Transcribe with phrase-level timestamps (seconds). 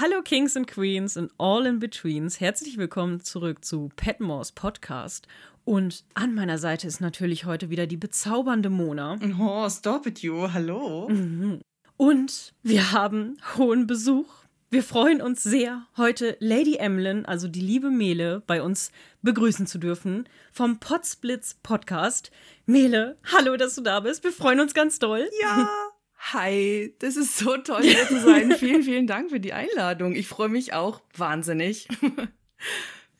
[0.00, 2.38] Hallo Kings and Queens and all in betweens.
[2.38, 5.26] Herzlich willkommen zurück zu Petmores Podcast.
[5.64, 9.18] Und an meiner Seite ist natürlich heute wieder die bezaubernde Mona.
[9.40, 10.52] Oh, stop it you.
[10.52, 11.08] Hallo.
[11.08, 11.62] Mhm.
[11.96, 14.28] Und wir haben hohen Besuch.
[14.70, 18.92] Wir freuen uns sehr, heute Lady Emlyn, also die liebe Mele, bei uns
[19.22, 22.30] begrüßen zu dürfen vom Potsblitz Podcast.
[22.66, 24.22] Mele, hallo, dass du da bist.
[24.22, 25.28] Wir freuen uns ganz doll.
[25.42, 25.68] Ja.
[26.32, 28.52] Hi, das ist so toll, hier zu sein.
[28.52, 30.14] vielen, vielen Dank für die Einladung.
[30.14, 31.88] Ich freue mich auch wahnsinnig.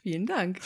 [0.09, 0.59] Vielen Dank.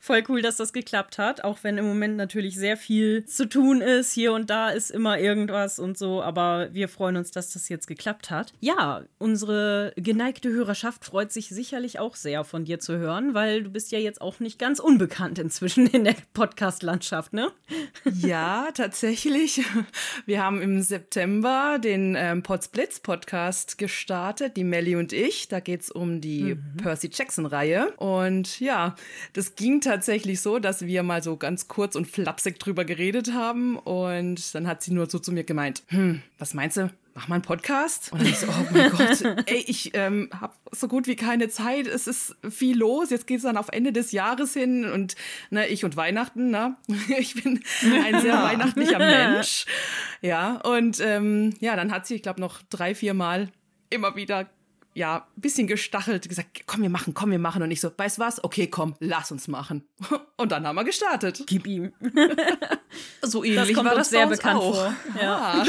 [0.00, 3.82] Voll cool, dass das geklappt hat, auch wenn im Moment natürlich sehr viel zu tun
[3.82, 4.14] ist.
[4.14, 7.88] Hier und da ist immer irgendwas und so, aber wir freuen uns, dass das jetzt
[7.88, 8.54] geklappt hat.
[8.60, 13.70] Ja, unsere geneigte Hörerschaft freut sich sicherlich auch sehr von dir zu hören, weil du
[13.70, 17.52] bist ja jetzt auch nicht ganz unbekannt inzwischen in der Podcast-Landschaft, ne?
[18.14, 19.62] Ja, tatsächlich.
[20.24, 25.48] Wir haben im September den ähm, Potsblitz Podcast gestartet, die Melly und ich.
[25.48, 26.78] Da geht es um die mhm.
[26.78, 27.92] Percy Jackson-Reihe.
[27.98, 28.85] Und ja,
[29.32, 33.76] das ging tatsächlich so, dass wir mal so ganz kurz und flapsig drüber geredet haben
[33.78, 36.90] und dann hat sie nur so zu mir gemeint, hm, was meinst du?
[37.16, 38.12] Mach mal einen Podcast?
[38.12, 41.86] Und ich so, oh mein Gott, ey, ich ähm, habe so gut wie keine Zeit.
[41.86, 43.08] Es ist viel los.
[43.08, 45.16] Jetzt geht es dann auf Ende des Jahres hin und
[45.48, 46.76] ne, ich und Weihnachten, ne?
[47.18, 47.62] Ich bin
[48.04, 48.98] ein sehr weihnachtlicher
[49.34, 49.64] Mensch.
[50.20, 53.48] Ja, und ähm, ja, dann hat sie, ich glaube, noch drei, vier Mal
[53.88, 54.46] immer wieder
[54.96, 57.62] ja, ein bisschen gestachelt, gesagt, komm, wir machen, komm, wir machen.
[57.62, 58.42] Und ich so, weißt was?
[58.42, 59.86] Okay, komm, lass uns machen.
[60.38, 61.42] Und dann haben wir gestartet.
[61.46, 61.92] Gib ihm.
[63.20, 64.74] so ähnlich das kommt war das sehr bekannt auch.
[64.74, 64.96] vor.
[65.20, 65.64] Ja.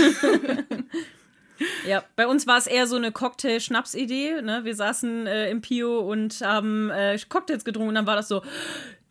[1.85, 4.43] Ja, bei uns war es eher so eine Cocktail-Schnaps-Idee.
[4.43, 4.63] Ne?
[4.63, 8.43] Wir saßen äh, im Pio und haben äh, Cocktails getrunken und dann war das so,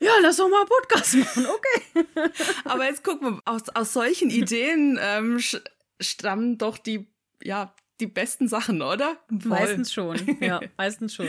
[0.00, 2.30] ja, lass doch mal einen Podcast machen, okay.
[2.64, 5.40] Aber jetzt gucken wir, aus, aus solchen Ideen ähm,
[6.00, 7.08] stammen doch die,
[7.42, 9.16] ja, die besten Sachen, oder?
[9.28, 9.38] Voll.
[9.48, 11.28] Meistens schon, ja, meistens schon.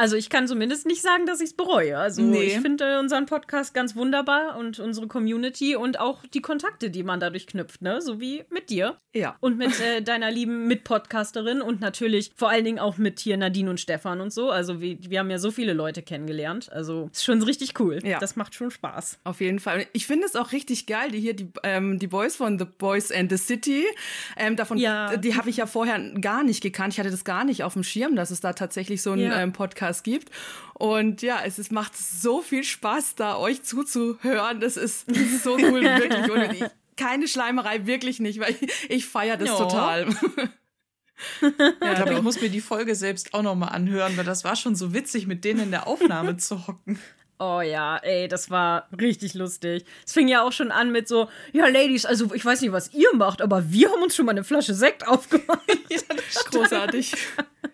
[0.00, 1.98] Also ich kann zumindest nicht sagen, dass ich es bereue.
[1.98, 2.44] Also nee.
[2.44, 7.20] ich finde unseren Podcast ganz wunderbar und unsere Community und auch die Kontakte, die man
[7.20, 8.00] dadurch knüpft, ne?
[8.00, 8.96] So wie mit dir.
[9.12, 9.36] Ja.
[9.40, 13.68] Und mit äh, deiner lieben Mitpodcasterin und natürlich vor allen Dingen auch mit hier Nadine
[13.68, 14.50] und Stefan und so.
[14.50, 16.72] Also wir, wir haben ja so viele Leute kennengelernt.
[16.72, 17.98] Also ist schon richtig cool.
[18.02, 18.20] Ja.
[18.20, 19.18] Das macht schon Spaß.
[19.24, 19.86] Auf jeden Fall.
[19.92, 23.12] Ich finde es auch richtig geil, die hier, die, ähm, die Boys von The Boys
[23.12, 23.84] and the City.
[24.38, 25.18] Ähm, davon, ja.
[25.18, 26.94] die habe ich ja vorher gar nicht gekannt.
[26.94, 29.42] Ich hatte das gar nicht auf dem Schirm, dass es da tatsächlich so einen ja.
[29.42, 30.30] ähm, Podcast Podcast gibt.
[30.74, 34.60] Und ja, es ist, macht so viel Spaß, da euch zuzuhören.
[34.60, 36.30] Das ist, das ist so cool, wirklich.
[36.30, 36.64] Und ich,
[36.96, 39.58] keine Schleimerei, wirklich nicht, weil ich, ich feiere das jo.
[39.58, 40.08] total.
[41.42, 44.56] Ja, ich glaube, ich muss mir die Folge selbst auch nochmal anhören, weil das war
[44.56, 46.98] schon so witzig, mit denen in der Aufnahme zu hocken.
[47.38, 49.84] Oh ja, ey, das war richtig lustig.
[50.06, 52.94] Es fing ja auch schon an mit so, ja, Ladies, also ich weiß nicht, was
[52.94, 55.60] ihr macht, aber wir haben uns schon mal eine Flasche Sekt aufgemacht.
[55.90, 57.14] ja, das ist großartig.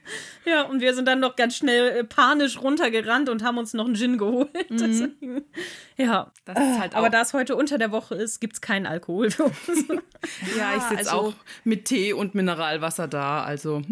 [0.46, 3.86] Ja, und wir sind dann noch ganz schnell äh, panisch runtergerannt und haben uns noch
[3.86, 4.70] einen Gin geholt.
[4.70, 5.42] Mhm.
[5.96, 8.86] ja, das ist halt aber da es heute unter der Woche ist, gibt es keinen
[8.86, 9.56] Alkohol für uns.
[10.56, 13.82] ja, ich sitze also, auch mit Tee und Mineralwasser da, also.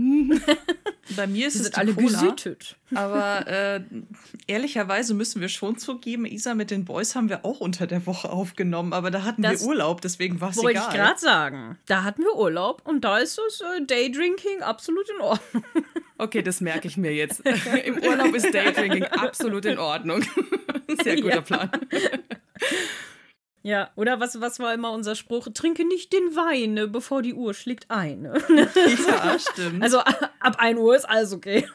[1.17, 2.77] Bei mir ist es alle Cola, gesüttet.
[2.95, 3.81] Aber äh,
[4.47, 8.31] ehrlicherweise müssen wir schon zugeben, Isa mit den Boys haben wir auch unter der Woche
[8.31, 10.67] aufgenommen, aber da hatten das wir Urlaub, deswegen war es egal.
[10.67, 11.79] Wollte ich gerade sagen.
[11.87, 15.65] Da hatten wir Urlaub und da ist das äh, Daydrinking absolut in Ordnung.
[16.17, 17.41] Okay, das merke ich mir jetzt.
[17.85, 20.23] Im Urlaub ist Daydrinking absolut in Ordnung.
[21.03, 21.41] Sehr guter ja.
[21.41, 21.71] Plan.
[23.63, 25.49] Ja, oder was, was war immer unser Spruch?
[25.55, 28.23] Trinke nicht den Wein, ne, bevor die Uhr schlägt ein.
[28.23, 28.35] Ne?
[29.09, 29.83] Ja, stimmt.
[29.83, 31.67] Also ab 1 Uhr ist alles okay.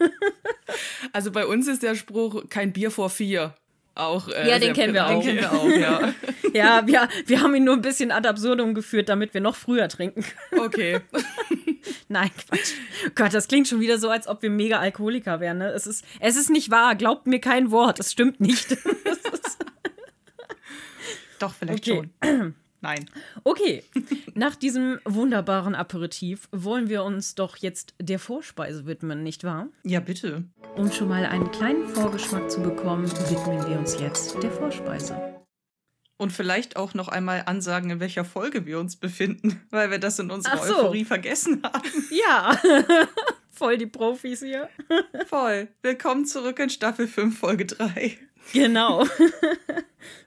[1.14, 3.56] Also bei uns ist der Spruch kein Bier vor vier.
[3.96, 5.22] Auch, äh, ja, den kennen wir auch.
[5.22, 6.14] Kennen wir auch, ja.
[6.54, 9.90] ja, wir, wir haben ihn nur ein bisschen ad absurdum geführt, damit wir noch früher
[9.90, 10.62] trinken können.
[10.62, 11.00] Okay.
[12.08, 12.74] Nein, Quatsch.
[13.16, 15.60] Gott, das klingt schon wieder so, als ob wir mega Alkoholiker wären.
[15.60, 15.70] Ne?
[15.70, 16.96] Es, ist, es ist nicht wahr.
[16.96, 18.00] Glaubt mir kein Wort.
[18.00, 18.72] Es stimmt nicht.
[21.40, 22.10] Doch, vielleicht okay.
[22.22, 22.56] schon.
[22.82, 23.10] Nein.
[23.44, 23.84] Okay,
[24.36, 29.68] nach diesem wunderbaren Aperitif wollen wir uns doch jetzt der Vorspeise widmen, nicht wahr?
[29.84, 30.46] Ja, bitte.
[30.78, 35.29] Um schon mal einen kleinen Vorgeschmack zu bekommen, widmen wir uns jetzt der Vorspeise.
[36.22, 40.20] Und vielleicht auch noch einmal ansagen, in welcher Folge wir uns befinden, weil wir das
[40.20, 40.76] in unserer so.
[40.76, 41.90] Euphorie vergessen haben.
[42.12, 42.60] Ja,
[43.50, 44.70] voll die Profis hier.
[45.28, 45.70] Voll.
[45.82, 48.18] Willkommen zurück in Staffel 5, Folge 3.
[48.52, 49.06] Genau.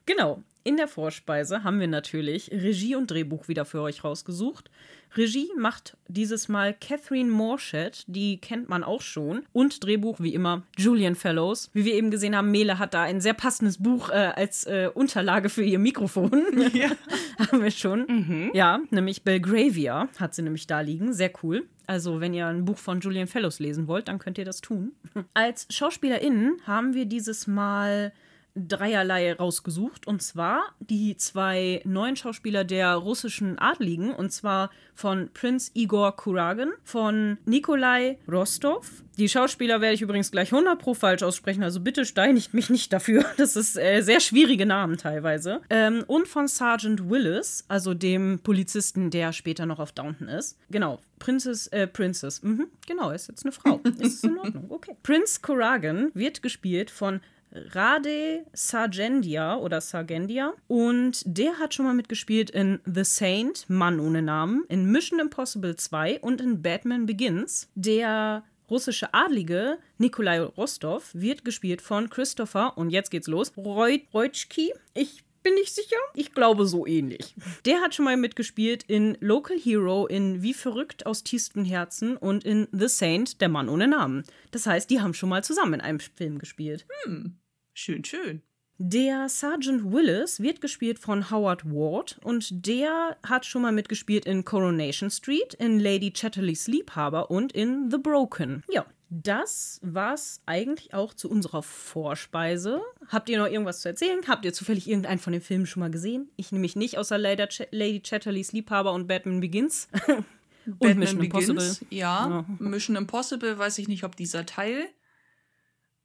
[0.07, 0.43] genau.
[0.65, 4.71] In der Vorspeise haben wir natürlich Regie und Drehbuch wieder für euch rausgesucht.
[5.17, 9.43] Regie macht dieses Mal Catherine Morshed, die kennt man auch schon.
[9.53, 11.69] Und Drehbuch wie immer Julian Fellows.
[11.75, 14.89] Wie wir eben gesehen haben, Mele hat da ein sehr passendes Buch äh, als äh,
[14.95, 16.31] Unterlage für ihr Mikrofon.
[16.73, 16.91] Ja.
[17.39, 18.07] haben wir schon.
[18.07, 18.51] Mhm.
[18.55, 21.13] Ja, nämlich Belgravia hat sie nämlich da liegen.
[21.13, 21.67] Sehr cool.
[21.87, 24.93] Also, wenn ihr ein Buch von Julian Fellows lesen wollt, dann könnt ihr das tun.
[25.35, 28.13] Als SchauspielerInnen haben wir dieses Mal
[28.55, 30.07] dreierlei rausgesucht.
[30.07, 34.13] Und zwar die zwei neuen Schauspieler der russischen Adligen.
[34.13, 39.03] Und zwar von Prinz Igor Kuragin, von Nikolai Rostov.
[39.19, 41.63] Die Schauspieler werde ich übrigens gleich 100 pro falsch aussprechen.
[41.63, 43.25] Also bitte steinigt mich nicht dafür.
[43.43, 45.63] Das ist äh, sehr schwierige Namen teilweise.
[45.69, 50.59] Ähm, und von Sergeant Willis, also dem Polizisten, der später noch auf Downton ist.
[50.71, 51.01] Genau.
[51.19, 52.43] Princess, äh, Princess.
[52.43, 53.81] Mhm, genau, ist jetzt eine Frau.
[53.99, 54.67] ist in Ordnung.
[54.69, 54.97] Okay.
[55.03, 57.21] Prinz Kuragin wird gespielt von
[57.53, 60.55] Rade Sargendia oder Sargendia.
[60.69, 65.77] Und der hat schon mal mitgespielt in The Saint, Mann ohne Namen, in Mission Impossible
[65.77, 67.69] 2 und in Batman Begins.
[67.75, 74.73] Der russische Adlige Nikolai Rostov wird gespielt von Christopher, und jetzt geht's los, Reutschki.
[74.95, 75.97] Ich bin nicht sicher.
[76.15, 77.35] Ich glaube so ähnlich.
[77.65, 82.45] Der hat schon mal mitgespielt in Local Hero, in Wie verrückt aus tiefstem Herzen und
[82.45, 84.25] in The Saint, der Mann ohne Namen.
[84.53, 86.87] Das heißt, die haben schon mal zusammen in einem Film gespielt.
[87.05, 87.37] Hm.
[87.75, 88.43] Schön, schön.
[88.79, 94.45] Der Sergeant Willis wird gespielt von Howard Ward und der hat schon mal mitgespielt in
[94.45, 98.65] Coronation Street, in Lady Chatterleys Liebhaber und in The Broken.
[98.69, 102.81] Ja, das war's eigentlich auch zu unserer Vorspeise.
[103.09, 104.21] Habt ihr noch irgendwas zu erzählen?
[104.27, 106.31] Habt ihr zufällig irgendeinen von den Filmen schon mal gesehen?
[106.37, 109.89] Ich nämlich nicht, außer Lady, Ch Lady Chatterleys Liebhaber und Batman Begins.
[110.07, 111.87] und Batman Mission Begins, Impossible.
[111.91, 114.89] Ja, ja, Mission Impossible weiß ich nicht, ob dieser Teil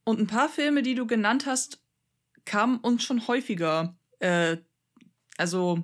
[0.08, 1.82] und ein paar Filme, die du genannt hast,
[2.46, 4.56] kamen uns schon häufiger, äh,
[5.38, 5.84] also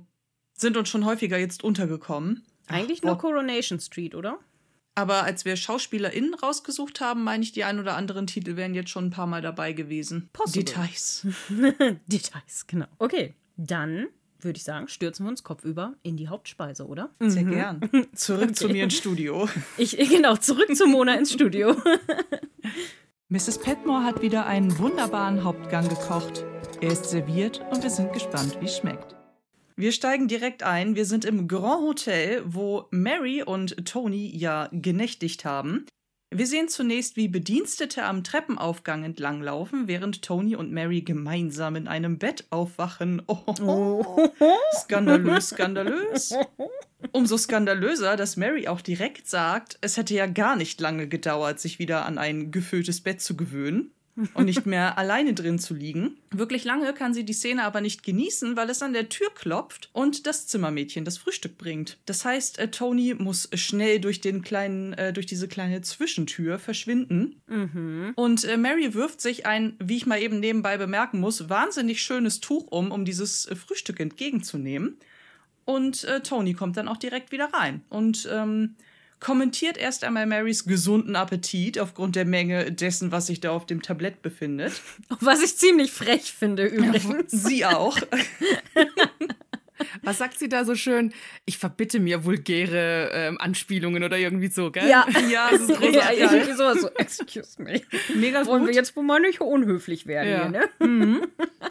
[0.54, 2.46] sind uns schon häufiger jetzt untergekommen.
[2.68, 4.40] Eigentlich Ach, nur Coronation Street, oder?
[4.96, 8.92] Aber als wir SchauspielerInnen rausgesucht haben, meine ich, die ein oder anderen Titel wären jetzt
[8.92, 10.30] schon ein paar Mal dabei gewesen.
[10.32, 10.64] Possible.
[10.64, 11.28] Details.
[12.08, 12.88] Details, genau.
[13.00, 14.08] Okay, dann
[14.40, 17.10] würde ich sagen, stürzen wir uns kopfüber in die Hauptspeise, oder?
[17.20, 17.52] Sehr mhm.
[17.52, 17.90] gern.
[18.16, 18.54] Zurück okay.
[18.54, 19.50] zu mir ins Studio.
[19.78, 21.76] Ich, genau, zurück zu Mona ins Studio.
[23.34, 23.58] Mrs.
[23.58, 26.46] Petmore hat wieder einen wunderbaren Hauptgang gekocht.
[26.82, 29.16] Er ist serviert und wir sind gespannt, wie es schmeckt.
[29.76, 30.96] Wir steigen direkt ein.
[30.96, 35.88] Wir sind im Grand Hotel, wo Mary und Tony ja genächtigt haben.
[36.30, 42.20] Wir sehen zunächst, wie Bedienstete am Treppenaufgang entlanglaufen, während Tony und Mary gemeinsam in einem
[42.20, 43.24] Bett aufwachen.
[43.26, 44.30] Oh, oh.
[44.80, 46.36] skandalös, skandalös.
[47.14, 51.78] Umso skandalöser, dass Mary auch direkt sagt, es hätte ja gar nicht lange gedauert, sich
[51.78, 53.92] wieder an ein gefülltes Bett zu gewöhnen
[54.34, 56.18] und nicht mehr alleine drin zu liegen.
[56.32, 59.92] Wirklich lange kann sie die Szene aber nicht genießen, weil es an der Tür klopft
[59.94, 62.00] und das Zimmermädchen das Frühstück bringt.
[62.08, 67.42] Das heißt, äh, Tony muss schnell durch den kleinen, äh, durch diese kleine Zwischentür verschwinden.
[67.46, 68.14] Mhm.
[68.16, 72.40] Und äh, Mary wirft sich ein, wie ich mal eben nebenbei bemerken muss, wahnsinnig schönes
[72.40, 74.98] Tuch um, um dieses äh, Frühstück entgegenzunehmen.
[75.66, 77.82] Und äh, Tony kommt dann auch direkt wieder rein.
[77.90, 78.76] Und ähm,
[79.24, 83.82] kommentiert erst einmal Marys gesunden Appetit aufgrund der Menge dessen, was sich da auf dem
[83.82, 84.74] Tablett befindet.
[85.20, 87.32] Was ich ziemlich frech finde übrigens.
[87.32, 87.98] Ja, sie auch.
[90.02, 91.14] Was sagt sie da so schön?
[91.46, 94.88] Ich verbitte mir vulgäre ähm, Anspielungen oder irgendwie so, gell?
[94.88, 95.96] Ja, ja, das ist großartig.
[95.96, 97.82] ja, ja, irgendwie sowas so, excuse me.
[98.16, 98.70] Mega Wollen gut.
[98.70, 100.42] wir jetzt wohl mal nicht unhöflich werden ja.
[100.42, 100.70] hier, ne?
[100.84, 101.28] Mhm.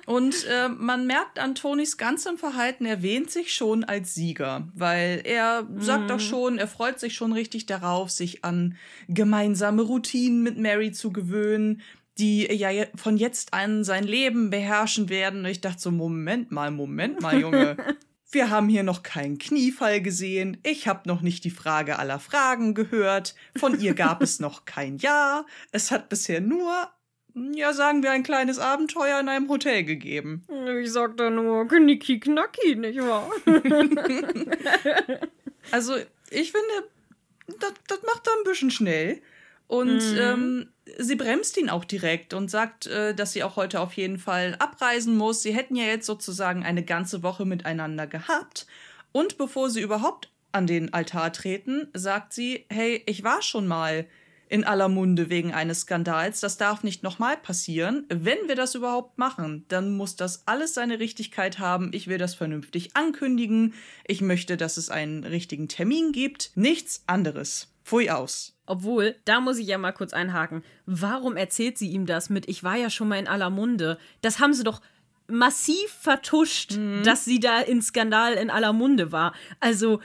[0.06, 5.20] Und äh, man merkt an Tonys ganzem Verhalten, er wähnt sich schon als Sieger, weil
[5.24, 6.08] er sagt mhm.
[6.08, 8.76] doch schon, er freut sich schon richtig darauf, sich an
[9.08, 11.82] gemeinsame Routinen mit Mary zu gewöhnen,
[12.18, 15.40] die ja von jetzt an sein Leben beherrschen werden.
[15.40, 17.76] Und ich dachte so, Moment mal, Moment mal, Junge.
[18.30, 20.56] Wir haben hier noch keinen Kniefall gesehen.
[20.62, 23.34] Ich habe noch nicht die Frage aller Fragen gehört.
[23.58, 25.44] Von ihr gab es noch kein Ja.
[25.70, 26.88] Es hat bisher nur,
[27.34, 30.46] ja, sagen wir, ein kleines Abenteuer in einem Hotel gegeben.
[30.80, 33.30] Ich sag da nur knicki knacki, nicht wahr?
[35.70, 35.96] also,
[36.30, 36.88] ich finde,
[37.60, 39.20] das, das macht er ein bisschen schnell.
[39.66, 40.18] Und mhm.
[40.18, 44.18] ähm, sie bremst ihn auch direkt und sagt, äh, dass sie auch heute auf jeden
[44.18, 45.42] Fall abreisen muss.
[45.42, 48.66] Sie hätten ja jetzt sozusagen eine ganze Woche miteinander gehabt.
[49.12, 54.06] Und bevor sie überhaupt an den Altar treten, sagt sie, hey, ich war schon mal
[54.48, 56.40] in aller Munde wegen eines Skandals.
[56.40, 58.04] Das darf nicht nochmal passieren.
[58.10, 61.90] Wenn wir das überhaupt machen, dann muss das alles seine Richtigkeit haben.
[61.94, 63.72] Ich will das vernünftig ankündigen.
[64.06, 66.50] Ich möchte, dass es einen richtigen Termin gibt.
[66.54, 67.72] Nichts anderes.
[67.82, 68.51] Pfui aus.
[68.66, 70.62] Obwohl, da muss ich ja mal kurz einhaken.
[70.86, 73.98] Warum erzählt sie ihm das mit, ich war ja schon mal in aller Munde?
[74.20, 74.80] Das haben sie doch
[75.26, 77.02] massiv vertuscht, mhm.
[77.02, 79.34] dass sie da in Skandal in aller Munde war.
[79.60, 80.00] Also,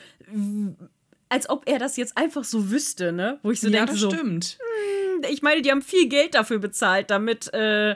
[1.29, 3.39] als ob er das jetzt einfach so wüsste, ne?
[3.43, 4.57] Wo ich so ja, denke, das so, stimmt.
[4.59, 7.95] Hm, ich meine, die haben viel Geld dafür bezahlt, damit äh,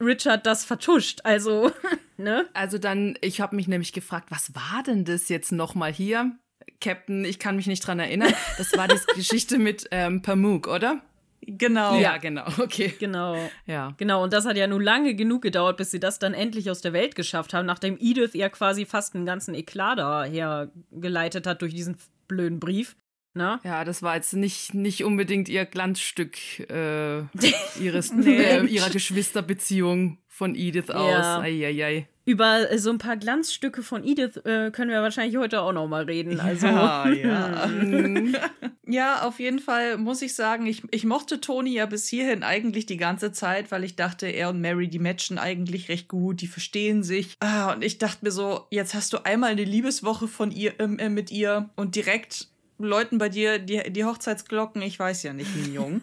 [0.00, 1.20] Richard das vertuscht.
[1.24, 1.70] Also,
[2.16, 2.46] ne?
[2.52, 6.32] Also dann, ich habe mich nämlich gefragt, was war denn das jetzt nochmal hier?
[6.80, 8.32] Captain, ich kann mich nicht dran erinnern.
[8.58, 11.02] Das war die Geschichte mit ähm, Pamuk, oder?
[11.46, 11.98] Genau.
[11.98, 12.94] Ja, genau, okay.
[12.98, 13.36] Genau.
[13.66, 13.94] Ja.
[13.98, 16.80] Genau, und das hat ja nun lange genug gedauert, bis sie das dann endlich aus
[16.80, 21.62] der Welt geschafft haben, nachdem Edith ja quasi fast einen ganzen Eklat daher geleitet hat
[21.62, 21.96] durch diesen
[22.28, 22.96] blöden Brief.
[23.34, 23.60] Na?
[23.64, 26.38] Ja, das war jetzt nicht, nicht unbedingt ihr Glanzstück
[26.70, 27.18] äh,
[27.80, 31.10] ihres, äh, ihrer Geschwisterbeziehung von Edith aus.
[31.10, 31.40] Ja.
[31.40, 32.08] Eieiei.
[32.24, 35.88] Über äh, so ein paar Glanzstücke von Edith äh, können wir wahrscheinlich heute auch noch
[35.88, 36.40] mal reden.
[36.40, 37.70] Also, Ja, ja.
[38.86, 42.86] ja, auf jeden Fall muss ich sagen, ich, ich mochte Toni ja bis hierhin eigentlich
[42.86, 46.46] die ganze Zeit, weil ich dachte, er und Mary, die matchen eigentlich recht gut, die
[46.46, 47.36] verstehen sich.
[47.40, 50.98] Ah, und ich dachte mir so, jetzt hast du einmal eine Liebeswoche von ihr ähm,
[50.98, 55.54] äh, mit ihr und direkt läuten bei dir die, die Hochzeitsglocken, ich weiß ja nicht,
[55.56, 56.00] Mignon.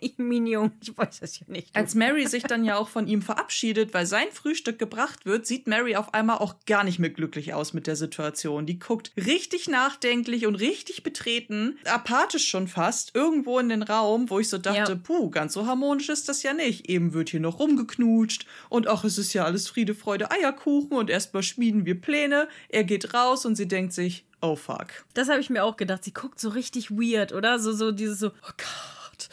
[0.00, 1.74] ich Minion, ich weiß es ja nicht.
[1.74, 5.66] Als Mary sich dann ja auch von ihm verabschiedet, weil sein Frühstück gebracht wird, sieht
[5.66, 8.66] Mary auf einmal auch gar nicht mehr glücklich aus mit der Situation.
[8.66, 14.38] Die guckt richtig nachdenklich und richtig betreten, apathisch schon fast, irgendwo in den Raum, wo
[14.38, 14.98] ich so dachte, Ja.
[15.02, 16.88] puh, ganz so harmonisch ist das ja nicht.
[16.88, 21.10] Eben wird hier noch rumgeknutscht und ach, es ist ja alles Friede, Freude, Eierkuchen und
[21.10, 22.48] erstmal schmieden wir Pläne.
[22.68, 24.88] Er geht raus und sie denkt sich, oh fuck.
[25.14, 26.04] Das habe ich mir auch gedacht.
[26.04, 27.58] Sie guckt so richtig weird, oder?
[27.58, 29.28] So, so dieses so, oh Gott,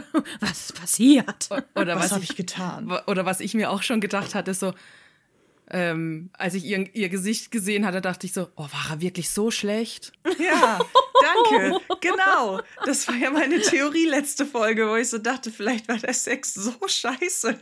[0.40, 1.48] was ist passiert?
[1.74, 2.90] Oder Was was, habe ich, getan?
[3.06, 4.74] oder was ich mir auch schon gedacht hatte, so,
[5.70, 9.30] ähm, als ich ihr, ihr Gesicht gesehen hatte, dachte ich so, oh, war er wirklich
[9.30, 10.12] so schlecht?
[10.38, 10.78] Ja,
[11.20, 11.80] danke.
[12.00, 12.60] Genau.
[12.84, 16.52] Das war ja meine Theorie letzte Folge, wo ich so dachte, vielleicht war der Sex
[16.54, 17.58] so scheiße,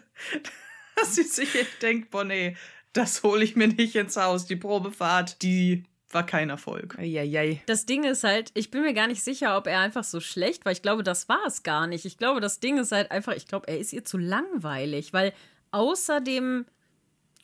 [0.96, 1.48] dass sie sich
[1.82, 2.56] denkt, boah, nee,
[2.92, 4.46] das hole ich mir nicht ins Haus.
[4.46, 6.98] Die Probefahrt, die war kein Erfolg.
[6.98, 7.62] Eieiei.
[7.66, 10.64] Das Ding ist halt, ich bin mir gar nicht sicher, ob er einfach so schlecht
[10.64, 10.72] war.
[10.72, 12.04] Ich glaube, das war es gar nicht.
[12.04, 15.32] Ich glaube, das Ding ist halt einfach, ich glaube, er ist ihr zu langweilig, weil
[15.70, 16.66] außer dem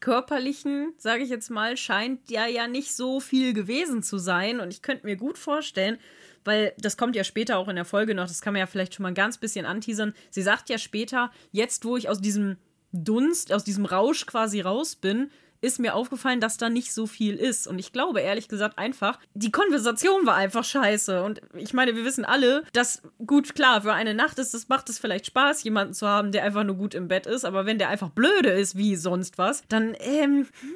[0.00, 4.60] körperlichen, sage ich jetzt mal, scheint ja ja nicht so viel gewesen zu sein.
[4.60, 5.98] Und ich könnte mir gut vorstellen,
[6.44, 8.94] weil das kommt ja später auch in der Folge noch, das kann man ja vielleicht
[8.94, 10.14] schon mal ein ganz bisschen anteasern.
[10.30, 12.56] Sie sagt ja später, jetzt wo ich aus diesem
[12.92, 17.36] Dunst, aus diesem Rausch quasi raus bin, ist mir aufgefallen, dass da nicht so viel
[17.36, 17.66] ist.
[17.66, 21.22] Und ich glaube, ehrlich gesagt, einfach, die Konversation war einfach scheiße.
[21.22, 24.88] Und ich meine, wir wissen alle, dass, gut, klar, für eine Nacht ist es, macht
[24.88, 27.44] es vielleicht Spaß, jemanden zu haben, der einfach nur gut im Bett ist.
[27.44, 30.74] Aber wenn der einfach blöde ist, wie sonst was, dann, ähm, hm,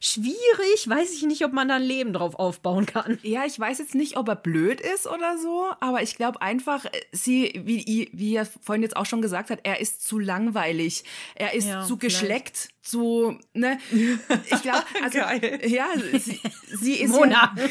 [0.00, 0.86] schwierig.
[0.88, 3.18] Weiß ich nicht, ob man da ein Leben drauf aufbauen kann.
[3.22, 6.84] Ja, ich weiß jetzt nicht, ob er blöd ist oder so, aber ich glaube einfach,
[6.86, 11.04] äh, sie, wie, wie er vorhin jetzt auch schon gesagt hat, er ist zu langweilig.
[11.34, 12.02] Er ist Ja, zu vielleicht.
[12.02, 13.78] geschleckt, zu, ne?
[14.50, 15.60] Ich glaube, also, Geil.
[15.66, 15.86] ja,
[16.18, 16.40] sie,
[16.74, 17.54] sie ist Mona.
[17.54, 17.70] ja,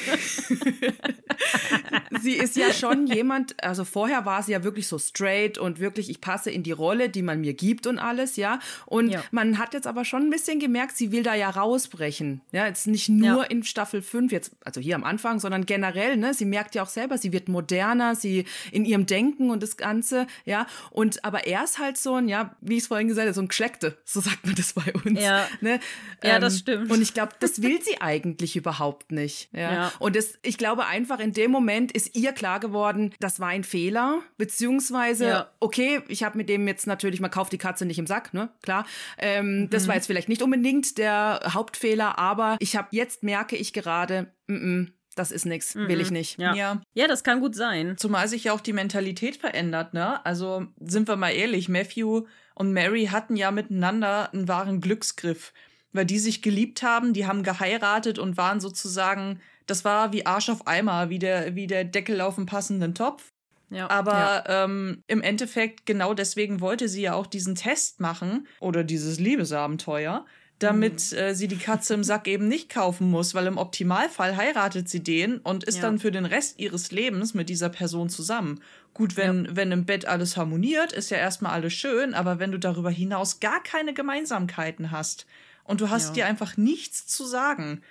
[2.22, 6.10] sie ist ja schon jemand, also vorher war sie ja wirklich so straight und wirklich,
[6.10, 8.60] ich passe in die Rolle, die man mir gibt und alles, ja.
[8.86, 9.24] Und Ja.
[9.31, 11.50] man hat jetzt aber schon ein bisschen gemerkt, sie will da ja
[11.91, 12.41] rausbrechen.
[12.51, 13.43] Ja, jetzt nicht nur Ja.
[13.43, 16.33] in Staffel 5, jetzt, also hier am Anfang, sondern generell, ne?
[16.33, 20.27] Sie merkt ja auch selber, sie wird moderner, sie in ihrem Denken und das Ganze,
[20.45, 20.67] ja.
[20.91, 23.41] Und aber er ist halt so ein, ja, wie ich es vorhin gesagt habe, so
[23.41, 25.19] ein Geschleckte, so sagt man das bei uns.
[25.21, 25.48] Ja.
[25.62, 25.79] Ne?
[26.24, 26.91] Ja, das stimmt.
[26.91, 29.50] Und ich glaube, das will sie eigentlich überhaupt nicht.
[29.53, 29.74] Ja.
[29.74, 29.91] Ja.
[30.00, 33.63] Und das, ich glaube einfach, in dem Moment ist ihr klar geworden, das war ein
[33.63, 35.50] Fehler, beziehungsweise, Ja.
[35.60, 38.50] okay, ich habe mit dem jetzt natürlich, man kauft die Katze nicht im Sack, ne?
[38.62, 38.86] Klar.
[39.17, 39.88] Ähm, Das Mhm.
[39.89, 41.39] war jetzt vielleicht nicht unbedingt der
[41.81, 46.09] Hauptfehler, aber ich habe jetzt merke ich gerade, mm -mm, das ist nix, will ich
[46.09, 46.39] nicht.
[46.39, 46.55] Ja.
[46.55, 46.81] Ja.
[46.93, 47.97] ja, das kann gut sein.
[47.97, 50.25] Zumal sich ja auch die Mentalität verändert, ne?
[50.25, 55.51] Also sind wir mal ehrlich, Matthew und Mary hatten ja miteinander einen wahren Glücksgriff,
[55.91, 60.50] weil die sich geliebt haben, die haben geheiratet und waren sozusagen, das war wie Arsch
[60.50, 63.33] auf Eimer, wie der, wie der Deckel auf dem passenden Topf.
[63.69, 63.89] Ja.
[63.89, 69.19] Aber ähm, im Endeffekt, genau deswegen wollte sie ja auch diesen Test machen oder dieses
[69.19, 70.25] Liebesabenteuer,
[70.63, 74.89] damit äh, sie die Katze im Sack eben nicht kaufen muss, weil im Optimalfall heiratet
[74.89, 75.82] sie den und ist Ja.
[75.82, 78.62] dann für den Rest ihres Lebens mit dieser Person zusammen.
[78.94, 82.60] Gut, wenn, wenn im Bett alles harmoniert, ist ja erstmal alles schön, aber wenn du
[82.60, 85.25] darüber hinaus gar keine Gemeinsamkeiten hast
[85.63, 86.13] und du hast Ja.
[86.24, 87.82] dir einfach nichts zu sagen,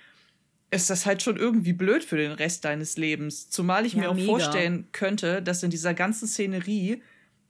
[0.69, 3.49] ist das halt schon irgendwie blöd für den Rest deines Lebens.
[3.49, 4.27] Zumal ich Ja, mir auch mega.
[4.31, 7.01] vorstellen könnte, dass in dieser ganzen Szenerie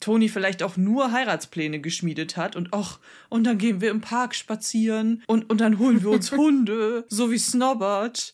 [0.01, 4.35] Toni vielleicht auch nur Heiratspläne geschmiedet hat und ach, und dann gehen wir im Park
[4.35, 8.33] spazieren und, und dann holen wir uns Hunde, so wie Snobbert.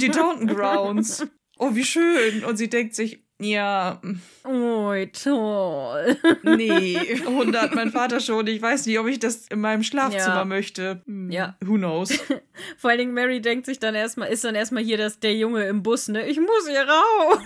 [0.00, 1.26] Die Downton Grounds.
[1.58, 2.44] Oh, wie schön.
[2.44, 4.00] Und sie denkt sich, ja,
[4.44, 6.16] Oh, toll.
[6.42, 7.18] Nee.
[7.26, 8.46] Hunde hat mein Vater schon.
[8.46, 10.44] Ich weiß nicht, ob ich das in meinem Schlafzimmer Ja.
[10.46, 11.02] möchte.
[11.28, 11.56] Ja.
[11.62, 12.10] Who knows?
[12.78, 15.66] Vor allen Dingen, Mary denkt sich dann erstmal, ist dann erstmal hier das, der Junge
[15.66, 16.26] im Bus, ne?
[16.28, 17.38] Ich muss hier raus.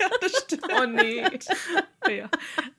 [0.00, 0.62] ja, das stimmt.
[0.80, 1.22] Oh nee.
[2.10, 2.28] Ja,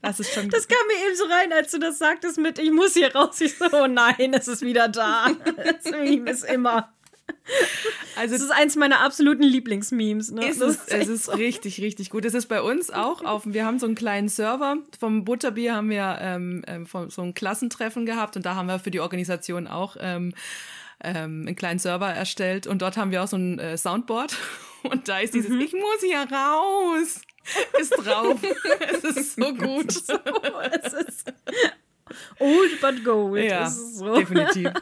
[0.01, 0.50] das ist schon.
[0.50, 3.39] Das kam mir eben so rein, als du das sagtest mit, ich muss hier raus.
[3.41, 5.27] Ich so, oh nein, es ist wieder da.
[5.57, 5.86] Es
[6.41, 6.93] ist immer.
[8.15, 10.31] Also, das ist eins meiner absoluten Lieblingsmemes.
[10.31, 10.48] Ne?
[10.48, 11.34] Ist es, es ist so.
[11.34, 12.25] richtig, richtig gut.
[12.25, 14.77] Es ist bei uns auch auf, wir haben so einen kleinen Server.
[15.00, 18.91] Vom Butterbier haben wir ähm, ähm so ein Klassentreffen gehabt und da haben wir für
[18.91, 20.34] die Organisation auch ähm,
[21.03, 24.36] ähm, einen kleinen Server erstellt und dort haben wir auch so ein äh, Soundboard
[24.84, 25.62] und da ist dieses mhm.
[25.62, 27.22] Ich muss hier raus
[27.80, 28.39] ist drauf.
[28.80, 29.92] es ist so gut.
[29.92, 30.13] So,
[30.84, 31.34] es ist
[32.39, 33.44] old but gold.
[33.44, 34.16] Ja, so.
[34.16, 34.72] definitiv.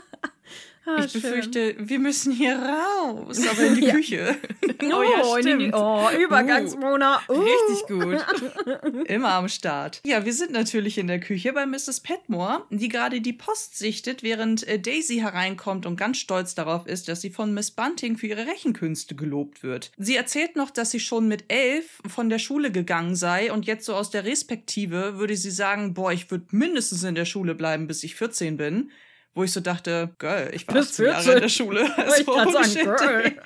[0.86, 3.94] Ah, ich befürchte, wir müssen hier raus, aber in die ja.
[3.94, 4.38] Küche.
[4.84, 5.62] oh, oh, ja, stimmt.
[5.62, 7.22] Die, oh, Übergangsmona.
[7.28, 7.42] Uh.
[7.42, 9.06] Richtig gut.
[9.08, 10.02] Immer am Start.
[10.06, 12.02] Ja, wir sind natürlich in der Küche bei Mrs.
[12.02, 17.08] Petmore, die gerade die Post sichtet, während äh, Daisy hereinkommt und ganz stolz darauf ist,
[17.08, 19.92] dass sie von Miss Bunting für ihre Rechenkünste gelobt wird.
[19.98, 23.86] Sie erzählt noch, dass sie schon mit elf von der Schule gegangen sei und jetzt
[23.86, 27.88] so aus der Respektive würde sie sagen, boah, ich würde mindestens in der Schule bleiben,
[27.88, 28.92] bis ich 14 bin
[29.36, 31.94] wo ich so dachte, Girl, ich war 18 Jahre in der Schule.
[31.98, 33.36] Also, ich kann sagen, Girl.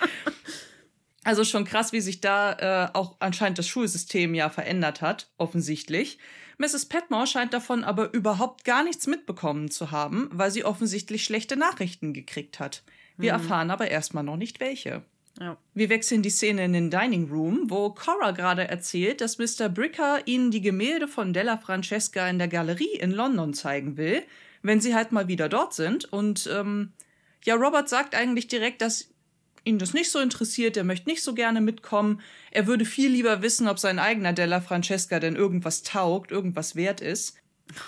[1.26, 6.18] Also schon krass, wie sich da äh, auch anscheinend das Schulsystem ja verändert hat, offensichtlich.
[6.58, 6.88] Mrs.
[6.88, 12.14] Petmore scheint davon aber überhaupt gar nichts mitbekommen zu haben, weil sie offensichtlich schlechte Nachrichten
[12.14, 12.84] gekriegt hat.
[13.18, 13.42] Wir hm.
[13.42, 15.04] erfahren aber erstmal noch nicht welche.
[15.40, 15.58] Ja.
[15.74, 19.70] Wir wechseln die Szene in den Dining Room, wo Cora gerade erzählt, dass Mr.
[19.70, 24.24] Bricker ihnen die Gemälde von Della Francesca in der Galerie in London zeigen will,
[24.62, 26.06] wenn sie halt mal wieder dort sind.
[26.06, 26.94] Und ähm,
[27.44, 29.10] ja, Robert sagt eigentlich direkt, dass
[29.64, 32.22] ihn das nicht so interessiert, er möchte nicht so gerne mitkommen.
[32.52, 37.02] Er würde viel lieber wissen, ob sein eigener Della Francesca denn irgendwas taugt, irgendwas wert
[37.02, 37.38] ist.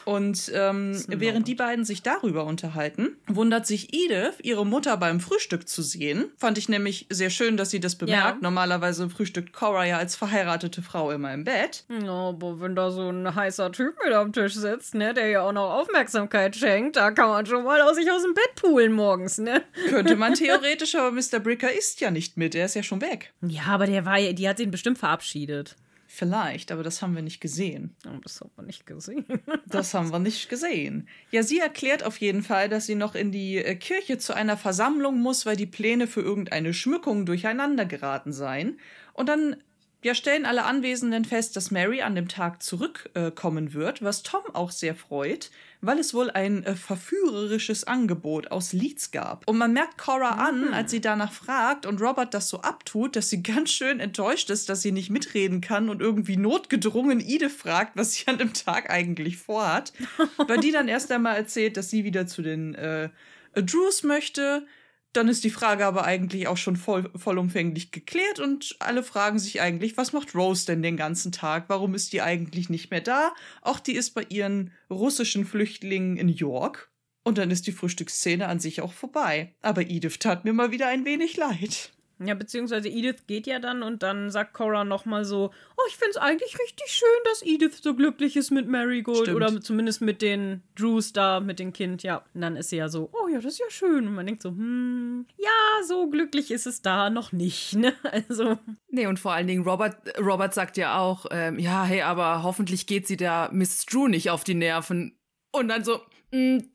[0.05, 5.67] Und ähm, während die beiden sich darüber unterhalten, wundert sich Edith, ihre Mutter beim Frühstück
[5.67, 6.31] zu sehen.
[6.37, 8.37] Fand ich nämlich sehr schön, dass sie das bemerkt.
[8.37, 8.37] Ja.
[8.41, 11.85] Normalerweise frühstückt Cora ja als verheiratete Frau immer im Bett.
[11.89, 15.41] Ja, aber wenn da so ein heißer Typ mit am Tisch sitzt, ne, der ja
[15.41, 18.93] auch noch Aufmerksamkeit schenkt, da kann man schon mal aus sich aus dem Bett poolen
[18.93, 19.63] morgens, ne?
[19.89, 21.39] Könnte man theoretisch, aber Mr.
[21.39, 23.33] Bricker ist ja nicht mit, er ist ja schon weg.
[23.41, 25.75] Ja, aber der war die hat ihn bestimmt verabschiedet.
[26.13, 27.95] Vielleicht, aber das haben wir nicht gesehen.
[28.05, 29.25] Oh, das haben wir nicht gesehen.
[29.65, 31.07] das haben wir nicht gesehen.
[31.31, 34.57] Ja, sie erklärt auf jeden Fall, dass sie noch in die äh, Kirche zu einer
[34.57, 38.77] Versammlung muss, weil die Pläne für irgendeine Schmückung durcheinander geraten seien.
[39.13, 39.55] Und dann
[40.03, 44.43] ja, stellen alle Anwesenden fest, dass Mary an dem Tag zurückkommen äh, wird, was Tom
[44.53, 45.49] auch sehr freut,
[45.81, 49.47] weil es wohl ein äh, verführerisches Angebot aus Leeds gab.
[49.47, 50.73] Und man merkt Cora an, mhm.
[50.73, 54.69] als sie danach fragt und Robert das so abtut, dass sie ganz schön enttäuscht ist,
[54.69, 58.89] dass sie nicht mitreden kann und irgendwie notgedrungen Ide fragt, was sie an dem Tag
[58.89, 59.93] eigentlich vorhat.
[60.47, 63.09] weil die dann erst einmal erzählt, dass sie wieder zu den äh,
[63.55, 64.65] Drews möchte
[65.13, 69.61] dann ist die Frage aber eigentlich auch schon voll, vollumfänglich geklärt und alle fragen sich
[69.61, 71.65] eigentlich, was macht Rose denn den ganzen Tag?
[71.67, 73.33] Warum ist die eigentlich nicht mehr da?
[73.61, 76.89] Auch die ist bei ihren russischen Flüchtlingen in York.
[77.23, 79.53] Und dann ist die Frühstücksszene an sich auch vorbei.
[79.61, 81.91] Aber Edith tat mir mal wieder ein wenig leid.
[82.25, 86.11] Ja, beziehungsweise Edith geht ja dann und dann sagt Cora nochmal so, oh, ich finde
[86.11, 89.35] es eigentlich richtig schön, dass Edith so glücklich ist mit Marigold Stimmt.
[89.35, 92.23] oder zumindest mit den Drews da, mit dem Kind, ja.
[92.33, 94.07] Und dann ist sie ja so, oh ja, das ist ja schön.
[94.07, 97.93] Und man denkt so, hm, ja, so glücklich ist es da noch nicht, ne?
[98.11, 98.57] Also.
[98.89, 102.87] Nee, und vor allen Dingen, Robert, Robert sagt ja auch, ähm, ja, hey, aber hoffentlich
[102.87, 105.17] geht sie der Miss Drew nicht auf die Nerven.
[105.53, 106.01] Und dann so,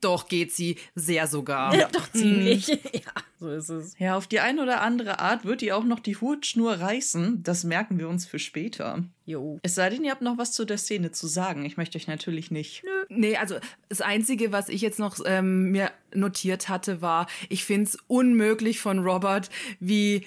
[0.01, 1.73] doch geht sie sehr sogar.
[1.75, 2.67] Ja, doch ziemlich.
[2.67, 2.71] Mm.
[2.93, 3.97] ja, so ist es.
[3.97, 7.43] Ja, auf die eine oder andere Art wird die auch noch die Hutschnur reißen.
[7.43, 9.03] Das merken wir uns für später.
[9.25, 9.59] Jo.
[9.63, 11.65] Es sei denn, ihr habt noch was zu der Szene zu sagen.
[11.65, 12.83] Ich möchte euch natürlich nicht.
[12.83, 13.05] Nö.
[13.09, 13.55] Nee, also
[13.89, 18.79] das Einzige, was ich jetzt noch ähm, mir notiert hatte, war, ich finde es unmöglich
[18.79, 20.25] von Robert, wie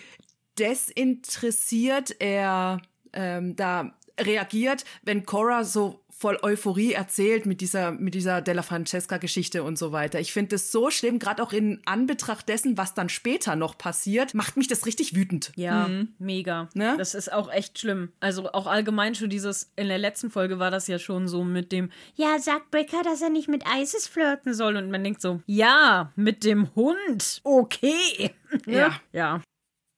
[0.59, 8.43] desinteressiert er ähm, da reagiert, wenn Cora so voll Euphorie erzählt mit dieser, mit dieser
[8.43, 10.21] Della Francesca-Geschichte und so weiter.
[10.21, 14.35] Ich finde das so schlimm, gerade auch in Anbetracht dessen, was dann später noch passiert,
[14.35, 15.51] macht mich das richtig wütend.
[15.57, 16.09] Ja, mhm.
[16.19, 16.69] mega.
[16.75, 16.95] Ne?
[16.99, 18.13] Das ist auch echt schlimm.
[18.21, 21.73] Also auch allgemein schon dieses, in der letzten Folge war das ja schon so mit
[21.73, 24.77] dem, ja, sagt Becker, dass er nicht mit Isis flirten soll.
[24.77, 27.41] Und man denkt so, ja, mit dem Hund.
[27.45, 28.33] Okay.
[28.67, 29.01] Ja.
[29.13, 29.43] Ja.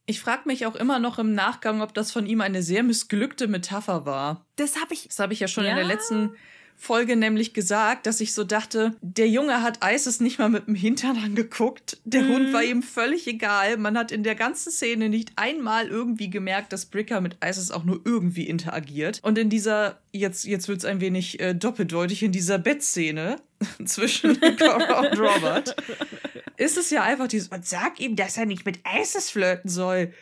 [0.06, 3.46] Ich frage mich auch immer noch im Nachgang, ob das von ihm eine sehr missglückte
[3.46, 4.44] Metapher war.
[4.56, 5.08] Das habe ich.
[5.08, 5.70] Das habe ich ja schon ja.
[5.70, 6.32] in der letzten
[6.82, 10.74] Folge nämlich gesagt, dass ich so dachte, der Junge hat Isis nicht mal mit dem
[10.74, 11.98] Hintern angeguckt.
[12.04, 12.32] Der mhm.
[12.32, 13.76] Hund war ihm völlig egal.
[13.76, 17.84] Man hat in der ganzen Szene nicht einmal irgendwie gemerkt, dass Bricker mit Isis auch
[17.84, 19.20] nur irgendwie interagiert.
[19.22, 23.36] Und in dieser, jetzt, jetzt wird es ein wenig äh, doppeldeutig, in dieser Bettszene
[23.84, 25.76] zwischen Cora und Robert,
[26.56, 30.12] ist es ja einfach dieses, und sag ihm, dass er nicht mit Isis flirten soll.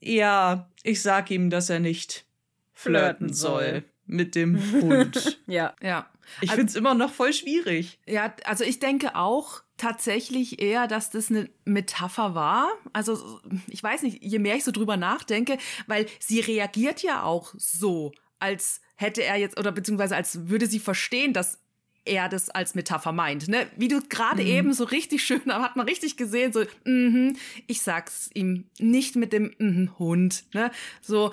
[0.00, 2.24] Ja, ich sag ihm, dass er nicht
[2.72, 3.64] flirten, flirten soll.
[3.64, 5.40] soll mit dem Hund.
[5.46, 5.74] ja.
[5.82, 6.10] Ja.
[6.40, 7.98] Ich also, finde es immer noch voll schwierig.
[8.06, 12.68] Ja, also ich denke auch, tatsächlich eher, dass das eine Metapher war.
[12.92, 17.54] Also ich weiß nicht, je mehr ich so drüber nachdenke, weil sie reagiert ja auch
[17.56, 21.60] so, als hätte er jetzt oder beziehungsweise als würde sie verstehen, dass
[22.04, 23.48] er das als Metapher meint.
[23.48, 23.66] Ne?
[23.76, 24.48] Wie du gerade mhm.
[24.48, 29.32] eben so richtig schön, hat man richtig gesehen, so, mm ich sag's ihm nicht mit
[29.32, 30.44] dem mm Hund.
[30.54, 30.70] Ne?
[31.00, 31.32] So,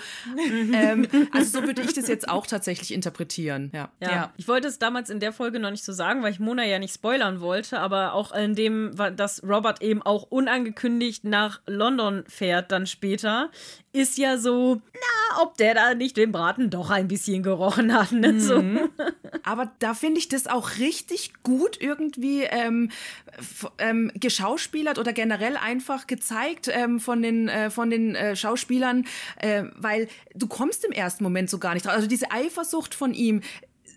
[0.74, 3.72] ähm, also so würde ich das jetzt auch tatsächlich interpretieren.
[3.74, 3.92] Ja.
[4.02, 4.12] ja.
[4.12, 4.34] Ja.
[4.38, 6.80] Ich wollte es damals in der Folge noch nicht so sagen, weil ich Mona ja
[6.80, 12.72] nicht spoilern wollte, aber auch in dem, dass Robert eben auch unangekündigt nach London fährt
[12.72, 13.52] dann später,
[13.96, 18.12] ist ja so, na, ob der da nicht den Braten doch ein bisschen gerochen hat.
[18.12, 18.34] Ne?
[18.34, 18.40] Mhm.
[18.40, 18.64] So.
[19.44, 22.92] Aber da finde ich das auch richtig gut irgendwie ähm,
[23.78, 29.06] ähm, geschauspielert oder generell einfach gezeigt ähm, von den, äh, von den äh, Schauspielern,
[29.38, 31.94] äh, weil du kommst im ersten Moment so gar nicht drauf.
[31.94, 33.42] Also diese Eifersucht von ihm,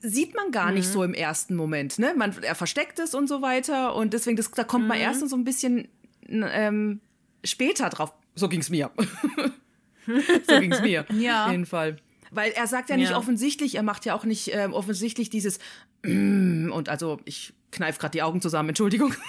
[0.01, 0.75] sieht man gar mhm.
[0.75, 1.99] nicht so im ersten Moment.
[1.99, 2.15] Ne?
[2.17, 3.97] Man, er versteckt es und so weiter.
[3.97, 4.89] Und deswegen, das, da kommt mhm.
[4.89, 5.89] man erst so ein bisschen
[6.29, 7.01] ähm,
[7.43, 8.13] später drauf.
[8.37, 8.93] So ging es mir.
[10.49, 11.05] so ging es mir.
[11.19, 11.47] Ja.
[11.47, 11.97] Auf jeden Fall.
[12.31, 13.17] Weil er sagt ja nicht ja.
[13.17, 15.59] offensichtlich, er macht ja auch nicht äh, offensichtlich dieses
[16.05, 19.15] und also ich kneif gerade die Augen zusammen, Entschuldigung.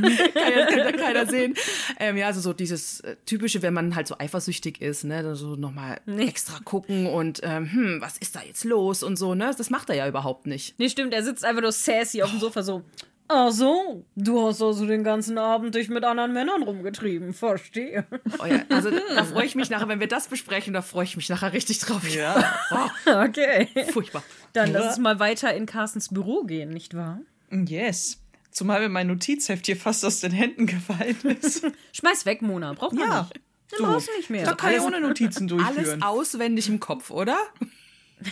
[0.00, 1.54] kann, ja, kann ja keiner sehen.
[1.98, 5.56] Ähm, ja, also so dieses äh, typische, wenn man halt so eifersüchtig ist, ne, so
[5.56, 6.26] nochmal nee.
[6.26, 9.52] extra gucken und ähm, hm, was ist da jetzt los und so, ne?
[9.56, 10.78] Das macht er ja überhaupt nicht.
[10.78, 12.82] Nee, stimmt, er sitzt einfach nur sassy auf dem Sofa so.
[13.32, 18.04] Ach so, du hast also den ganzen Abend dich mit anderen Männern rumgetrieben, verstehe.
[18.40, 21.16] Oh ja, also da freue ich mich nachher, wenn wir das besprechen, da freue ich
[21.16, 22.08] mich nachher richtig drauf.
[22.12, 22.58] Ja.
[22.72, 23.10] Oh.
[23.10, 23.68] Okay.
[23.92, 24.22] Furchtbar.
[24.52, 27.20] Dann lass uns mal weiter in Carstens Büro gehen, nicht wahr?
[27.50, 28.20] Yes.
[28.50, 31.64] Zumal mir mein Notizheft hier fast aus den Händen gefallen ist.
[31.92, 32.72] Schmeiß weg, Mona.
[32.72, 33.22] Braucht man ja.
[33.22, 33.40] nicht.
[33.70, 34.44] Dann du, brauchst du nicht mehr.
[34.44, 35.78] Da kann ich ohne Notizen durchführen.
[35.78, 37.38] Alles auswendig im Kopf, oder?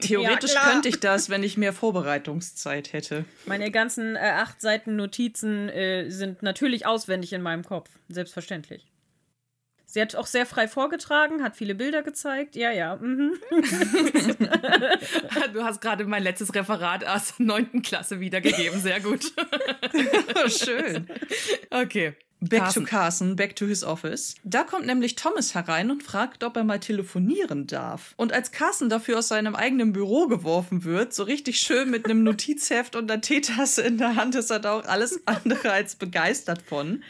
[0.00, 3.24] Theoretisch ja, könnte ich das, wenn ich mehr Vorbereitungszeit hätte.
[3.46, 7.90] Meine ganzen äh, acht Seiten Notizen äh, sind natürlich auswendig in meinem Kopf.
[8.08, 8.86] Selbstverständlich.
[9.92, 12.56] Sie hat auch sehr frei vorgetragen, hat viele Bilder gezeigt.
[12.56, 12.96] Ja, ja.
[12.96, 13.34] Mhm.
[15.52, 17.82] du hast gerade mein letztes Referat aus der 9.
[17.82, 18.80] Klasse wiedergegeben.
[18.80, 19.22] Sehr gut.
[20.46, 21.06] Schön.
[21.70, 22.14] Okay.
[22.48, 22.84] Back Carson.
[22.84, 24.34] to Carson, back to his office.
[24.42, 28.14] Da kommt nämlich Thomas herein und fragt, ob er mal telefonieren darf.
[28.16, 32.22] Und als Carson dafür aus seinem eigenen Büro geworfen wird, so richtig schön mit einem
[32.24, 36.62] Notizheft und einer Teetasse in der Hand, ist er da auch alles andere als begeistert
[36.62, 37.04] von.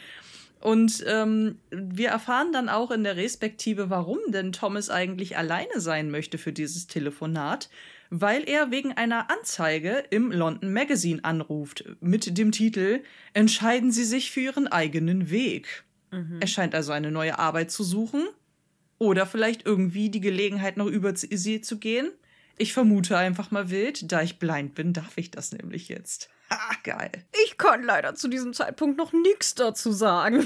[0.59, 6.09] Und ähm, wir erfahren dann auch in der Respektive, warum denn Thomas eigentlich alleine sein
[6.09, 7.69] möchte für dieses Telefonat
[8.15, 13.01] weil er wegen einer Anzeige im London Magazine anruft mit dem Titel
[13.33, 15.83] Entscheiden Sie sich für Ihren eigenen Weg.
[16.11, 16.37] Mhm.
[16.39, 18.27] Er scheint also eine neue Arbeit zu suchen
[18.99, 22.11] oder vielleicht irgendwie die Gelegenheit noch über sie zu gehen.
[22.55, 26.29] Ich vermute einfach mal wild, da ich blind bin, darf ich das nämlich jetzt.
[26.51, 27.11] Ha, geil.
[27.43, 30.45] Ich kann leider zu diesem Zeitpunkt noch nichts dazu sagen.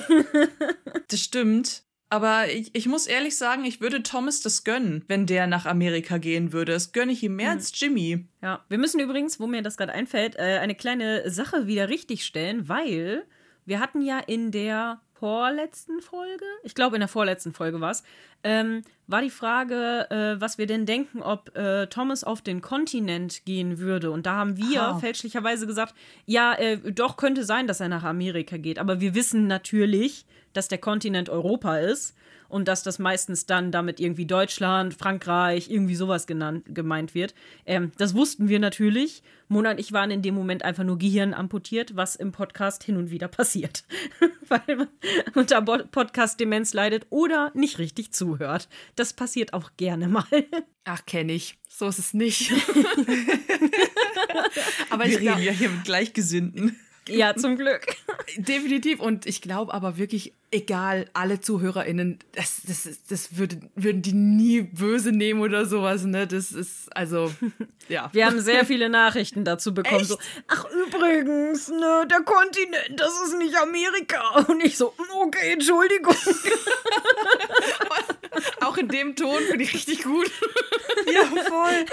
[1.10, 1.84] das stimmt.
[2.10, 6.18] Aber ich, ich muss ehrlich sagen, ich würde Thomas das gönnen, wenn der nach Amerika
[6.18, 6.72] gehen würde.
[6.72, 7.58] Das gönne ich ihm mehr mhm.
[7.58, 8.28] als Jimmy.
[8.42, 12.70] Ja, wir müssen übrigens, wo mir das gerade einfällt, äh, eine kleine Sache wieder richtigstellen,
[12.70, 13.26] weil
[13.66, 18.04] wir hatten ja in der vorletzten Folge, ich glaube in der vorletzten Folge war es,
[18.44, 23.44] ähm, war die Frage, äh, was wir denn denken, ob äh, Thomas auf den Kontinent
[23.46, 24.12] gehen würde.
[24.12, 25.00] Und da haben wir oh.
[25.00, 28.80] fälschlicherweise gesagt, ja, äh, doch könnte sein, dass er nach Amerika geht.
[28.80, 32.16] Aber wir wissen natürlich, dass der Kontinent Europa ist
[32.50, 37.34] und dass das meistens dann damit irgendwie Deutschland, Frankreich, irgendwie sowas genannt, gemeint wird.
[37.66, 39.24] Ähm, das wussten wir natürlich.
[39.50, 42.98] Mona und ich waren in dem Moment einfach nur Gehirn amputiert, was im Podcast hin
[42.98, 43.86] und wieder passiert.
[44.48, 44.88] Weil man
[45.36, 48.70] unter Podcast-Demenz leidet oder nicht richtig zuhört.
[48.96, 50.26] Das passiert auch gerne mal.
[50.86, 51.60] Ach, kenne ich.
[51.70, 52.52] So ist es nicht.
[54.90, 56.76] Aber wir reden ja hier mit Gleichgesinnten.
[57.08, 57.86] Ja, zum Glück.
[58.38, 59.00] Definitiv.
[59.00, 64.62] Und ich glaube aber wirklich, egal, alle ZuhörerInnen, das, das, das würde, würden die nie
[64.62, 66.28] böse nehmen oder sowas, ne?
[66.28, 67.34] Das ist, also,
[67.90, 68.10] ja.
[68.14, 70.06] Wir haben sehr viele Nachrichten dazu bekommen.
[70.06, 70.18] So,
[70.48, 74.46] ach, übrigens, ne, der Kontinent, das ist nicht Amerika.
[74.48, 76.16] Und ich so, okay, Entschuldigung.
[78.62, 80.30] Auch in dem Ton finde ich richtig gut.
[81.12, 81.86] ja, voll.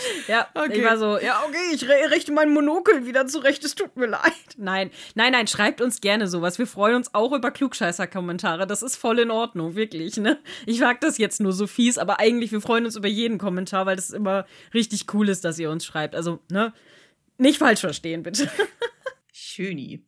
[0.28, 0.78] Ja, okay.
[0.78, 4.32] ich war so, ja, okay, ich richte meinen Monokel wieder zurecht, es tut mir leid.
[4.56, 6.58] Nein, nein, nein, schreibt uns gerne sowas.
[6.58, 8.66] Wir freuen uns auch über Klugscheißer-Kommentare.
[8.66, 10.38] Das ist voll in Ordnung, wirklich, ne?
[10.64, 13.86] Ich mag das jetzt nur so fies, aber eigentlich, wir freuen uns über jeden Kommentar,
[13.86, 16.14] weil das immer richtig cool ist, dass ihr uns schreibt.
[16.14, 16.72] Also, ne?
[17.38, 18.50] Nicht falsch verstehen, bitte.
[19.32, 20.04] Schöni.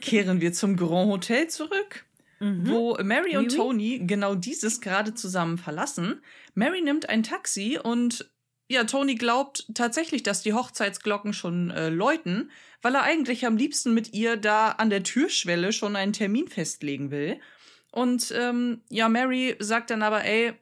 [0.00, 2.04] Kehren wir zum Grand Hotel zurück.
[2.40, 2.68] Mhm.
[2.68, 6.22] wo Mary und Tony genau dieses gerade zusammen verlassen.
[6.54, 8.30] Mary nimmt ein Taxi und
[8.68, 12.50] ja, Tony glaubt tatsächlich, dass die Hochzeitsglocken schon äh, läuten,
[12.82, 17.10] weil er eigentlich am liebsten mit ihr da an der Türschwelle schon einen Termin festlegen
[17.10, 17.40] will.
[17.90, 20.52] Und ähm, ja, Mary sagt dann aber, ey,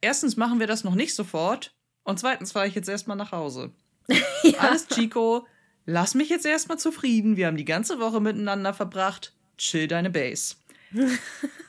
[0.00, 1.74] erstens machen wir das noch nicht sofort
[2.04, 3.72] und zweitens fahre ich jetzt erstmal nach Hause.
[4.44, 4.58] ja.
[4.58, 5.46] Alles Chico,
[5.84, 7.36] lass mich jetzt erstmal zufrieden.
[7.36, 9.34] Wir haben die ganze Woche miteinander verbracht.
[9.58, 10.54] Chill deine Base.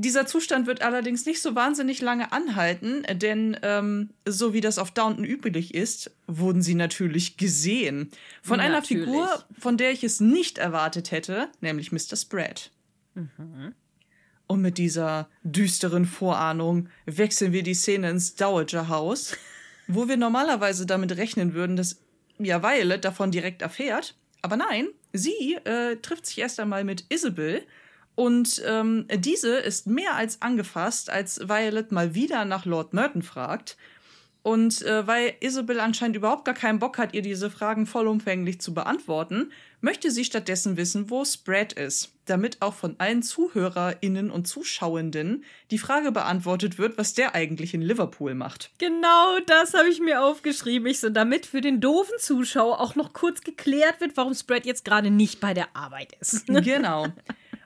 [0.00, 4.92] Dieser Zustand wird allerdings nicht so wahnsinnig lange anhalten, denn ähm, so wie das auf
[4.92, 8.08] Downton üblich ist, wurden sie natürlich gesehen.
[8.40, 8.76] Von natürlich.
[8.76, 12.14] einer Figur, von der ich es nicht erwartet hätte, nämlich Mr.
[12.16, 12.70] Spread.
[13.14, 13.74] Mhm.
[14.46, 19.36] Und mit dieser düsteren Vorahnung wechseln wir die Szene ins Dowager House,
[19.88, 22.00] wo wir normalerweise damit rechnen würden, dass
[22.38, 24.14] ja Violet davon direkt erfährt.
[24.42, 27.66] Aber nein, sie äh, trifft sich erst einmal mit Isabel,
[28.18, 33.76] und ähm, diese ist mehr als angefasst, als Violet mal wieder nach Lord Merton fragt.
[34.42, 38.74] Und äh, weil Isabel anscheinend überhaupt gar keinen Bock hat, ihr diese Fragen vollumfänglich zu
[38.74, 45.44] beantworten, möchte sie stattdessen wissen, wo Spread ist, damit auch von allen ZuhörerInnen und Zuschauenden
[45.70, 48.72] die Frage beantwortet wird, was der eigentlich in Liverpool macht.
[48.78, 50.88] Genau das habe ich mir aufgeschrieben.
[50.88, 54.84] Ich so, damit für den doofen Zuschauer auch noch kurz geklärt wird, warum Spread jetzt
[54.84, 56.48] gerade nicht bei der Arbeit ist.
[56.48, 57.06] genau.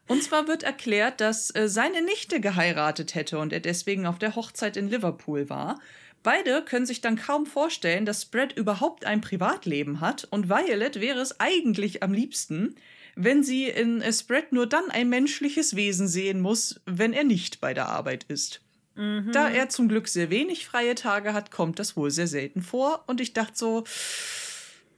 [0.08, 4.34] Und zwar wird erklärt, dass äh, seine Nichte geheiratet hätte und er deswegen auf der
[4.34, 5.80] Hochzeit in Liverpool war.
[6.22, 11.20] Beide können sich dann kaum vorstellen, dass Spread überhaupt ein Privatleben hat und Violet wäre
[11.20, 12.76] es eigentlich am liebsten,
[13.14, 17.60] wenn sie in äh, Spread nur dann ein menschliches Wesen sehen muss, wenn er nicht
[17.60, 18.60] bei der Arbeit ist.
[18.94, 19.32] Mhm.
[19.32, 23.04] Da er zum Glück sehr wenig freie Tage hat, kommt das wohl sehr selten vor
[23.06, 23.84] und ich dachte so,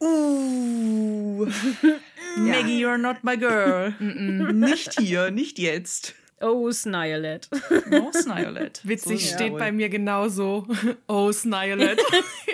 [0.00, 1.46] Uh,
[2.36, 3.92] Maggie, you're not my girl.
[4.00, 6.14] nicht hier, nicht jetzt.
[6.40, 7.48] Oh, Snialet.
[7.92, 8.80] Oh, Snialet.
[8.84, 10.66] Witzig, so, steht ja, bei mir genauso.
[11.06, 12.00] Oh, Snialet.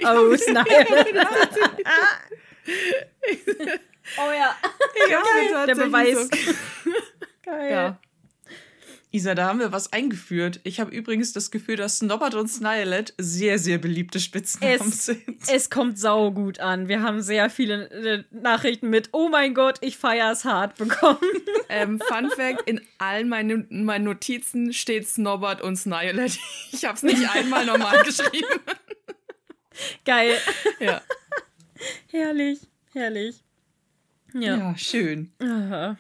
[0.05, 1.17] oh, Snialet.
[4.19, 4.55] oh ja.
[5.11, 6.29] ja der Beweis.
[6.29, 6.53] So.
[7.43, 7.71] Geil.
[7.73, 7.99] Ja.
[9.13, 10.61] Isa, da haben wir was eingeführt.
[10.63, 15.25] Ich habe übrigens das Gefühl, dass Snobbert und Snilet sehr, sehr beliebte Spitznamen es, sind.
[15.49, 16.87] Es kommt saugut an.
[16.87, 21.19] Wir haben sehr viele äh, Nachrichten mit Oh mein Gott, ich feier's hart bekommen.
[21.73, 26.37] Ähm, Fun Fact: In allen meinen, meinen Notizen steht Snobbert und Snilet.
[26.73, 28.61] Ich habe es nicht einmal normal geschrieben.
[30.05, 30.37] Geil.
[30.81, 31.01] Ja.
[32.11, 32.59] herrlich,
[32.93, 33.37] herrlich.
[34.35, 35.31] Ja, ja schön.
[35.39, 35.97] Aha.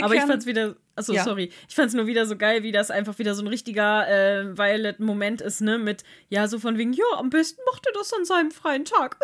[0.00, 1.24] Aber ich fand's wieder Achso, ja.
[1.24, 1.50] sorry.
[1.68, 4.56] Ich fand es nur wieder so geil, wie das einfach wieder so ein richtiger äh,
[4.56, 5.78] Violet-Moment ist, ne?
[5.78, 9.16] Mit, ja, so von wegen, ja, am besten macht er das an seinem freien Tag.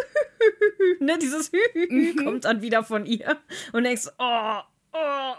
[1.01, 1.19] ne?
[1.19, 2.17] Dieses mhm.
[2.25, 3.39] kommt dann wieder von ihr.
[3.73, 4.59] Und denkst, oh,
[4.93, 5.35] oh.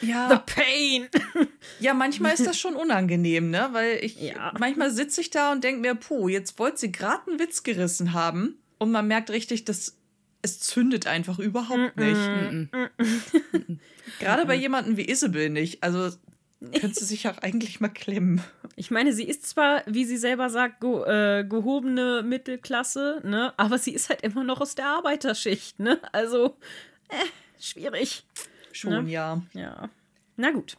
[0.00, 0.28] Ja.
[0.28, 1.08] The pain.
[1.80, 3.68] ja, manchmal ist das schon unangenehm, ne?
[3.72, 4.52] Weil ich, ja.
[4.58, 8.12] manchmal sitze ich da und denke mir, puh, jetzt wollte sie gerade einen Witz gerissen
[8.12, 8.58] haben.
[8.78, 9.98] Und man merkt richtig, dass
[10.42, 12.16] es zündet einfach überhaupt nicht.
[12.16, 13.78] Mm -mm.
[14.18, 15.82] Gerade bei jemandem wie Isabel nicht.
[15.82, 16.10] Also
[16.72, 18.42] könnte sie sich auch eigentlich mal klemmen.
[18.76, 23.54] Ich meine, sie ist zwar, wie sie selber sagt, ge äh, gehobene Mittelklasse, ne?
[23.56, 26.00] Aber sie ist halt immer noch aus der Arbeiterschicht, ne?
[26.10, 26.56] Also,
[27.08, 28.24] äh, schwierig.
[28.72, 29.12] Schon, ne?
[29.12, 29.40] ja.
[29.52, 29.90] Ja.
[30.36, 30.76] Na gut.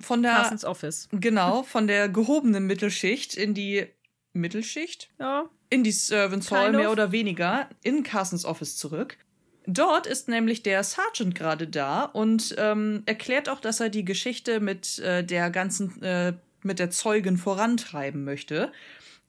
[0.00, 1.10] Von der Carsons Office.
[1.12, 3.86] Genau, von der gehobenen Mittelschicht in die
[4.32, 5.10] Mittelschicht?
[5.18, 5.50] Ja.
[5.68, 9.18] In die Servants Hall, mehr oder weniger, in Carsons Office zurück.
[9.66, 14.60] Dort ist nämlich der Sergeant gerade da und ähm, erklärt auch, dass er die Geschichte
[14.60, 18.70] mit äh, der ganzen, äh, mit der Zeugin vorantreiben möchte.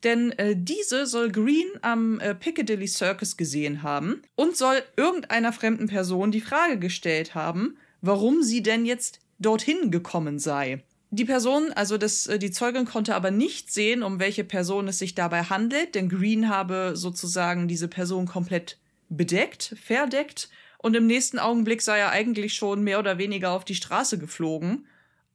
[0.04, 5.88] Denn äh, diese soll Green am äh, Piccadilly Circus gesehen haben und soll irgendeiner fremden
[5.88, 10.84] Person die Frage gestellt haben, warum sie denn jetzt dorthin gekommen sei.
[11.10, 14.98] Die Person, also das, äh, die Zeugin konnte aber nicht sehen, um welche Person es
[14.98, 21.38] sich dabei handelt, denn Green habe sozusagen diese Person komplett bedeckt, verdeckt und im nächsten
[21.38, 24.86] Augenblick sei er eigentlich schon mehr oder weniger auf die Straße geflogen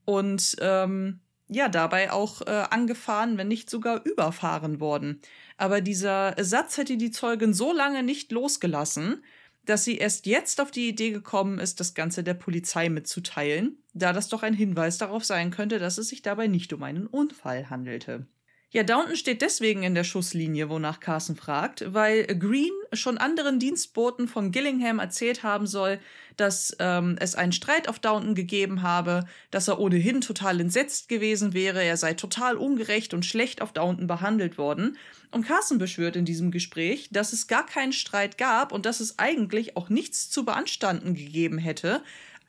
[0.06, 5.22] und ähm, ja, dabei auch äh, angefahren, wenn nicht sogar überfahren worden.
[5.58, 9.24] Aber dieser Satz hätte die Zeugin so lange nicht losgelassen,
[9.66, 14.12] dass sie erst jetzt auf die Idee gekommen ist, das Ganze der Polizei mitzuteilen, da
[14.12, 17.70] das doch ein Hinweis darauf sein könnte, dass es sich dabei nicht um einen Unfall
[17.70, 18.26] handelte.
[18.74, 24.28] Ja, Downton steht deswegen in der Schusslinie, wonach Carson fragt, weil Green schon anderen Dienstboten
[24.28, 26.00] von Gillingham erzählt haben soll,
[26.38, 31.54] dass ähm, es einen Streit auf Downton gegeben habe, dass er ohnehin total entsetzt gewesen
[31.54, 34.98] wäre, er sei total ungerecht und schlecht auf Downton behandelt worden.
[35.30, 39.20] Und Carson beschwört in diesem Gespräch, dass es gar keinen Streit gab und dass es
[39.20, 42.02] eigentlich auch nichts zu beanstanden gegeben hätte,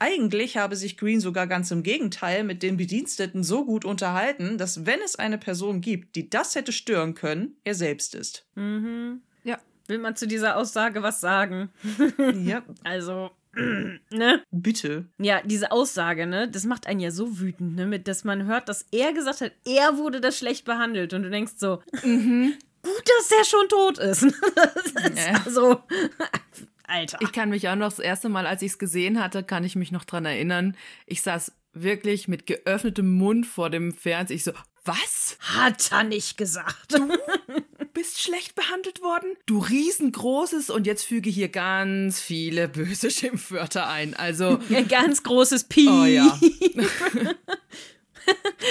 [0.05, 4.85] eigentlich habe sich Green sogar ganz im Gegenteil mit den Bediensteten so gut unterhalten, dass
[4.85, 8.45] wenn es eine Person gibt, die das hätte stören können, er selbst ist.
[8.55, 9.23] Mhm.
[9.45, 11.71] Ja, will man zu dieser Aussage was sagen?
[12.45, 13.31] Ja, Also,
[14.11, 14.43] ne?
[14.51, 15.07] bitte.
[15.19, 18.69] Ja, diese Aussage, ne, das macht einen ja so wütend, ne, mit, dass man hört,
[18.69, 23.31] dass er gesagt hat, er wurde das schlecht behandelt und du denkst so, gut, dass
[23.39, 24.23] er schon tot ist.
[24.25, 24.35] ist
[25.17, 25.43] Ja.
[25.47, 25.81] also,
[26.87, 27.19] Alter.
[27.21, 29.77] Ich kann mich auch noch das erste Mal, als ich es gesehen hatte, kann ich
[29.77, 30.77] mich noch dran erinnern.
[31.07, 34.37] Ich saß wirklich mit geöffnetem Mund vor dem Fernseher.
[34.37, 34.53] Ich so,
[34.85, 35.37] was?
[35.41, 36.93] Hat er nicht gesagt.
[36.93, 37.09] Du
[37.95, 39.35] bist schlecht behandelt worden?
[39.47, 44.15] Du riesengroßes und jetzt füge hier ganz viele böse Schimpfwörter ein.
[44.15, 45.91] Also, Ein ganz großes Piep.
[45.91, 46.39] oh ja.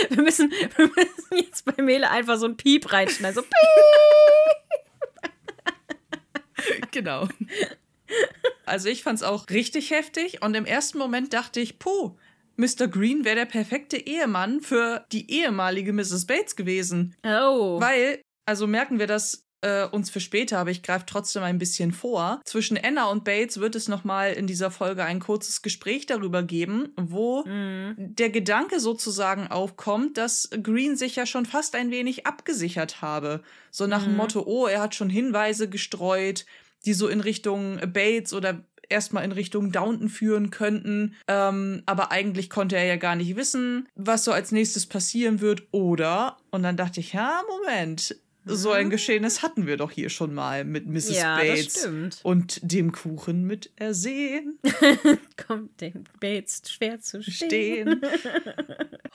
[0.09, 3.35] Wir müssen, wir müssen jetzt bei Mele einfach so ein Piep reinschneiden.
[3.35, 3.51] So, Piep.
[6.91, 7.27] genau.
[8.65, 12.15] Also ich fand's auch richtig heftig und im ersten Moment dachte ich, puh,
[12.55, 12.87] Mr.
[12.87, 16.25] Green wäre der perfekte Ehemann für die ehemalige Mrs.
[16.27, 17.15] Bates gewesen.
[17.25, 17.79] Oh.
[17.81, 21.91] Weil, also merken wir das äh, uns für später, aber ich greife trotzdem ein bisschen
[21.93, 22.41] vor.
[22.45, 26.93] Zwischen Anna und Bates wird es nochmal in dieser Folge ein kurzes Gespräch darüber geben,
[26.97, 27.95] wo Mhm.
[27.97, 33.41] der Gedanke sozusagen aufkommt, dass Green sich ja schon fast ein wenig abgesichert habe.
[33.71, 34.17] So nach dem Mhm.
[34.17, 36.45] Motto, oh, er hat schon Hinweise gestreut,
[36.85, 41.15] die so in Richtung Bates oder erstmal in Richtung Downton führen könnten.
[41.27, 45.63] Ähm, aber eigentlich konnte er ja gar nicht wissen, was so als nächstes passieren wird.
[45.71, 48.15] Oder, und dann dachte ich, ja, Moment,
[48.45, 51.09] so ein Geschehnis hatten wir doch hier schon mal mit Mrs.
[51.11, 51.15] Mhm.
[51.15, 51.87] Ja, Bates.
[52.23, 54.59] Und dem Kuchen mit Ersehen
[55.47, 58.01] Kommt den Bates schwer zu stehen.
[58.01, 58.01] stehen.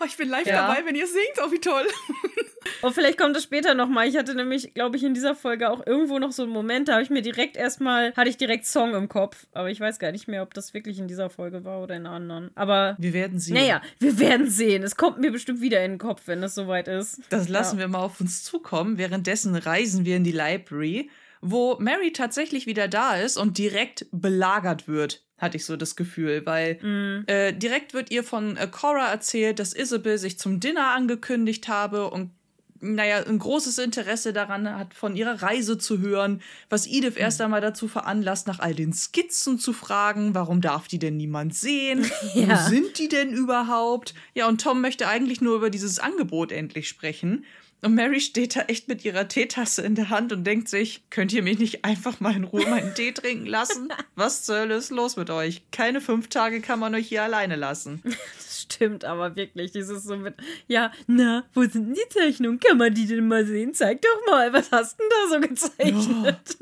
[0.00, 0.68] Oh, ich bin live Ja.
[0.68, 1.40] dabei, wenn ihr singt.
[1.44, 1.84] Oh, wie toll.
[2.82, 4.08] Und vielleicht kommt es später nochmal.
[4.08, 6.94] Ich hatte nämlich, glaube ich, in dieser Folge auch irgendwo noch so einen Moment, da
[6.94, 9.46] habe ich mir direkt erstmal, hatte ich direkt Song im Kopf.
[9.52, 12.06] Aber ich weiß gar nicht mehr, ob das wirklich in dieser Folge war oder in
[12.06, 12.50] einer anderen.
[12.54, 13.54] Aber Wir werden sehen.
[13.54, 14.82] naja, wir werden sehen.
[14.82, 17.20] Es kommt mir bestimmt wieder in den Kopf, wenn es soweit ist.
[17.30, 17.80] Das lassen Ja.
[17.82, 18.98] wir mal auf uns zukommen.
[18.98, 24.88] Währenddessen reisen wir in die Library, wo Mary tatsächlich wieder da ist und direkt belagert
[24.88, 27.22] wird, hatte ich so das Gefühl, weil Mhm.
[27.28, 32.10] äh, direkt wird ihr von äh, Cora erzählt, dass Isabel sich zum Dinner angekündigt habe
[32.10, 32.32] und
[32.80, 37.60] naja, ein großes Interesse daran hat, von ihrer Reise zu hören, was Edith erst einmal
[37.60, 42.06] dazu veranlasst, nach all den Skizzen zu fragen, warum darf die denn niemand sehen?
[42.34, 42.66] Ja.
[42.66, 44.14] Wo sind die denn überhaupt?
[44.34, 47.44] Ja, und Tom möchte eigentlich nur über dieses Angebot endlich sprechen.
[47.80, 51.32] Und Mary steht da echt mit ihrer Teetasse in der Hand und denkt sich, könnt
[51.32, 53.88] ihr mich nicht einfach mal in Ruhe meinen Tee trinken lassen?
[54.16, 55.62] Was zur Hölle ist los mit euch?
[55.70, 58.02] Keine fünf Tage kann man euch hier alleine lassen.
[58.78, 59.72] Stimmt aber wirklich.
[59.72, 60.36] Dieses so mit,
[60.68, 62.60] ja, na, wo sind denn die Zeichnungen?
[62.60, 63.74] Kann man die denn mal sehen?
[63.74, 66.58] Zeig doch mal, was hast denn da so gezeichnet?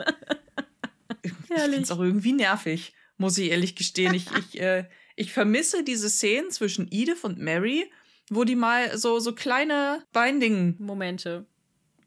[1.20, 1.64] Ich Herrlich.
[1.64, 4.14] finde es auch irgendwie nervig, muss ich ehrlich gestehen.
[4.14, 7.90] Ich, ich, äh, ich vermisse diese Szenen zwischen Edith und Mary,
[8.30, 11.44] wo die mal so, so kleine Binding Momente.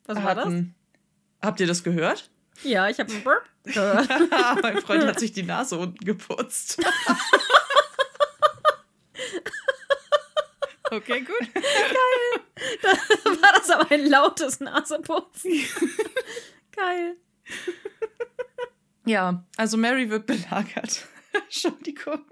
[0.05, 0.45] Was war das?
[0.45, 0.73] hatten.
[1.39, 2.31] Habt ihr das gehört?
[2.63, 4.09] Ja, ich habe einen Burp gehört.
[4.63, 6.81] mein Freund hat sich die Nase unten geputzt.
[10.91, 11.47] Okay, gut.
[13.41, 15.51] war das aber ein lautes Naseputzen.
[16.75, 17.17] Geil.
[19.05, 21.05] Ja, also Mary wird belagert.
[21.33, 22.25] Entschuldigung.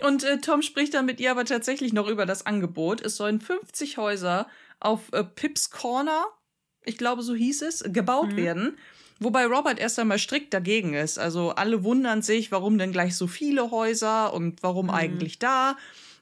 [0.00, 3.00] Und äh, Tom spricht dann mit ihr aber tatsächlich noch über das Angebot.
[3.00, 4.48] Es sollen 50 Häuser
[4.80, 6.24] auf äh, Pips Corner,
[6.84, 8.36] ich glaube, so hieß es, gebaut Mhm.
[8.36, 8.78] werden.
[9.20, 11.18] Wobei Robert erst einmal strikt dagegen ist.
[11.18, 14.92] Also alle wundern sich, warum denn gleich so viele Häuser und warum Mhm.
[14.94, 15.76] eigentlich da.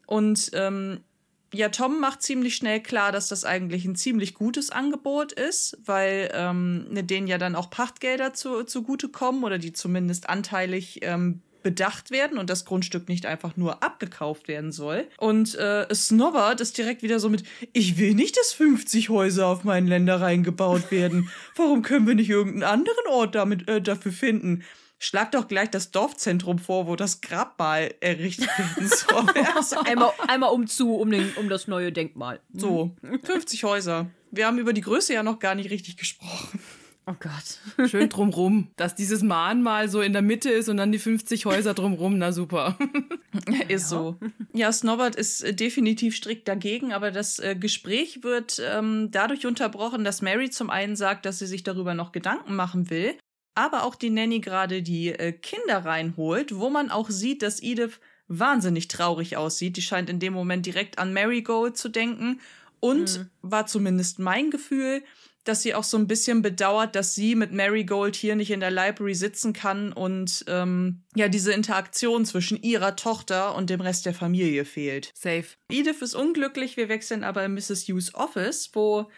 [0.07, 1.05] Und ähm,
[1.53, 6.31] ja, Tom macht ziemlich schnell klar, dass das eigentlich ein ziemlich gutes Angebot ist, weil
[6.35, 12.39] ähm, denen ja dann auch Pachtgelder zu, zugutekommen oder die zumindest anteilig ähm, bedacht werden
[12.39, 15.09] und das Grundstück nicht einfach nur abgekauft werden soll.
[15.19, 19.65] Und äh, Snobbert ist direkt wieder so mit, ich will nicht, dass 50 Häuser auf
[19.65, 21.29] meinen Ländereien gebaut werden.
[21.57, 24.63] Warum können wir nicht irgendeinen anderen Ort damit, äh, dafür finden?
[24.99, 29.45] Schlag doch gleich das Dorfzentrum vor, wo das Grabmal errichtet werden soll.
[29.55, 32.41] Also, Einmal, einmal um zu, um, den, um das neue Denkmal.
[32.53, 34.11] so, 50 Häuser.
[34.31, 36.61] Wir haben über die Größe ja noch gar nicht richtig gesprochen.
[37.09, 37.89] Oh Gott.
[37.89, 41.73] Schön drumrum, dass dieses Mahnmal so in der Mitte ist und dann die 50 Häuser
[41.73, 42.19] drumrum.
[42.19, 42.77] Na super.
[43.69, 44.17] Ist so.
[44.53, 50.03] Ja, Snobbert ist äh, definitiv strikt dagegen, aber das äh, Gespräch wird ähm, dadurch unterbrochen,
[50.03, 53.15] dass Mary zum einen sagt, dass sie sich darüber noch Gedanken machen will,
[53.57, 57.99] aber auch die Nanny gerade die äh, Kinder reinholt, wo man auch sieht, dass Edith
[58.29, 59.77] wahnsinnig traurig aussieht.
[59.77, 62.41] Die scheint in dem Moment direkt an Marigold zu denken
[62.81, 63.31] und Mhm.
[63.43, 65.03] war zumindest mein Gefühl,
[65.45, 68.73] dass sie auch so ein bisschen bedauert, dass sie mit Marigold hier nicht in der
[68.73, 74.15] Library sitzen kann und ähm, ja, diese Interaktion zwischen ihrer Tochter und dem Rest der
[74.15, 75.13] Familie fehlt.
[75.15, 75.47] Safe.
[75.71, 77.85] Edith ist unglücklich, wir wechseln aber in Mrs.
[77.89, 79.09] Hughes Office, wo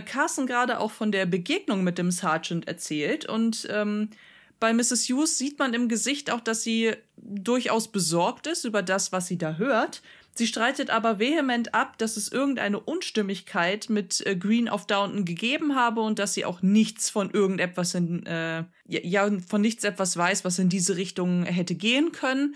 [0.00, 4.10] Carson gerade auch von der Begegnung mit dem Sergeant erzählt und ähm,
[4.58, 5.08] bei Mrs.
[5.08, 9.36] Hughes sieht man im Gesicht auch, dass sie durchaus besorgt ist über das, was sie
[9.36, 10.02] da hört.
[10.34, 15.74] Sie streitet aber vehement ab, dass es irgendeine Unstimmigkeit mit äh, Green auf Downton gegeben
[15.74, 20.44] habe und dass sie auch nichts von irgendetwas in, äh, ja, von nichts etwas weiß,
[20.44, 22.54] was in diese Richtung hätte gehen können.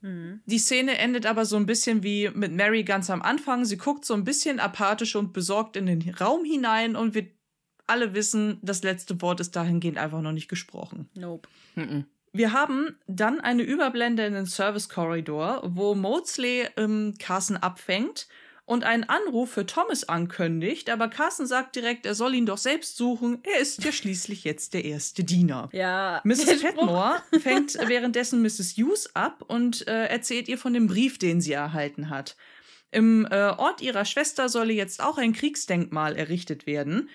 [0.00, 0.40] Mhm.
[0.46, 3.64] Die Szene endet aber so ein bisschen wie mit Mary ganz am Anfang.
[3.64, 7.26] Sie guckt so ein bisschen apathisch und besorgt in den Raum hinein und wir
[7.86, 11.08] alle wissen, das letzte Wort ist dahingehend einfach noch nicht gesprochen.
[11.14, 11.48] Nope.
[11.74, 12.04] Mhm.
[12.32, 18.28] Wir haben dann eine Überblende in den Service-Korridor, wo Maudsley ähm, Carson abfängt
[18.68, 22.98] und einen Anruf für Thomas ankündigt, aber Carson sagt direkt, er soll ihn doch selbst
[22.98, 23.38] suchen.
[23.42, 25.70] Er ist ja schließlich jetzt der erste Diener.
[25.72, 26.20] Ja.
[26.24, 26.60] Mrs.
[26.60, 28.76] Fetmore fängt währenddessen Mrs.
[28.76, 32.36] Hughes ab und äh, erzählt ihr von dem Brief, den sie erhalten hat.
[32.90, 37.08] Im äh, Ort ihrer Schwester solle jetzt auch ein Kriegsdenkmal errichtet werden.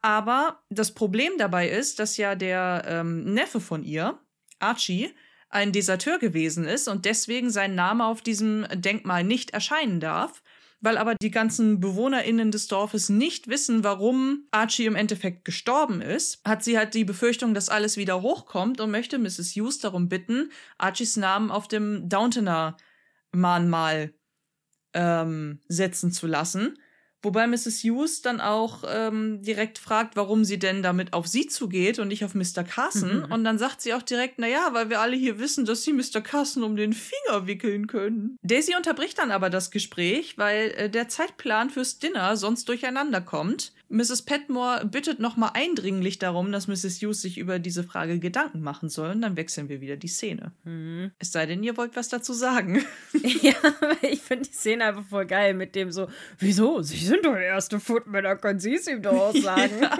[0.00, 4.20] Aber das Problem dabei ist, dass ja der ähm, Neffe von ihr,
[4.58, 5.10] Archie,
[5.50, 10.42] ein Deserteur gewesen ist und deswegen sein Name auf diesem Denkmal nicht erscheinen darf.
[10.84, 16.42] Weil aber die ganzen BewohnerInnen des Dorfes nicht wissen, warum Archie im Endeffekt gestorben ist,
[16.44, 19.56] hat sie halt die Befürchtung, dass alles wieder hochkommt und möchte Mrs.
[19.56, 22.76] Hughes darum bitten, Archies Namen auf dem Downtoner
[23.32, 24.12] Mahnmal
[24.92, 26.78] ähm, setzen zu lassen.
[27.24, 27.82] Wobei Mrs.
[27.82, 32.24] Hughes dann auch ähm, direkt fragt, warum sie denn damit auf sie zugeht und nicht
[32.24, 32.64] auf Mr.
[32.64, 33.24] Carson.
[33.26, 33.32] Mhm.
[33.32, 36.20] Und dann sagt sie auch direkt, naja, weil wir alle hier wissen, dass sie Mr.
[36.20, 38.36] Carson um den Finger wickeln können.
[38.42, 43.72] Daisy unterbricht dann aber das Gespräch, weil äh, der Zeitplan fürs Dinner sonst durcheinander kommt.
[43.94, 44.22] Mrs.
[44.22, 47.00] Petmore bittet nochmal eindringlich darum, dass Mrs.
[47.00, 49.10] Hughes sich über diese Frage Gedanken machen soll.
[49.10, 50.50] Und dann wechseln wir wieder die Szene.
[50.64, 51.12] Mhm.
[51.20, 52.84] Es sei denn, ihr wollt was dazu sagen.
[53.42, 53.54] ja,
[54.02, 56.82] ich finde die Szene einfach voll geil mit dem so, wieso?
[56.82, 59.80] Sie sind doch der erste Footmänner, können Sie es ihm doch auch sagen.
[59.80, 59.98] Ja.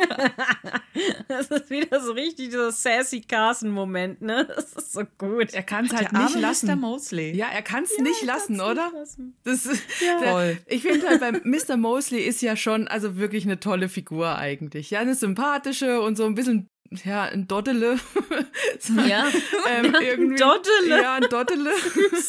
[1.29, 4.49] das ist wieder so richtig dieser sassy Carson-Moment, ne?
[4.55, 5.55] Das ist so gut.
[5.55, 6.67] Er kann es halt nicht lassen.
[6.67, 6.77] Mr.
[6.77, 7.37] Mosley.
[7.37, 8.87] Ja, er kann es ja, nicht lassen, oder?
[8.87, 9.37] Nicht lassen.
[9.45, 10.21] Das ist, ja.
[10.21, 11.77] der, ich finde halt, bei Mr.
[11.77, 14.91] Mosley ist ja schon, also wirklich eine tolle Figur eigentlich.
[14.91, 16.69] Ja, eine sympathische und so ein bisschen
[17.05, 17.99] ja, ein Doddele.
[19.09, 19.27] ja,
[19.69, 21.03] ähm, irgendwie, Doddele.
[21.03, 21.71] Ja, ein Doddele.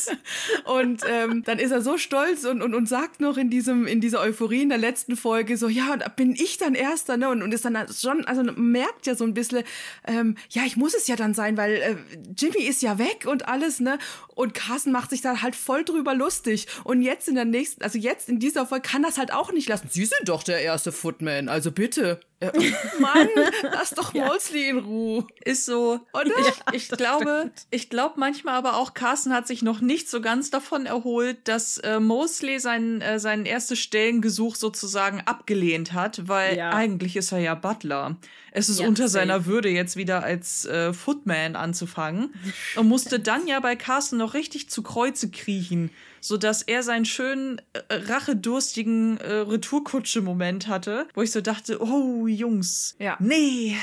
[0.66, 4.01] und ähm, dann ist er so stolz und, und, und sagt noch in diesem, in
[4.01, 7.30] dieser Euphorie in der letzten Folge so, ja, da bin ich dann Erster, ne?
[7.30, 9.63] Und, und ist dann schon, also merkt ja so ein bisschen,
[10.07, 11.95] ähm, ja, ich muss es ja dann sein, weil äh,
[12.38, 13.99] Jimmy ist ja weg und alles, ne?
[14.36, 16.68] Und Carsten macht sich da halt voll drüber lustig.
[16.84, 19.70] Und jetzt in der nächsten, also jetzt in dieser Folge kann das halt auch nicht
[19.70, 19.88] lassen.
[19.89, 22.20] Sie sind doch der erste Footman, also bitte.
[22.54, 23.28] Ja, Mann,
[23.64, 25.26] lass doch Mosley in Ruhe.
[25.43, 26.00] Ist so.
[26.14, 26.32] Oder?
[26.72, 30.50] Ich, ich glaube, ich glaube manchmal aber auch, Carsten hat sich noch nicht so ganz
[30.50, 36.72] davon erholt, dass äh, Mosley sein, äh, sein erstes Stellengesuch sozusagen abgelehnt hat, weil ja.
[36.72, 38.18] eigentlich ist er ja Butler.
[38.52, 39.26] Es ist ja, unter safe.
[39.26, 42.34] seiner Würde, jetzt wieder als äh, Footman anzufangen.
[42.78, 45.91] Und musste dann ja bei Carsten noch richtig zu Kreuze kriechen
[46.26, 52.96] sodass er seinen schönen, äh, rachedurstigen äh, Retourkutsche-Moment hatte, wo ich so dachte, oh, Jungs,
[52.98, 53.16] ja.
[53.20, 53.78] nee,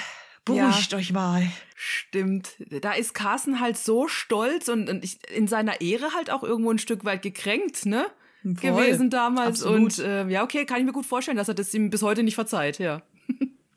[0.45, 0.99] beruhigt ja.
[0.99, 1.49] euch mal.
[1.77, 2.57] Stimmt.
[2.59, 6.73] Da ist Carsten halt so stolz und, und ich, in seiner Ehre halt auch irgendwo
[6.73, 8.07] ein Stück weit gekränkt, ne?
[8.43, 8.55] Voll.
[8.55, 9.63] Gewesen damals.
[9.63, 9.99] Absolut.
[9.99, 12.25] Und äh, ja, okay, kann ich mir gut vorstellen, dass er das ihm bis heute
[12.25, 13.03] nicht verzeiht, ja.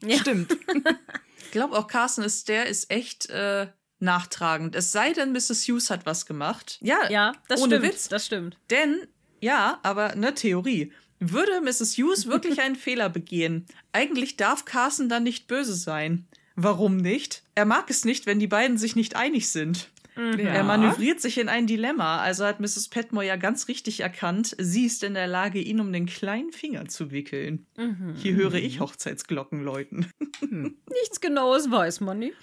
[0.04, 0.18] ja.
[0.22, 0.58] Stimmt.
[1.38, 3.68] ich glaube auch Carsten ist, der ist echt äh,
[4.00, 4.76] nachtragend.
[4.76, 5.68] Es sei denn, Mrs.
[5.68, 6.78] Hughes hat was gemacht.
[6.82, 8.10] Ja, ja das ohne stimmt, Witz.
[8.10, 8.58] Das stimmt.
[8.70, 9.08] Denn,
[9.42, 10.92] ja, aber eine Theorie.
[11.20, 11.98] Würde Mrs.
[11.98, 16.28] Hughes wirklich einen Fehler begehen, eigentlich darf Carson dann nicht böse sein.
[16.56, 17.44] Warum nicht?
[17.54, 19.90] Er mag es nicht, wenn die beiden sich nicht einig sind.
[20.16, 20.40] Mhm.
[20.40, 20.54] Ja.
[20.54, 22.22] Er manövriert sich in ein Dilemma.
[22.22, 22.88] Also hat Mrs.
[22.90, 26.88] Petmore ja ganz richtig erkannt, sie ist in der Lage, ihn um den kleinen Finger
[26.88, 27.66] zu wickeln.
[27.78, 28.16] Mhm.
[28.16, 30.10] Hier höre ich Hochzeitsglocken läuten.
[30.50, 32.36] Nichts Genaues weiß man nicht.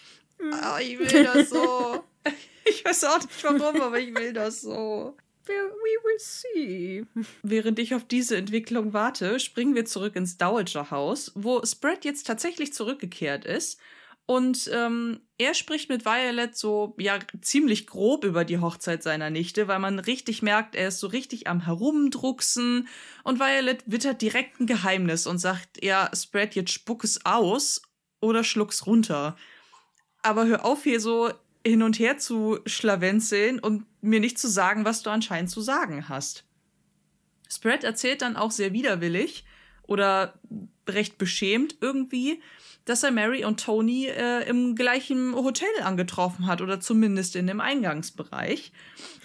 [0.50, 2.04] Oh, ich will das so.
[2.64, 5.16] ich weiß auch nicht warum, aber ich will das so.
[5.46, 7.04] We will see.
[7.42, 12.26] Während ich auf diese Entwicklung warte, springen wir zurück ins Dowager Haus, wo Spread jetzt
[12.26, 13.80] tatsächlich zurückgekehrt ist.
[14.24, 19.66] Und ähm, er spricht mit Violet so, ja, ziemlich grob über die Hochzeit seiner Nichte,
[19.66, 22.86] weil man richtig merkt, er ist so richtig am Herumdrucksen.
[23.24, 27.82] Und Violet wittert direkt ein Geheimnis und sagt, ja, Spread, jetzt spuck es aus
[28.20, 29.36] oder schluck's runter
[30.22, 31.30] aber hör auf, hier so
[31.64, 36.08] hin und her zu schlawenzeln und mir nicht zu sagen, was du anscheinend zu sagen
[36.08, 36.44] hast.
[37.48, 39.44] Spread erzählt dann auch sehr widerwillig
[39.82, 40.34] oder
[40.88, 42.40] recht beschämt irgendwie,
[42.84, 47.60] dass er Mary und Tony äh, im gleichen Hotel angetroffen hat oder zumindest in dem
[47.60, 48.72] Eingangsbereich.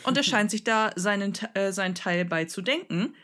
[0.04, 3.16] Und er scheint sich da seinen, äh, seinen Teil bei zu denken.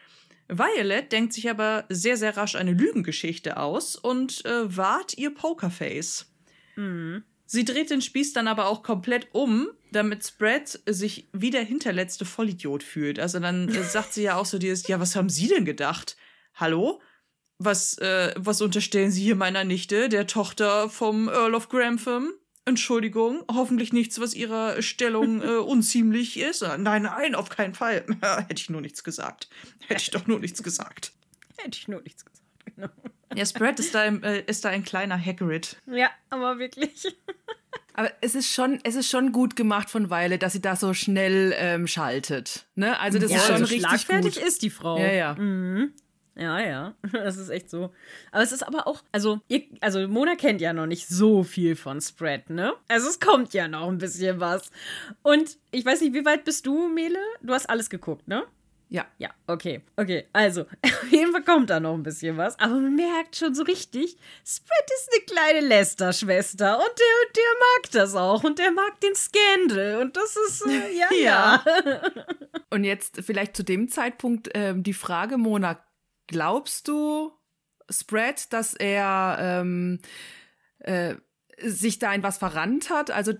[0.47, 6.31] Violet denkt sich aber sehr, sehr rasch eine Lügengeschichte aus und äh, wahrt ihr Pokerface.
[6.75, 7.23] Mhm.
[7.53, 12.25] Sie dreht den Spieß dann aber auch komplett um, damit Spread sich wie der hinterletzte
[12.25, 13.19] Vollidiot fühlt.
[13.19, 16.17] Also dann äh, sagt sie ja auch so dieses, ja, was haben Sie denn gedacht?
[16.55, 16.99] Hallo?
[17.59, 22.33] Was, äh, was unterstellen Sie hier meiner Nichte, der Tochter vom Earl of Grantham?
[22.65, 26.63] Entschuldigung, hoffentlich nichts, was ihrer Stellung äh, unziemlich ist.
[26.63, 28.03] Äh, Nein, nein, auf keinen Fall.
[28.21, 29.47] Hätte ich nur nichts gesagt.
[29.87, 31.13] Hätte ich doch nur nichts gesagt.
[31.57, 32.41] Hätte ich nur nichts gesagt.
[32.75, 32.89] Genau.
[33.35, 35.77] Ja, Spread ist da, im, äh, ist da ein kleiner Hagrid.
[35.87, 37.05] Ja, aber wirklich.
[37.95, 40.95] Aber es ist schon, es ist schon gut gemacht von Weile, dass sie da so
[40.95, 42.65] schnell ähm, schaltet.
[42.73, 42.99] Ne?
[42.99, 44.43] Also das ja, ist schon also richtig schlagfertig gut.
[44.43, 44.97] ist die Frau.
[44.97, 45.35] Ja, ja.
[45.35, 45.93] Mhm.
[46.35, 47.93] Ja, ja, das ist echt so.
[48.31, 51.75] Aber es ist aber auch, also, ihr, also Mona kennt ja noch nicht so viel
[51.75, 52.73] von Spread, ne?
[52.87, 54.71] Also es kommt ja noch ein bisschen was.
[55.21, 57.19] Und ich weiß nicht, wie weit bist du, Mele?
[57.43, 58.43] Du hast alles geguckt, ne?
[58.89, 59.05] Ja.
[59.17, 59.81] Ja, okay.
[59.95, 62.57] Okay, also, auf jeden Fall kommt da noch ein bisschen was.
[62.59, 66.77] Aber man merkt schon so richtig, Spread ist eine kleine Lester-Schwester.
[66.77, 68.43] Und der, der mag das auch.
[68.43, 70.01] Und der mag den Scandal.
[70.01, 71.63] Und das ist, äh, ja, ja.
[72.69, 75.83] Und jetzt vielleicht zu dem Zeitpunkt ähm, die Frage, Mona,
[76.27, 77.31] glaubst du,
[77.89, 79.99] Spread, dass er ähm,
[80.79, 81.15] äh,
[81.63, 83.11] sich da in was verrannt hat?
[83.11, 83.33] Also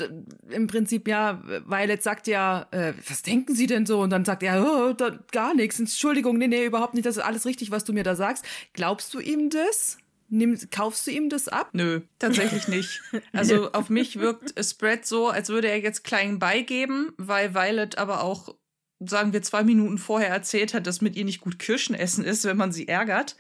[0.50, 4.02] im Prinzip ja, Violet sagt ja, äh, was denken Sie denn so?
[4.02, 7.24] Und dann sagt er, oh, da, gar nichts, Entschuldigung, nee, nee, überhaupt nicht, das ist
[7.24, 8.46] alles richtig, was du mir da sagst.
[8.74, 9.98] Glaubst du ihm das?
[10.30, 11.70] Nimm, kaufst du ihm das ab?
[11.74, 13.02] Nö, tatsächlich nicht.
[13.34, 18.24] Also auf mich wirkt Spread so, als würde er jetzt klein beigeben, weil Violet aber
[18.24, 18.56] auch,
[19.00, 22.46] sagen wir, zwei Minuten vorher erzählt hat, dass mit ihr nicht gut Kirschen essen ist,
[22.46, 23.36] wenn man sie ärgert.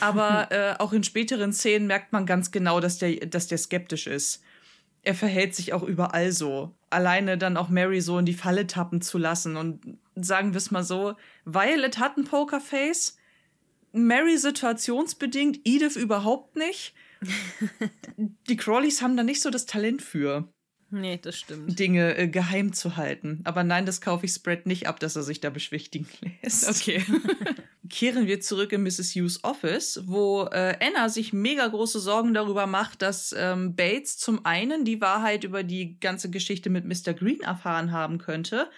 [0.00, 4.06] Aber äh, auch in späteren Szenen merkt man ganz genau, dass der, dass der skeptisch
[4.06, 4.42] ist.
[5.02, 6.74] Er verhält sich auch überall so.
[6.90, 9.56] Alleine dann auch Mary so in die Falle tappen zu lassen.
[9.56, 11.14] Und sagen wir es mal so,
[11.44, 13.16] Violet hat ein Pokerface,
[13.92, 16.94] Mary situationsbedingt, Edith überhaupt nicht.
[18.48, 20.48] Die Crawleys haben da nicht so das Talent für,
[20.94, 21.78] Nee, das stimmt.
[21.78, 23.40] Dinge äh, geheim zu halten.
[23.44, 26.06] Aber nein, das kaufe ich Spread nicht ab, dass er sich da beschwichtigen
[26.42, 26.68] lässt.
[26.68, 27.02] Okay.
[27.88, 29.14] Kehren wir zurück in Mrs.
[29.14, 34.44] Hughes Office, wo äh, Anna sich mega große Sorgen darüber macht, dass ähm, Bates zum
[34.44, 37.14] einen die Wahrheit über die ganze Geschichte mit Mr.
[37.14, 38.68] Green erfahren haben könnte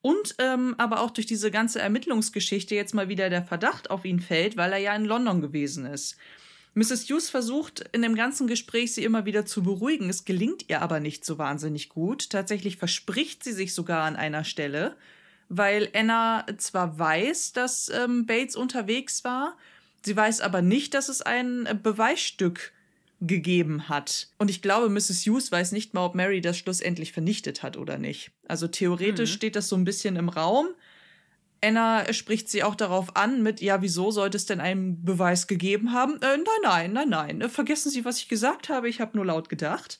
[0.00, 4.20] und ähm, aber auch durch diese ganze Ermittlungsgeschichte jetzt mal wieder der Verdacht auf ihn
[4.20, 6.16] fällt, weil er ja in London gewesen ist.
[6.74, 7.08] Mrs.
[7.10, 10.08] Hughes versucht in dem ganzen Gespräch sie immer wieder zu beruhigen.
[10.08, 12.30] Es gelingt ihr aber nicht so wahnsinnig gut.
[12.30, 14.94] Tatsächlich verspricht sie sich sogar an einer Stelle,
[15.48, 19.56] weil Anna zwar weiß, dass ähm, Bates unterwegs war,
[20.04, 22.72] sie weiß aber nicht, dass es ein Beweisstück
[23.20, 24.28] gegeben hat.
[24.38, 25.26] Und ich glaube, Mrs.
[25.26, 28.30] Hughes weiß nicht mal, ob Mary das schlussendlich vernichtet hat oder nicht.
[28.46, 29.34] Also theoretisch Mhm.
[29.34, 30.68] steht das so ein bisschen im Raum.
[31.62, 35.92] Anna spricht sie auch darauf an mit, ja, wieso sollte es denn einen Beweis gegeben
[35.92, 36.14] haben?
[36.22, 37.40] Äh, nein, nein, nein, nein.
[37.40, 38.88] Äh, Vergessen Sie, was ich gesagt habe.
[38.88, 39.98] Ich habe nur laut gedacht.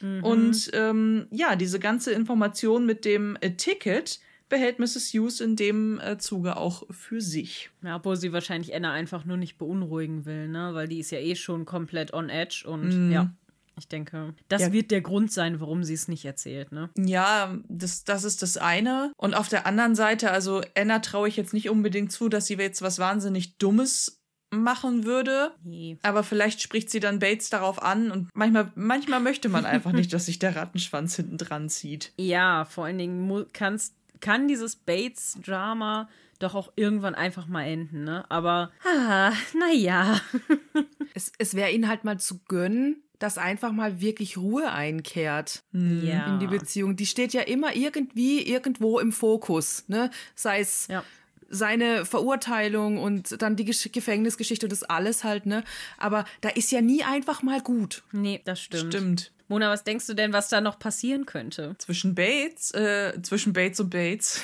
[0.00, 0.24] Mhm.
[0.24, 5.12] Und ähm, ja, diese ganze Information mit dem äh, Ticket behält Mrs.
[5.12, 7.70] Hughes in dem äh, Zuge auch für sich.
[7.84, 10.70] Ja, obwohl sie wahrscheinlich Anna einfach nur nicht beunruhigen will, ne?
[10.74, 13.12] Weil die ist ja eh schon komplett on edge und Mhm.
[13.12, 13.30] ja.
[13.80, 14.72] Ich denke, das Ja.
[14.72, 16.90] wird der Grund sein, warum sie es nicht erzählt, ne?
[16.98, 19.10] Ja, das, das ist das eine.
[19.16, 22.54] Und auf der anderen Seite, also Anna traue ich jetzt nicht unbedingt zu, dass sie
[22.56, 24.20] jetzt was wahnsinnig Dummes
[24.50, 25.52] machen würde.
[25.64, 25.96] Nee.
[26.02, 30.12] Aber vielleicht spricht sie dann Bates darauf an und manchmal, manchmal möchte man einfach nicht,
[30.12, 32.12] dass sich der Rattenschwanz hinten dran zieht.
[32.18, 36.08] Ja, vor allen Dingen kannst, kann dieses Bates-Drama
[36.40, 38.24] doch auch irgendwann einfach mal enden, ne?
[38.30, 40.20] Aber, ah, naja.
[41.12, 45.64] Es, es wäre ihnen halt mal zu gönnen, dass einfach mal wirklich Ruhe einkehrt.
[45.72, 46.32] Ja.
[46.34, 46.94] in die Beziehung.
[46.94, 50.10] Die steht ja immer irgendwie irgendwo im Fokus, ne?
[50.36, 51.02] Sei es Ja.
[51.48, 55.64] seine Verurteilung und dann die Gesch Gefängnisgeschichte und das alles halt, ne?
[55.98, 58.04] Aber da ist ja nie einfach mal gut.
[58.12, 58.94] Nee, das stimmt.
[58.94, 59.32] Stimmt.
[59.50, 61.74] Mona, was denkst du denn, was da noch passieren könnte?
[61.78, 64.40] Zwischen Bates, äh, zwischen Bates und Bates,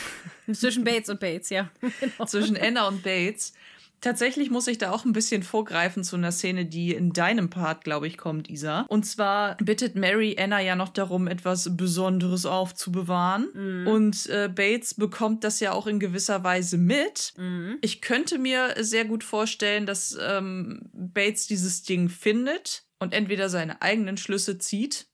[0.53, 1.71] Zwischen Bates und Bates, ja.
[1.81, 2.25] Genau.
[2.27, 3.53] zwischen Anna und Bates.
[4.01, 7.83] Tatsächlich muss ich da auch ein bisschen vorgreifen zu einer Szene, die in deinem Part,
[7.83, 8.83] glaube ich, kommt, Isa.
[8.89, 13.87] Und zwar bittet Mary Anna ja noch darum, etwas Besonderes aufzubewahren.
[13.87, 17.33] Und äh, Bates bekommt das ja auch in gewisser Weise mit.
[17.39, 17.79] Mhm.
[17.81, 23.82] Ich könnte mir sehr gut vorstellen, dass ähm, Bates dieses Ding findet und entweder seine
[23.82, 25.07] eigenen Schlüsse zieht,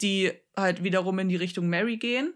[0.00, 2.34] die halt wiederum in die Richtung Mary gehen,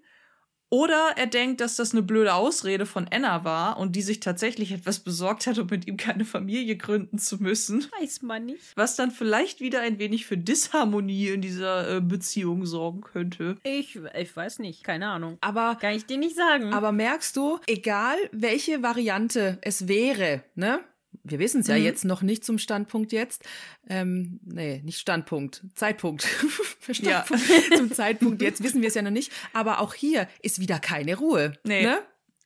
[0.69, 4.73] Oder er denkt, dass das eine blöde Ausrede von Anna war und die sich tatsächlich
[4.73, 7.87] etwas besorgt hat, um mit ihm keine Familie gründen zu müssen.
[8.01, 8.77] Weiß man nicht.
[8.77, 13.57] Was dann vielleicht wieder ein wenig für Disharmonie in dieser äh, Beziehung sorgen könnte.
[13.63, 15.39] Ich, ich weiß nicht, keine Ahnung.
[15.41, 16.73] Aber Kann ich dir nicht sagen.
[16.75, 20.81] Aber merkst du, egal welche Variante es wäre, ne?
[21.25, 21.83] Wir wissen es ja Mhm.
[21.85, 23.45] jetzt noch nicht zum Standpunkt jetzt.
[23.89, 26.23] Ähm, nee, nicht Standpunkt, Zeitpunkt.
[26.23, 27.25] Für Ja.
[27.25, 27.77] Standpunkt.
[27.77, 29.33] Zum Zeitpunkt jetzt wissen wir es ja noch nicht.
[29.53, 31.53] Aber auch hier ist wieder keine Ruhe.
[31.65, 31.83] Nee.
[31.85, 31.99] Ne?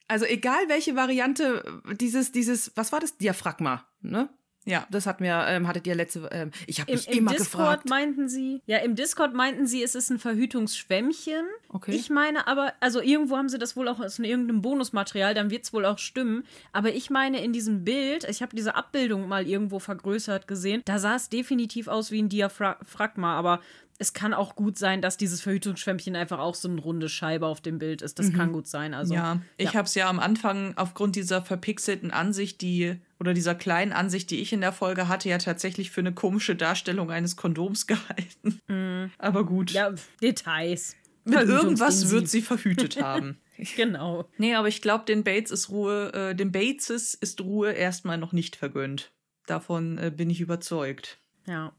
[0.08, 3.16] Also egal welche Variante dieses, dieses, was war das?
[3.18, 4.28] Diaphragma, ne?
[4.66, 4.86] Ja.
[4.90, 7.88] Das hat mir, ähm, hattet ihr letzte, ähm, ich habe mich im immer Discord gefragt.
[7.88, 11.46] meinten sie, ja, im Discord meinten sie, es ist ein Verhütungsschwämmchen.
[11.70, 11.92] Okay.
[11.92, 15.64] Ich meine aber, also irgendwo haben sie das wohl auch aus irgendeinem Bonusmaterial, dann wird
[15.64, 16.44] es wohl auch stimmen.
[16.72, 20.98] Aber ich meine, in diesem Bild, ich habe diese Abbildung mal irgendwo vergrößert gesehen, da
[20.98, 23.60] sah es definitiv aus wie ein Diaphragma, aber
[24.00, 27.60] es kann auch gut sein, dass dieses Verhütungsschwämmchen einfach auch so eine runde Scheibe auf
[27.60, 28.18] dem Bild ist.
[28.18, 28.94] Das kann gut sein.
[28.94, 33.54] Also, ja, ich habe es ja am Anfang aufgrund dieser verpixelten Ansicht, die oder dieser
[33.54, 37.36] kleinen Ansicht, die ich in der Folge hatte, ja tatsächlich für eine komische Darstellung eines
[37.36, 37.86] Kondoms
[38.66, 39.12] gehalten.
[39.18, 39.72] Aber gut.
[39.72, 39.92] ja,
[40.22, 40.96] Details.
[41.24, 43.36] Mit irgendwas wird sie verhütet haben.
[43.76, 44.26] Genau.
[44.38, 48.32] Nee, aber ich glaube, den Bates ist Ruhe, äh, den Bateses ist Ruhe erstmal noch
[48.32, 49.12] nicht vergönnt.
[49.46, 51.18] Davon äh, bin ich überzeugt.
[51.46, 51.74] Ja,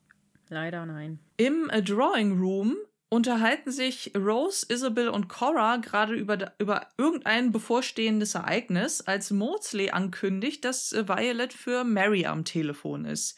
[0.52, 1.20] leider nein.
[1.38, 2.78] Im äh, Drawing Room
[3.10, 10.64] unterhalten sich Rose, Isabel und Cora gerade über, über irgendein bevorstehendes Ereignis, als Maudsley ankündigt,
[10.64, 13.38] dass äh, Violet für Mary am Telefon ist.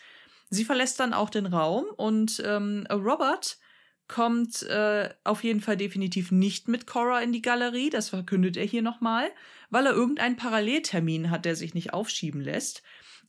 [0.49, 3.57] Sie verlässt dann auch den Raum und ähm, Robert
[4.07, 8.65] kommt äh, auf jeden Fall definitiv nicht mit Cora in die Galerie, das verkündet er
[8.65, 9.31] hier nochmal,
[9.71, 12.83] weil er irgendeinen Paralleltermin hat, der sich nicht aufschieben lässt.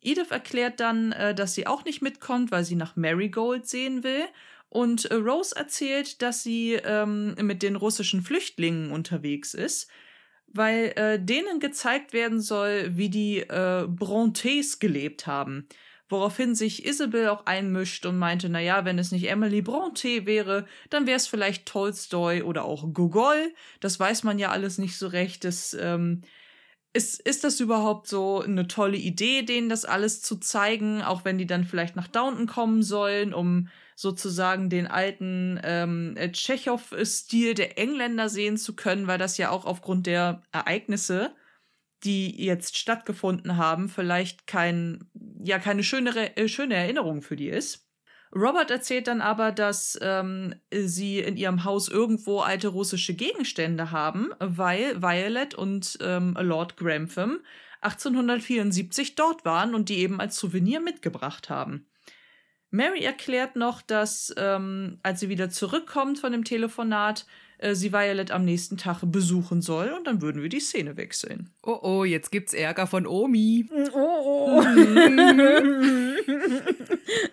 [0.05, 4.25] Edith erklärt dann, äh, dass sie auch nicht mitkommt, weil sie nach Marigold sehen will.
[4.69, 9.89] Und äh, Rose erzählt, dass sie ähm, mit den russischen Flüchtlingen unterwegs ist,
[10.49, 15.69] weil äh, denen gezeigt werden soll, wie die äh, Brontes gelebt haben.
[16.09, 21.07] Woraufhin sich Isabel auch einmischt und meinte, naja, wenn es nicht Emily Bronte wäre, dann
[21.07, 23.55] wäre es vielleicht Tolstoi oder auch Gogol.
[23.81, 25.45] Das weiß man ja alles nicht so recht.
[25.45, 26.21] Das, ähm,
[26.95, 31.38] ist, ist das überhaupt so eine tolle Idee, denen das alles zu zeigen, auch wenn
[31.38, 37.78] die dann vielleicht nach Downton kommen sollen, um sozusagen den alten ähm, äh, Tschechow-Stil der
[37.78, 41.34] Engländer sehen zu können, weil das ja auch aufgrund der Ereignisse,
[42.05, 45.11] die jetzt stattgefunden haben, vielleicht kein,
[45.42, 47.88] ja, keine schöne, äh, schöne Erinnerung für die ist.
[48.35, 54.30] Robert erzählt dann aber, dass ähm, sie in ihrem Haus irgendwo alte russische Gegenstände haben,
[54.41, 57.41] weil Violet und ähm, Lord Grantham
[57.82, 61.87] 1874 dort waren und die eben als Souvenir mitgebracht haben.
[62.70, 67.26] Mary erklärt noch, dass ähm, als sie wieder zurückkommt von dem Telefonat,
[67.59, 71.51] äh, sie Violet am nächsten Tag besuchen soll und dann würden wir die Szene wechseln.
[71.63, 73.67] Oh oh, jetzt gibt's Ärger von Omi.
[73.93, 74.65] Oh, oh.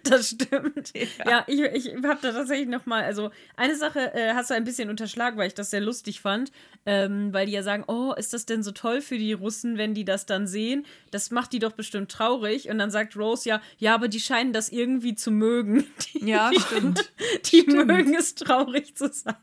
[0.03, 0.93] das stimmt.
[1.25, 4.63] Ja, ich, ich habe da tatsächlich noch mal, also eine Sache äh, hast du ein
[4.63, 6.51] bisschen unterschlagen, weil ich das sehr lustig fand,
[6.85, 9.93] ähm, weil die ja sagen, oh, ist das denn so toll für die Russen, wenn
[9.93, 10.85] die das dann sehen?
[11.11, 12.69] Das macht die doch bestimmt traurig.
[12.69, 15.85] Und dann sagt Rose ja, ja, aber die scheinen das irgendwie zu mögen.
[16.13, 17.11] Die, Ja, stimmt.
[17.51, 19.35] die mögen es traurig zu sein.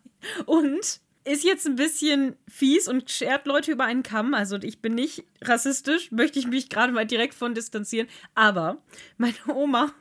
[0.47, 4.35] Und ist jetzt ein bisschen fies und schert Leute über einen Kamm.
[4.35, 8.09] Also ich bin nicht rassistisch, möchte ich mich gerade mal direkt von distanzieren.
[8.35, 8.79] Aber
[9.19, 9.93] meine Oma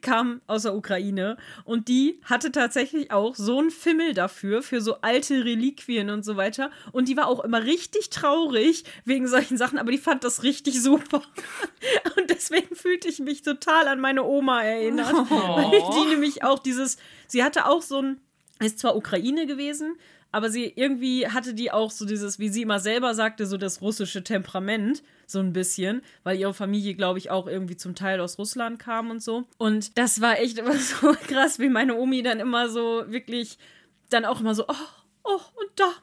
[0.00, 4.96] kam aus der Ukraine und die hatte tatsächlich auch so einen Fimmel dafür, für so
[5.00, 6.70] alte Reliquien und so weiter.
[6.92, 10.82] Und die war auch immer richtig traurig wegen solchen Sachen, aber die fand das richtig
[10.82, 11.22] super.
[12.16, 15.12] Und deswegen fühlte ich mich total an meine Oma erinnert.
[15.12, 16.96] Weil die nämlich auch dieses,
[17.26, 18.20] sie hatte auch so ein,
[18.62, 19.96] ist zwar Ukraine gewesen,
[20.32, 23.82] aber sie irgendwie hatte die auch so dieses, wie sie immer selber sagte, so das
[23.82, 28.38] russische Temperament, so ein bisschen, weil ihre Familie, glaube ich, auch irgendwie zum Teil aus
[28.38, 29.44] Russland kam und so.
[29.58, 33.58] Und das war echt immer so krass, wie meine Omi dann immer so wirklich,
[34.08, 34.74] dann auch immer so, oh,
[35.24, 35.98] oh, und damals,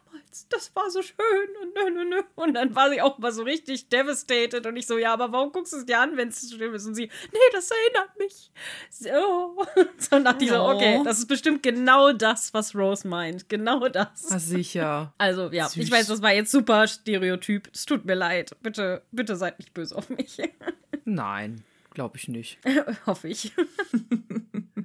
[0.49, 1.17] das war so schön
[1.61, 2.21] und nö, nö, nö.
[2.35, 5.51] Und dann war sie auch mal so richtig devastated und ich so, ja, aber warum
[5.51, 6.85] guckst du es dir an, wenn es so schlimm ist?
[6.85, 8.51] Und sie, nee, das erinnert mich.
[8.89, 9.65] So.
[9.97, 10.71] So nach dieser, Oh.
[10.75, 13.49] okay, das ist bestimmt genau das, was Rose meint.
[13.49, 14.31] Genau das.
[14.31, 15.13] Ah, sicher.
[15.17, 15.83] Also, ja, Süß.
[15.83, 17.69] ich weiß, das war jetzt super Stereotyp.
[17.73, 18.55] Es tut mir leid.
[18.61, 20.37] Bitte, bitte seid nicht böse auf mich.
[21.05, 21.63] Nein,
[21.93, 22.59] glaube ich nicht.
[23.05, 23.51] Hoffe ich.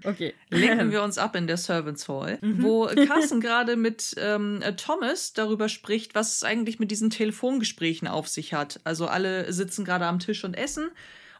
[0.04, 0.34] Okay.
[0.50, 5.32] lenken wir uns ab in der Servants Hall, wo Carsten gerade mit ähm, äh, Thomas
[5.32, 8.80] darüber spricht, was es eigentlich mit diesen Telefongesprächen auf sich hat.
[8.84, 10.90] Also alle sitzen gerade am Tisch und essen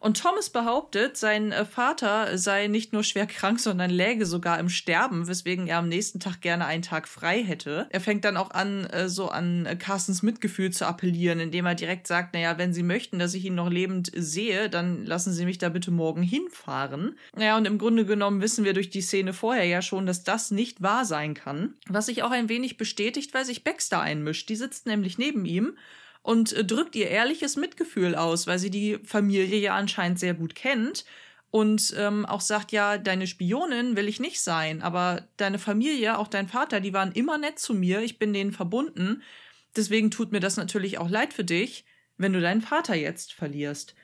[0.05, 4.69] Und Thomas behauptet, sein äh, Vater sei nicht nur schwer krank, sondern läge sogar im
[4.69, 7.87] Sterben, weswegen er am nächsten Tag gerne einen Tag frei hätte.
[7.89, 11.75] Er fängt dann auch an, äh, so an äh, Carstens Mitgefühl zu appellieren, indem er
[11.75, 15.47] direkt sagt, naja, wenn Sie möchten, dass ich ihn noch lebend sehe, dann lassen Sie
[15.47, 17.17] mich da bitte morgen hinfahren.
[17.35, 20.51] Naja, und im Grunde genommen wissen wir durch die Szene vorher ja schon, dass das
[20.51, 21.77] nicht wahr sein kann.
[21.89, 24.51] Was sich auch ein wenig bestätigt, weil sich Baxter einmischt.
[24.51, 25.79] Die sitzt nämlich neben ihm
[26.25, 30.57] und äh, drückt ihr ehrliches Mitgefühl aus, weil sie die Familie ja anscheinend sehr gut
[30.57, 31.05] kennt
[31.51, 36.27] und ähm, auch sagt, ja, deine Spionin will ich nicht sein, aber deine Familie, auch
[36.27, 39.23] dein Vater, die waren immer nett zu mir, ich bin denen verbunden,
[39.77, 41.85] deswegen tut mir das natürlich auch leid für dich,
[42.17, 43.95] wenn du deinen Vater jetzt verlierst.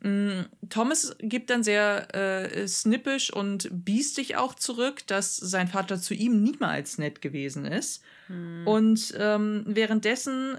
[0.00, 6.14] Mm, Thomas gibt dann sehr äh, snippisch und biestig auch zurück, dass sein Vater zu
[6.14, 8.02] ihm niemals nett gewesen ist.
[8.28, 8.66] Hm.
[8.66, 10.58] Und ähm, währenddessen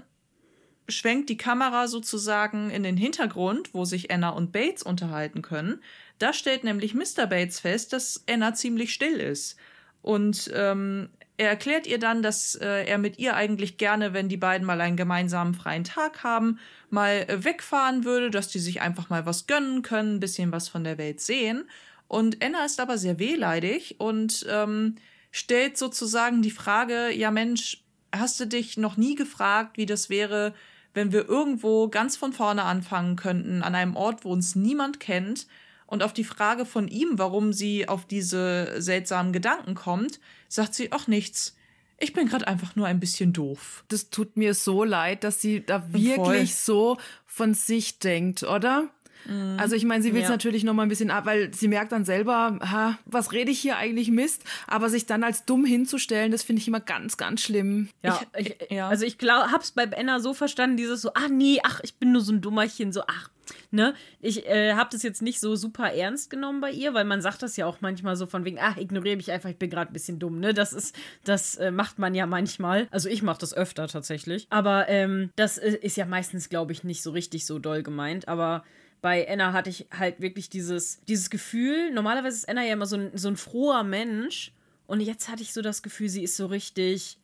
[0.88, 5.80] schwenkt die Kamera sozusagen in den Hintergrund, wo sich Anna und Bates unterhalten können.
[6.18, 7.26] Da stellt nämlich Mr.
[7.26, 9.56] Bates fest, dass Anna ziemlich still ist.
[10.02, 14.36] Und ähm, er erklärt ihr dann, dass äh, er mit ihr eigentlich gerne, wenn die
[14.36, 16.58] beiden mal einen gemeinsamen freien Tag haben,
[16.90, 20.68] mal äh, wegfahren würde, dass die sich einfach mal was gönnen können, ein bisschen was
[20.68, 21.68] von der Welt sehen.
[22.06, 24.96] Und Anna ist aber sehr wehleidig und ähm,
[25.32, 27.82] stellt sozusagen die Frage, ja Mensch,
[28.12, 30.54] hast du dich noch nie gefragt, wie das wäre,
[30.94, 35.46] wenn wir irgendwo ganz von vorne anfangen könnten, an einem Ort, wo uns niemand kennt,
[35.86, 40.18] und auf die Frage von ihm, warum sie auf diese seltsamen Gedanken kommt,
[40.48, 41.56] sagt sie auch nichts.
[41.98, 43.84] Ich bin gerade einfach nur ein bisschen doof.
[43.88, 46.46] Das tut mir so leid, dass sie da wirklich Voll.
[46.46, 48.88] so von sich denkt, oder?
[49.26, 49.56] Mhm.
[49.58, 50.32] Also ich meine, sie will es ja.
[50.32, 53.60] natürlich noch mal ein bisschen ab, weil sie merkt dann selber, ha, was rede ich
[53.60, 57.42] hier eigentlich Mist, aber sich dann als dumm hinzustellen, das finde ich immer ganz, ganz
[57.42, 57.88] schlimm.
[58.02, 58.88] Ja, ich, ich, ja.
[58.88, 62.12] also ich glaube, hab's bei Benna so verstanden, dieses so, ah nee, ach, ich bin
[62.12, 63.30] nur so ein Dummerchen, so, ach,
[63.70, 63.94] ne?
[64.20, 67.42] Ich äh, habe das jetzt nicht so super ernst genommen bei ihr, weil man sagt
[67.42, 69.92] das ja auch manchmal so von wegen, ach, ignoriere mich einfach, ich bin gerade ein
[69.92, 70.54] bisschen dumm, ne?
[70.54, 72.88] Das ist, das äh, macht man ja manchmal.
[72.90, 74.46] Also ich mache das öfter tatsächlich.
[74.50, 78.28] Aber ähm, das äh, ist ja meistens, glaube ich, nicht so richtig so doll gemeint.
[78.28, 78.64] Aber
[79.04, 82.96] bei Anna hatte ich halt wirklich dieses, dieses Gefühl, normalerweise ist Anna ja immer so
[82.96, 84.50] ein, so ein froher Mensch
[84.86, 87.18] und jetzt hatte ich so das Gefühl, sie ist so richtig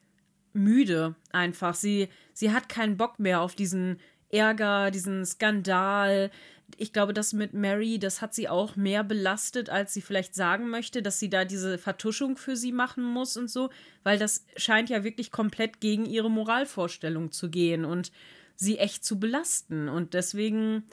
[0.52, 1.74] müde einfach.
[1.74, 6.30] Sie, sie hat keinen Bock mehr auf diesen Ärger, diesen Skandal.
[6.76, 10.68] Ich glaube, das mit Mary, das hat sie auch mehr belastet, als sie vielleicht sagen
[10.68, 13.70] möchte, dass sie da diese Vertuschung für sie machen muss und so,
[14.02, 18.12] weil das scheint ja wirklich komplett gegen ihre Moralvorstellung zu gehen und
[18.54, 19.88] sie echt zu belasten.
[19.88, 20.84] Und deswegen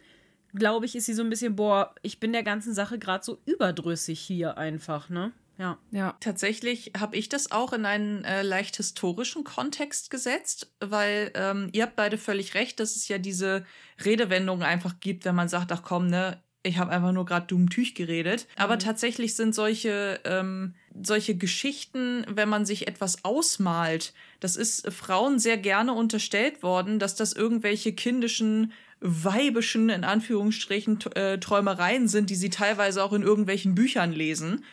[0.53, 3.39] glaube ich, ist sie so ein bisschen, boah, ich bin der ganzen Sache gerade so
[3.45, 5.31] überdrüssig hier einfach, ne?
[5.57, 5.77] Ja.
[5.91, 6.15] ja.
[6.19, 11.83] Tatsächlich habe ich das auch in einen äh, leicht historischen Kontext gesetzt, weil ähm, ihr
[11.83, 13.65] habt beide völlig recht, dass es ja diese
[14.05, 17.69] Redewendungen einfach gibt, wenn man sagt, ach komm, ne, ich habe einfach nur gerade dumm
[17.69, 18.47] Tüch geredet.
[18.55, 18.61] Mhm.
[18.61, 25.39] Aber tatsächlich sind solche, ähm, solche Geschichten, wenn man sich etwas ausmalt, das ist Frauen
[25.39, 32.35] sehr gerne unterstellt worden, dass das irgendwelche kindischen weibischen, in Anführungsstrichen, äh, Träumereien sind, die
[32.35, 34.63] sie teilweise auch in irgendwelchen Büchern lesen.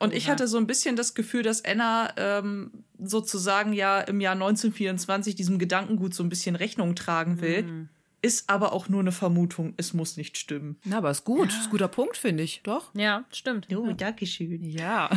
[0.00, 4.32] Und ich hatte so ein bisschen das Gefühl, dass Anna ähm, sozusagen ja im Jahr
[4.32, 7.62] 1924 diesem Gedankengut so ein bisschen Rechnung tragen will.
[7.62, 7.88] Mhm.
[8.24, 9.74] Ist aber auch nur eine Vermutung.
[9.76, 10.78] Es muss nicht stimmen.
[10.84, 11.52] Na, aber ist gut.
[11.52, 11.58] Ja.
[11.58, 12.62] Ist ein guter Punkt, finde ich.
[12.62, 12.90] Doch.
[12.94, 13.68] Ja, stimmt.
[13.70, 13.92] Oh, ja.
[13.92, 14.64] danke schön.
[14.64, 15.10] Ja.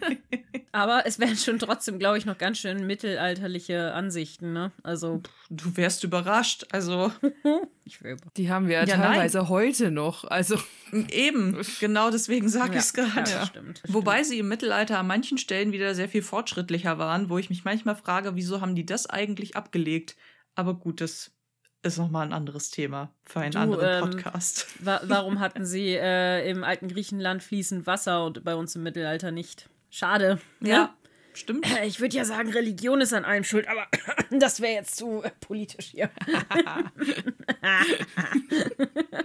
[0.72, 4.72] aber es wären schon trotzdem, glaube ich, noch ganz schön mittelalterliche Ansichten, ne?
[4.82, 5.22] Also.
[5.48, 6.66] Du wärst überrascht.
[6.70, 7.10] Also.
[7.86, 9.48] ich wäre Die haben wir ja, ja teilweise nein.
[9.48, 10.24] heute noch.
[10.24, 10.58] Also.
[10.92, 11.62] Eben.
[11.80, 12.78] Genau deswegen sage ja.
[12.80, 13.30] ich es gerade.
[13.30, 13.82] Ja, stimmt.
[13.88, 17.64] Wobei sie im Mittelalter an manchen Stellen wieder sehr viel fortschrittlicher waren, wo ich mich
[17.64, 20.14] manchmal frage, wieso haben die das eigentlich abgelegt?
[20.56, 21.33] Aber gut, das
[21.84, 24.66] ist nochmal ein anderes Thema für einen du, anderen ähm, Podcast.
[24.80, 28.82] Ähm, wa warum hatten sie äh, im alten Griechenland fließend Wasser und bei uns im
[28.82, 29.68] Mittelalter nicht?
[29.90, 30.38] Schade.
[30.60, 30.94] Ja.
[31.34, 31.66] Stimmt.
[31.84, 33.88] Ich würde ja sagen, Religion ist an allem schuld, aber
[34.30, 36.10] das wäre jetzt zu äh, politisch hier.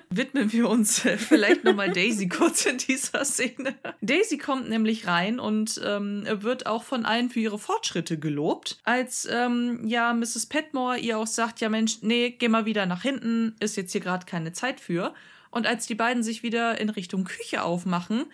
[0.09, 3.75] Widmen wir uns äh, vielleicht nochmal Daisy kurz in dieser Szene.
[4.01, 8.79] Daisy kommt nämlich rein und ähm, wird auch von allen für ihre Fortschritte gelobt.
[8.83, 10.47] Als ähm, ja Mrs.
[10.47, 14.01] Petmore ihr auch sagt, ja Mensch, nee, geh mal wieder nach hinten, ist jetzt hier
[14.01, 15.13] gerade keine Zeit für.
[15.51, 18.25] Und als die beiden sich wieder in Richtung Küche aufmachen,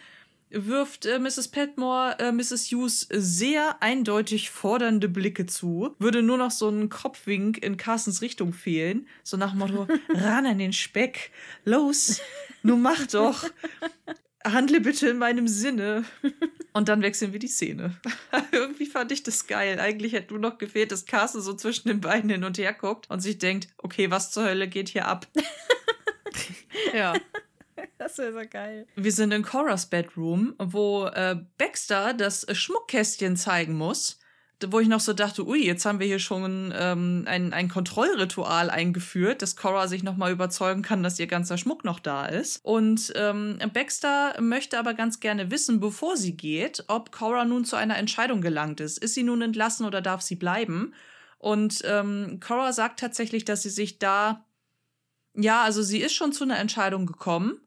[0.55, 1.49] wirft äh, Mrs.
[1.49, 2.71] Petmore äh, Mrs.
[2.71, 5.95] Hughes sehr eindeutig fordernde Blicke zu.
[5.99, 9.07] Würde nur noch so ein Kopfwink in Carstens Richtung fehlen.
[9.23, 11.31] So nach dem Motto, ran an den Speck.
[11.65, 12.21] Los,
[12.63, 13.45] nun mach doch.
[14.45, 16.05] Handle bitte in meinem Sinne.
[16.73, 17.95] Und dann wechseln wir die Szene.
[18.51, 19.79] Irgendwie fand ich das geil.
[19.79, 23.09] Eigentlich hätte nur noch gefehlt, dass Carsten so zwischen den beiden hin und her guckt
[23.09, 25.27] und sich denkt, okay, was zur Hölle geht hier ab?
[26.93, 27.13] ja.
[27.97, 28.87] Das wäre so geil.
[28.95, 34.19] Wir sind in Coras Bedroom, wo äh, Baxter das Schmuckkästchen zeigen muss
[34.67, 38.69] wo ich noch so dachte, ui, jetzt haben wir hier schon ähm, ein, ein Kontrollritual
[38.69, 42.63] eingeführt, dass Cora sich nochmal überzeugen kann, dass ihr ganzer Schmuck noch da ist.
[42.63, 47.75] Und ähm, Baxter möchte aber ganz gerne wissen, bevor sie geht, ob Cora nun zu
[47.75, 48.97] einer Entscheidung gelangt ist.
[48.97, 50.93] Ist sie nun entlassen oder darf sie bleiben?
[51.37, 54.45] Und ähm, Cora sagt tatsächlich, dass sie sich da,
[55.33, 57.59] ja, also sie ist schon zu einer Entscheidung gekommen,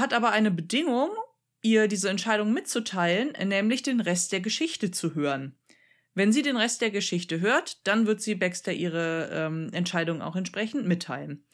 [0.00, 1.10] hat aber eine Bedingung,
[1.62, 5.56] ihr diese Entscheidung mitzuteilen, nämlich den Rest der Geschichte zu hören.
[6.14, 10.34] Wenn sie den Rest der Geschichte hört, dann wird sie Baxter ihre ähm, Entscheidung auch
[10.34, 11.44] entsprechend mitteilen.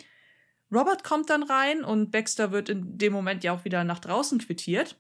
[0.73, 4.39] Robert kommt dann rein und Baxter wird in dem Moment ja auch wieder nach draußen
[4.39, 4.99] quittiert.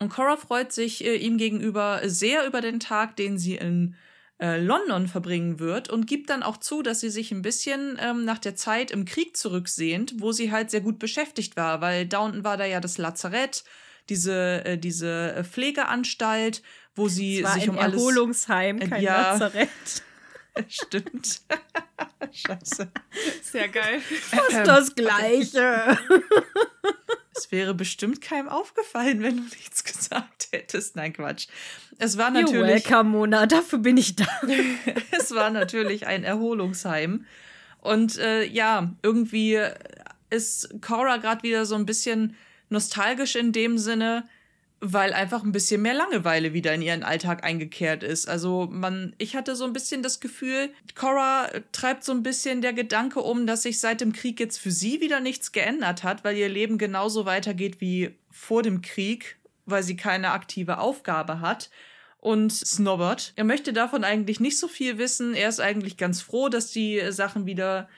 [0.00, 3.94] Und Cora freut sich äh, ihm gegenüber sehr über den Tag, den sie in
[4.38, 8.24] äh, London verbringen wird und gibt dann auch zu, dass sie sich ein bisschen ähm,
[8.24, 12.44] nach der Zeit im Krieg zurücksehnt, wo sie halt sehr gut beschäftigt war, weil Downton
[12.44, 13.64] war da ja das Lazarett
[14.08, 16.62] diese, äh, diese äh, Pflegeanstalt,
[16.94, 17.94] wo sie sich um alles.
[17.94, 19.68] Erholungsheim, kein ja, Lazarett.
[20.68, 21.40] Stimmt.
[22.32, 22.90] Scheiße.
[23.42, 24.00] Sehr geil.
[24.00, 25.98] Fast ähm, das Gleiche.
[27.36, 30.96] Es wäre bestimmt keinem aufgefallen, wenn du nichts gesagt hättest.
[30.96, 31.48] Nein, Quatsch.
[31.98, 32.54] Es war natürlich.
[32.54, 34.26] You're welcome, Mona, dafür bin ich da.
[35.10, 37.26] es war natürlich ein Erholungsheim.
[37.80, 39.60] Und äh, ja, irgendwie
[40.30, 42.36] ist Cora gerade wieder so ein bisschen
[42.68, 44.28] nostalgisch in dem Sinne,
[44.80, 48.28] weil einfach ein bisschen mehr Langeweile wieder in ihren Alltag eingekehrt ist.
[48.28, 52.74] Also man, ich hatte so ein bisschen das Gefühl, Cora treibt so ein bisschen der
[52.74, 56.36] Gedanke um, dass sich seit dem Krieg jetzt für sie wieder nichts geändert hat, weil
[56.36, 61.70] ihr Leben genauso weitergeht wie vor dem Krieg, weil sie keine aktive Aufgabe hat.
[62.20, 65.34] Und Snobbert, er möchte davon eigentlich nicht so viel wissen.
[65.34, 67.88] Er ist eigentlich ganz froh, dass die Sachen wieder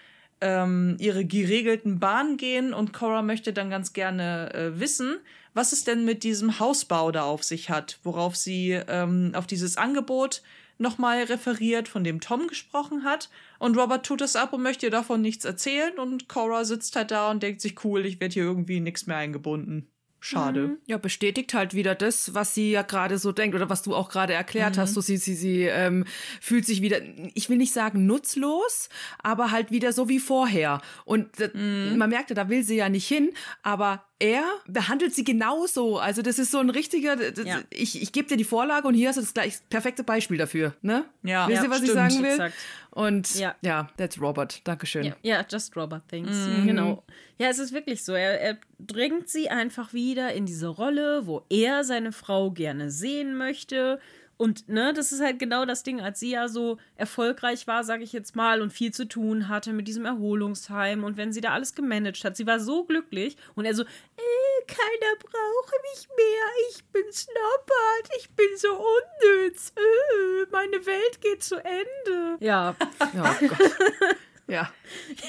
[0.40, 5.16] ähm, ihre geregelten Bahnen gehen und Cora möchte dann ganz gerne äh, wissen,
[5.58, 9.76] was es denn mit diesem Hausbau da auf sich hat, worauf sie ähm, auf dieses
[9.76, 10.40] Angebot
[10.78, 13.28] nochmal referiert, von dem Tom gesprochen hat.
[13.58, 17.10] Und Robert tut es ab und möchte ihr davon nichts erzählen und Cora sitzt halt
[17.10, 19.90] da und denkt sich, cool, ich werde hier irgendwie nichts mehr eingebunden.
[20.20, 20.60] Schade.
[20.60, 20.78] Mhm.
[20.86, 24.10] Ja, bestätigt halt wieder das, was sie ja gerade so denkt oder was du auch
[24.10, 24.80] gerade erklärt mhm.
[24.80, 24.94] hast.
[24.94, 26.04] So sie, sie, sie ähm,
[26.40, 27.00] fühlt sich wieder,
[27.34, 28.88] ich will nicht sagen nutzlos,
[29.22, 30.80] aber halt wieder so wie vorher.
[31.04, 31.94] Und mhm.
[31.96, 33.30] man merkte, da will sie ja nicht hin,
[33.62, 35.98] aber er behandelt sie genauso.
[35.98, 37.60] Also das ist so ein richtiger, ja.
[37.70, 40.74] ich, ich gebe dir die Vorlage und hier hast du das gleich perfekte Beispiel dafür.
[40.82, 41.04] Ne?
[41.22, 42.30] Ja, Wisst ihr, was stimmt, ich sagen will?
[42.30, 42.54] Exakt.
[42.90, 43.54] Und ja.
[43.62, 44.66] ja, that's Robert.
[44.66, 45.04] Dankeschön.
[45.04, 46.30] Ja, yeah, just Robert things.
[46.30, 46.66] Mhm.
[46.66, 47.04] Genau.
[47.38, 48.14] Ja, es ist wirklich so.
[48.14, 53.36] Er, er drängt sie einfach wieder in diese Rolle, wo er seine Frau gerne sehen
[53.36, 54.00] möchte
[54.38, 58.04] und ne, das ist halt genau das Ding, als sie ja so erfolgreich war, sage
[58.04, 61.50] ich jetzt mal, und viel zu tun hatte mit diesem Erholungsheim und wenn sie da
[61.50, 66.70] alles gemanagt hat, sie war so glücklich und er so, äh, keiner brauche mich mehr,
[66.70, 72.36] ich bin Snobbert, ich bin so unnütz, äh, meine Welt geht zu Ende.
[72.38, 72.76] Ja.
[73.00, 73.58] oh Gott.
[74.46, 74.72] ja.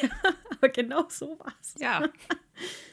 [0.01, 0.09] ja.
[0.51, 1.73] Aber genau so war's.
[1.79, 2.07] Ja.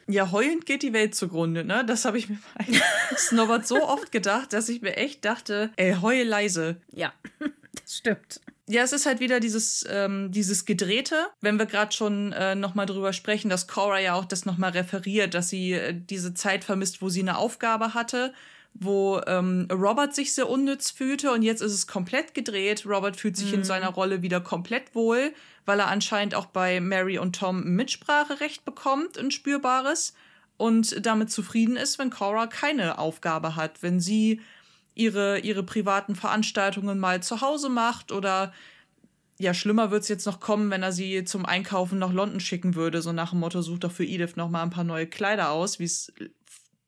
[0.08, 1.84] Ja, heulend geht die Welt zugrunde, ne?
[1.84, 2.66] Das habe ich mir bei
[3.16, 6.76] Snobbert so oft gedacht, dass ich mir echt dachte, ey, heul leise.
[6.92, 7.12] Ja,
[7.72, 8.40] das stimmt.
[8.68, 12.86] Ja, es ist halt wieder dieses, ähm, dieses Gedrehte, wenn wir gerade schon äh, nochmal
[12.86, 17.00] drüber sprechen, dass Cora ja auch das nochmal referiert, dass sie äh, diese Zeit vermisst,
[17.00, 18.32] wo sie eine Aufgabe hatte,
[18.78, 22.84] wo ähm, Robert sich sehr unnütz fühlte und jetzt ist es komplett gedreht.
[22.86, 23.58] Robert fühlt sich mhm.
[23.58, 25.32] in seiner Rolle wieder komplett wohl,
[25.64, 30.14] weil er anscheinend auch bei Mary und Tom Mitspracherecht bekommt, ein spürbares,
[30.56, 34.40] und damit zufrieden ist, wenn Cora keine Aufgabe hat, wenn sie
[34.94, 38.52] ihre, ihre privaten Veranstaltungen mal zu Hause macht oder
[39.38, 42.74] ja, schlimmer wird es jetzt noch kommen, wenn er sie zum Einkaufen nach London schicken
[42.74, 45.50] würde, so nach dem Motto, sucht doch für Edith noch mal ein paar neue Kleider
[45.50, 46.10] aus, wie es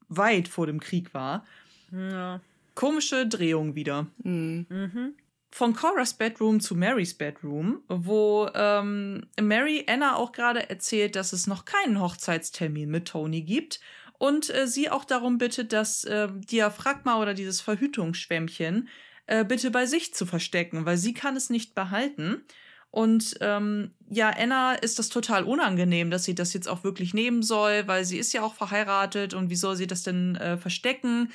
[0.09, 1.45] weit vor dem Krieg war.
[1.93, 2.41] Ja.
[2.75, 4.07] Komische Drehung wieder.
[4.23, 4.67] Mhm.
[4.69, 5.15] mhm
[5.51, 11.47] von Cora's Bedroom zu Marys Bedroom, wo ähm, Mary Anna auch gerade erzählt, dass es
[11.47, 13.81] noch keinen Hochzeitstermin mit Tony gibt
[14.19, 18.89] und äh, sie auch darum bittet, das äh, Diaphragma oder dieses Verhütungsschwämmchen
[19.27, 22.43] äh, bitte bei sich zu verstecken, weil sie kann es nicht behalten.
[22.91, 27.43] Und ähm, ja, Anna ist das total unangenehm, dass sie das jetzt auch wirklich nehmen
[27.43, 31.31] soll, weil sie ist ja auch verheiratet und wie soll sie das denn äh, verstecken?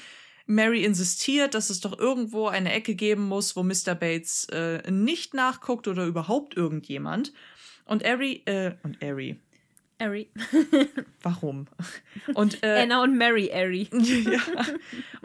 [0.45, 3.95] Mary insistiert, dass es doch irgendwo eine Ecke geben muss, wo Mr.
[3.95, 7.33] Bates äh, nicht nachguckt oder überhaupt irgendjemand.
[7.85, 9.39] Und Ari, äh, und Ari.
[9.99, 10.29] Ari.
[11.21, 11.67] Warum?
[12.33, 13.87] Und, äh, Anna und Mary Ari.
[13.93, 14.41] ja.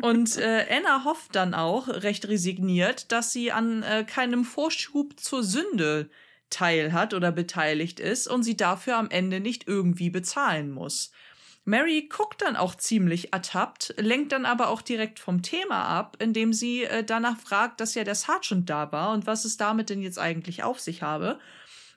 [0.00, 5.42] Und äh, Anna hofft dann auch, recht resigniert, dass sie an äh, keinem Vorschub zur
[5.42, 6.10] Sünde
[6.50, 11.12] teil hat oder beteiligt ist und sie dafür am Ende nicht irgendwie bezahlen muss.
[11.68, 16.54] Mary guckt dann auch ziemlich ertappt, lenkt dann aber auch direkt vom Thema ab, indem
[16.54, 20.00] sie äh, danach fragt, dass ja der Sergeant da war und was es damit denn
[20.00, 21.38] jetzt eigentlich auf sich habe.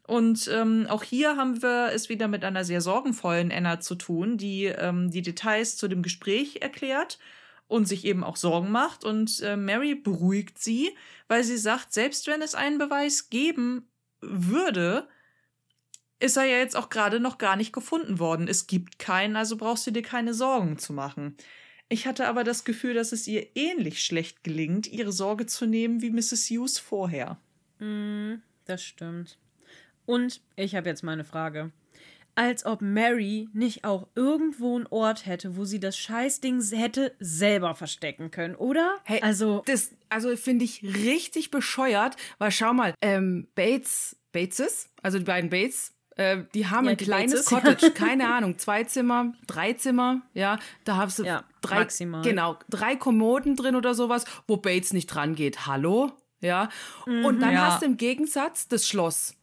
[0.05, 4.37] Und ähm, auch hier haben wir es wieder mit einer sehr sorgenvollen Anna zu tun,
[4.37, 7.17] die ähm, die Details zu dem Gespräch erklärt
[7.69, 9.05] und sich eben auch Sorgen macht.
[9.05, 10.89] Und äh, Mary beruhigt sie,
[11.29, 15.07] weil sie sagt, selbst wenn es einen Beweis geben würde,
[16.21, 18.47] ist er ja jetzt auch gerade noch gar nicht gefunden worden.
[18.47, 21.35] Es gibt keinen, also brauchst du dir keine Sorgen zu machen.
[21.89, 26.01] Ich hatte aber das Gefühl, dass es ihr ähnlich schlecht gelingt, ihre Sorge zu nehmen
[26.01, 26.49] wie Mrs.
[26.49, 27.37] Hughes vorher.
[27.79, 29.37] Mm, das stimmt.
[30.05, 31.71] Und ich habe jetzt mal eine Frage.
[32.35, 37.75] Als ob Mary nicht auch irgendwo einen Ort hätte, wo sie das Scheißding hätte selber
[37.75, 38.99] verstecken können, oder?
[39.03, 45.17] Hey, also das, also finde ich richtig bescheuert, weil schau mal, ähm, Bates, Bateses, also
[45.17, 49.73] die beiden Bates, äh, die haben ja, ein kleines Cottage, keine Ahnung, zwei Zimmer, drei
[49.73, 52.21] Zimmer, ja, da hast du ja, drei, maximal.
[52.21, 55.65] genau, drei Kommoden drin oder sowas, wo Bates nicht dran geht.
[55.67, 56.11] Hallo?
[56.41, 56.69] Ja.
[57.05, 57.67] Mhm, und dann ja.
[57.67, 59.35] hast du im Gegensatz das Schloss.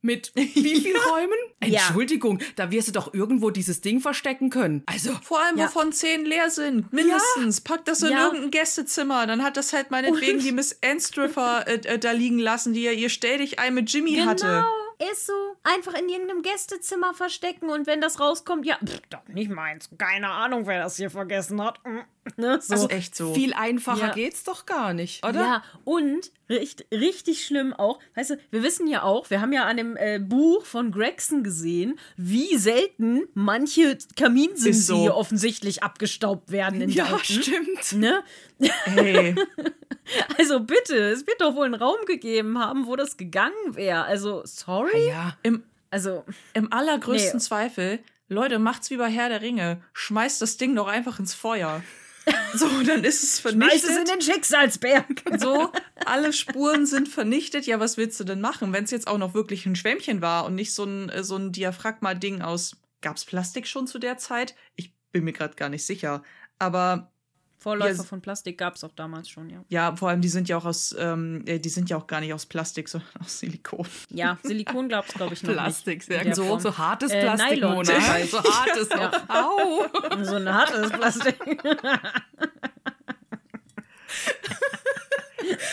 [0.00, 1.36] Mit wie viel Räumen?
[1.58, 4.84] Entschuldigung, da wirst du doch irgendwo dieses Ding verstecken können.
[4.86, 5.12] Also.
[5.22, 6.92] Vor allem, wovon zehn leer sind.
[6.92, 7.60] Mindestens.
[7.62, 9.26] Pack das in irgendein Gästezimmer.
[9.26, 12.82] Dann hat das halt meinetwegen Und die Miss Anstriffer äh, äh, da liegen lassen, die
[12.82, 14.26] ja ihr stell dich ein mit Jimmy genau.
[14.26, 14.64] hatte.
[14.98, 15.56] Ist so.
[15.62, 19.88] Einfach in irgendeinem Gästezimmer verstecken und wenn das rauskommt, ja, pff, doch nicht meins.
[19.96, 21.78] Keine Ahnung, wer das hier vergessen hat.
[22.36, 22.58] Ne?
[22.60, 22.74] so.
[22.74, 23.34] Also echt so.
[23.34, 24.12] Viel einfacher ja.
[24.12, 25.40] geht's doch gar nicht, oder?
[25.40, 29.64] Ja, und richtig, richtig schlimm auch, weißt du, wir wissen ja auch, wir haben ja
[29.64, 35.14] an dem äh, Buch von Gregson gesehen, wie selten manche Kaminsimse so.
[35.14, 37.42] offensichtlich abgestaubt werden in Ja, Downton.
[37.42, 37.92] stimmt.
[37.92, 38.22] Ne?
[38.60, 39.34] Hey.
[40.38, 44.04] Also bitte, es wird doch wohl einen Raum gegeben haben, wo das gegangen wäre.
[44.04, 45.08] Also, sorry.
[45.08, 46.24] Ja, im, also,
[46.54, 47.44] im allergrößten nee.
[47.44, 47.98] Zweifel,
[48.28, 49.82] Leute, macht's wie bei Herr der Ringe.
[49.92, 51.82] Schmeißt das Ding doch einfach ins Feuer.
[52.54, 53.80] So, dann ist es vernichtet.
[53.80, 55.22] Schmeiß es in den Schicksalsberg.
[55.38, 55.72] So,
[56.04, 57.66] alle Spuren sind vernichtet.
[57.66, 60.44] Ja, was willst du denn machen, wenn es jetzt auch noch wirklich ein Schwämmchen war
[60.46, 62.76] und nicht so ein, so ein Diaphragma-Ding aus.
[63.00, 64.54] Gab's Plastik schon zu der Zeit?
[64.76, 66.22] Ich bin mir gerade gar nicht sicher.
[66.58, 67.12] Aber
[67.58, 69.64] Vorläufer ja, von Plastik gab es auch damals schon, ja.
[69.68, 72.20] Ja, vor allem die sind ja auch aus, ähm, äh, die sind ja auch gar
[72.20, 73.86] nicht aus Plastik, sondern aus Silikon.
[74.10, 76.36] Ja, Silikon glaubst glaube ich noch Plastik, nicht.
[76.36, 78.08] so, so hartes äh, Plastik, Nylon, Mona.
[78.08, 78.28] Halt.
[78.38, 79.10] So hartes, ja.
[79.28, 79.86] Au!
[80.24, 81.36] So ein hartes Plastik.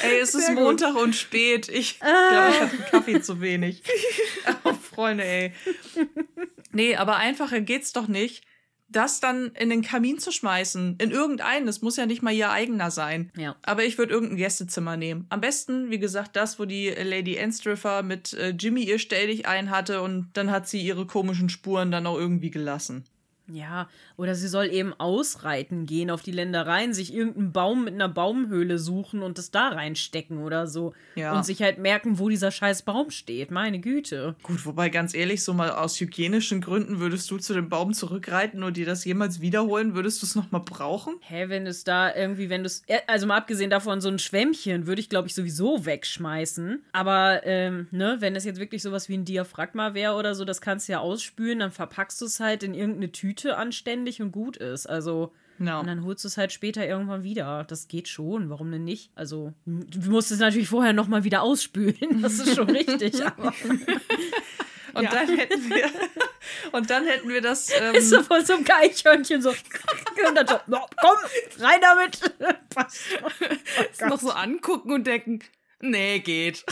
[0.04, 1.70] Ey, es ist Montag und spät.
[1.70, 2.30] Ich ah.
[2.30, 3.84] glaube, ich habe einen Kaffee zu wenig.
[4.64, 5.54] Oh, Freunde, ey.
[6.72, 8.44] Nee, aber einfacher geht's doch nicht
[8.88, 10.98] das dann in den Kamin zu schmeißen.
[11.00, 11.66] In irgendeinen.
[11.66, 13.32] Das muss ja nicht mal ihr eigener sein.
[13.38, 13.56] Ja.
[13.64, 15.26] Aber ich würde irgendein Gästezimmer nehmen.
[15.30, 19.70] Am besten, wie gesagt, das, wo die Lady Anstriffer mit äh, Jimmy ihr Stelldich ein
[19.70, 23.06] hatte und dann hat sie ihre komischen Spuren dann auch irgendwie gelassen.
[23.48, 23.88] Ja,
[24.18, 28.80] oder sie soll eben ausreiten gehen auf die Ländereien, sich irgendeinen Baum mit einer Baumhöhle
[28.80, 30.94] suchen und das da reinstecken oder so.
[31.14, 31.36] Ja.
[31.36, 33.52] Und sich halt merken, wo dieser scheiß Baum steht.
[33.52, 34.36] Meine Güte.
[34.42, 38.64] Gut, wobei ganz ehrlich, so mal aus hygienischen Gründen würdest du zu dem Baum zurückreiten
[38.64, 41.16] und dir das jemals wiederholen, würdest du es nochmal brauchen?
[41.22, 44.88] Hä, wenn es da irgendwie, wenn du es, also mal abgesehen davon, so ein Schwämmchen
[44.88, 46.84] würde ich, glaube ich, sowieso wegschmeißen.
[46.94, 50.62] Aber, ähm, ne, wenn es jetzt wirklich sowas wie ein Diaphragma wäre oder so, das
[50.62, 54.32] kannst du ja ausspülen, dann verpackst du es halt in irgendeine Tüte Tüte anständig und
[54.32, 54.88] gut ist.
[54.88, 55.80] Also, no.
[55.80, 57.66] und dann holst du es halt später irgendwann wieder.
[57.68, 58.50] Das geht schon.
[58.50, 59.12] Warum denn nicht?
[59.16, 61.96] Also, du musst es natürlich vorher nochmal wieder ausspülen.
[62.22, 63.14] Das ist schon richtig.
[64.94, 65.10] Und ja.
[65.10, 65.92] dann hätten wir
[66.72, 70.48] und dann hätten wir das ähm, ist so von so einem Eichhörnchen so und dann
[70.48, 71.18] so no, komm
[71.60, 72.20] rein damit
[72.70, 75.40] passt oh noch so angucken und denken
[75.82, 76.66] nee geht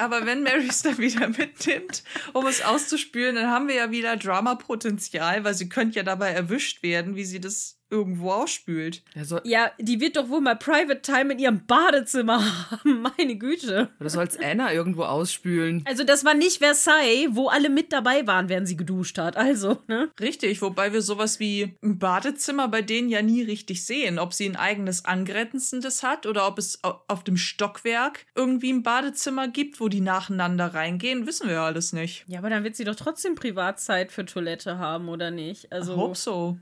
[0.00, 4.16] Aber wenn Mary es dann wieder mitnimmt, um es auszuspülen, dann haben wir ja wieder
[4.16, 9.02] Dramapotenzial, weil sie könnte ja dabei erwischt werden, wie sie das irgendwo ausspült.
[9.14, 13.02] Also, ja, die wird doch wohl mal Private Time in ihrem Badezimmer haben.
[13.18, 13.90] Meine Güte.
[14.00, 15.82] Oder soll's Anna irgendwo ausspülen?
[15.86, 19.36] Also, das war nicht Versailles, wo alle mit dabei waren, während sie geduscht hat.
[19.36, 20.10] Also, ne?
[20.20, 24.18] Richtig, wobei wir sowas wie ein Badezimmer bei denen ja nie richtig sehen.
[24.18, 29.48] Ob sie ein eigenes angrenzendes hat oder ob es auf dem Stockwerk irgendwie ein Badezimmer
[29.48, 32.24] gibt, wo die nacheinander reingehen, wissen wir ja alles nicht.
[32.28, 35.72] Ja, aber dann wird sie doch trotzdem Privatzeit für Toilette haben, oder nicht?
[35.72, 35.92] Also.
[35.92, 36.58] Ich hope so.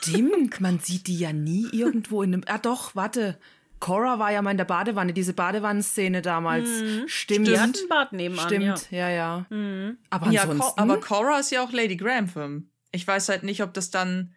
[0.00, 2.44] Stimmt man sieht die ja nie irgendwo in einem.
[2.46, 3.38] Ah, doch, warte.
[3.80, 6.68] Cora war ja mal in der Badewanne, diese Badewannenszene damals.
[6.68, 7.04] Mhm.
[7.06, 7.46] Stimmt.
[7.46, 8.46] Die hat ein Bad nebenan.
[8.46, 9.46] Stimmt, ja, ja.
[9.50, 9.56] ja.
[9.56, 9.98] Mhm.
[10.10, 10.80] Aber ja, ansonsten.
[10.80, 12.70] aber Cora ist ja auch Lady Grantham.
[12.90, 14.34] Ich weiß halt nicht, ob das dann.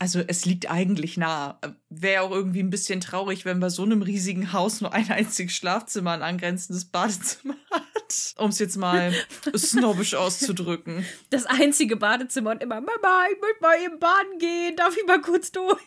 [0.00, 1.60] Also es liegt eigentlich nah.
[1.90, 5.54] Wäre auch irgendwie ein bisschen traurig, wenn bei so einem riesigen Haus nur ein einziges
[5.54, 8.34] Schlafzimmer ein angrenzendes Badezimmer hat.
[8.38, 9.12] Um es jetzt mal
[9.54, 11.04] snobbisch auszudrücken.
[11.28, 15.20] Das einzige Badezimmer und immer, Mama, ich möchte mal eben baden gehen, darf ich mal
[15.20, 15.78] kurz durch?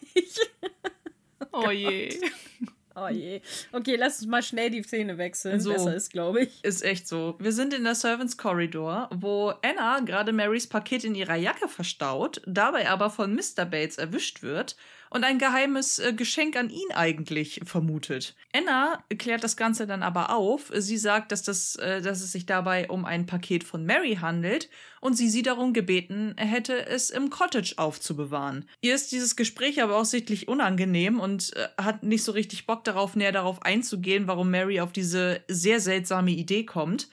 [1.51, 2.19] Oh, je.
[2.95, 3.41] Oh je.
[3.71, 5.59] Okay, lass uns mal schnell die Szene wechseln.
[5.59, 5.73] So.
[5.73, 6.63] Besser ist, glaube ich.
[6.63, 7.35] Ist echt so.
[7.39, 12.41] Wir sind in der Servants Corridor, wo Anna gerade Marys Paket in ihrer Jacke verstaut,
[12.45, 13.65] dabei aber von Mr.
[13.65, 14.75] Bates erwischt wird
[15.13, 18.35] und ein geheimes äh, Geschenk an ihn eigentlich vermutet.
[18.51, 20.71] Anna klärt das Ganze dann aber auf.
[20.75, 24.69] Sie sagt, dass, das, äh, dass es sich dabei um ein Paket von Mary handelt
[25.01, 28.65] und sie sie darum gebeten hätte, es im Cottage aufzubewahren.
[28.81, 32.83] Ihr ist dieses Gespräch aber auch sichtlich unangenehm und äh, hat nicht so richtig Bock
[32.83, 37.07] darauf, näher darauf einzugehen, warum Mary auf diese sehr seltsame Idee kommt.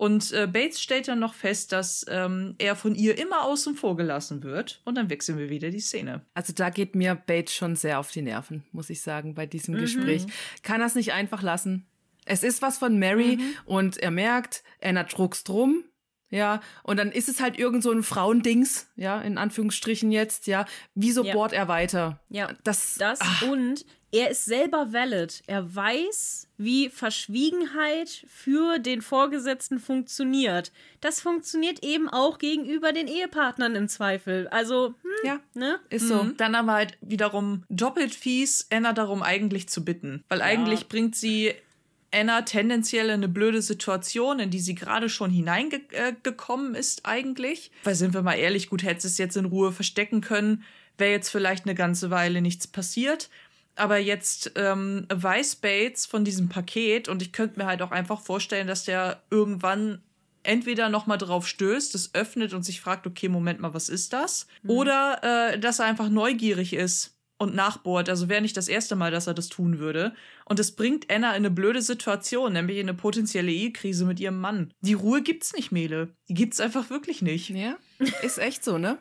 [0.00, 3.98] Und äh, Bates stellt dann noch fest, dass ähm, er von ihr immer außen vor
[3.98, 4.80] gelassen wird.
[4.86, 6.22] Und dann wechseln wir wieder die Szene.
[6.32, 9.74] Also da geht mir Bates schon sehr auf die Nerven, muss ich sagen, bei diesem
[9.74, 10.24] Gespräch.
[10.62, 11.84] Kann er es nicht einfach lassen?
[12.24, 15.84] Es ist was von Mary und er merkt, Anna druckst drum.
[16.30, 20.64] Ja, und dann ist es halt irgend so ein Frauendings, ja, in Anführungsstrichen jetzt, ja.
[20.94, 21.34] Wieso Ja.
[21.34, 22.20] bohrt er weiter?
[22.28, 25.42] Ja, Das, Das und er ist selber valid.
[25.46, 30.72] Er weiß, wie Verschwiegenheit für den Vorgesetzten funktioniert.
[31.00, 34.48] Das funktioniert eben auch gegenüber den Ehepartnern im Zweifel.
[34.48, 35.78] Also, hm, ja, ne?
[35.90, 36.24] ist so.
[36.24, 36.36] Mhm.
[36.36, 40.24] Dann aber halt wiederum doppelt fies, Anna darum eigentlich zu bitten.
[40.28, 41.54] Weil eigentlich bringt sie
[42.12, 47.70] Anna tendenziell in eine blöde Situation, in die sie gerade schon hineingekommen ist eigentlich.
[47.84, 50.64] Weil sind wir mal ehrlich, gut, hätte es jetzt in Ruhe verstecken können,
[50.98, 53.30] wäre jetzt vielleicht eine ganze Weile nichts passiert.
[53.76, 58.20] Aber jetzt ähm, weiß Bates von diesem Paket und ich könnte mir halt auch einfach
[58.20, 60.02] vorstellen, dass der irgendwann
[60.42, 64.12] entweder noch mal drauf stößt, es öffnet und sich fragt, okay, Moment mal, was ist
[64.12, 64.48] das?
[64.66, 68.10] Oder äh, dass er einfach neugierig ist und nachbohrt.
[68.10, 70.12] Also wäre nicht das erste Mal, dass er das tun würde.
[70.44, 74.38] Und es bringt Anna in eine blöde Situation, nämlich in eine potenzielle Ehekrise mit ihrem
[74.38, 74.74] Mann.
[74.82, 76.14] Die Ruhe gibt's nicht, Mele.
[76.28, 77.48] Die gibt's einfach wirklich nicht.
[77.48, 77.78] Ja,
[78.22, 78.98] ist echt so, ne?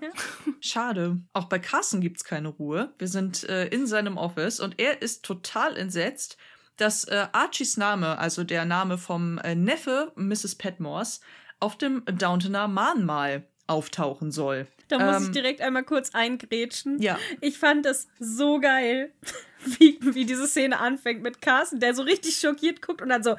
[0.62, 1.20] Schade.
[1.34, 2.94] Auch bei Carson gibt's keine Ruhe.
[2.98, 6.38] Wir sind äh, in seinem Office und er ist total entsetzt,
[6.78, 10.56] dass äh, Archies Name, also der Name vom äh, Neffe Mrs.
[10.56, 11.20] Petmores,
[11.60, 14.66] auf dem Downtoner Mahnmal auftauchen soll.
[14.90, 17.02] Da muss ich Ähm, direkt einmal kurz eingrätschen.
[17.02, 17.18] Ja.
[17.42, 19.12] Ich fand das so geil,
[19.66, 23.32] wie, wie diese Szene anfängt mit Carsten, der so richtig schockiert guckt und dann so,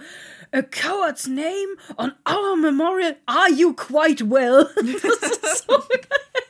[0.53, 4.69] A coward's name on our memorial, are you quite well?
[4.77, 6.01] Das ist so geil.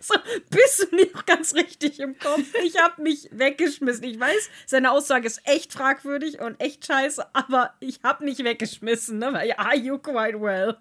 [0.03, 0.15] So,
[0.49, 2.55] bist du nicht ganz richtig im Kopf?
[2.65, 4.05] Ich hab mich weggeschmissen.
[4.05, 9.19] Ich weiß, seine Aussage ist echt fragwürdig und echt scheiße, aber ich hab mich weggeschmissen,
[9.19, 9.59] ne?
[9.59, 10.77] Are you quite well?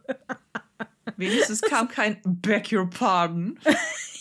[1.18, 3.60] Wenigstens kam kein Beg your pardon.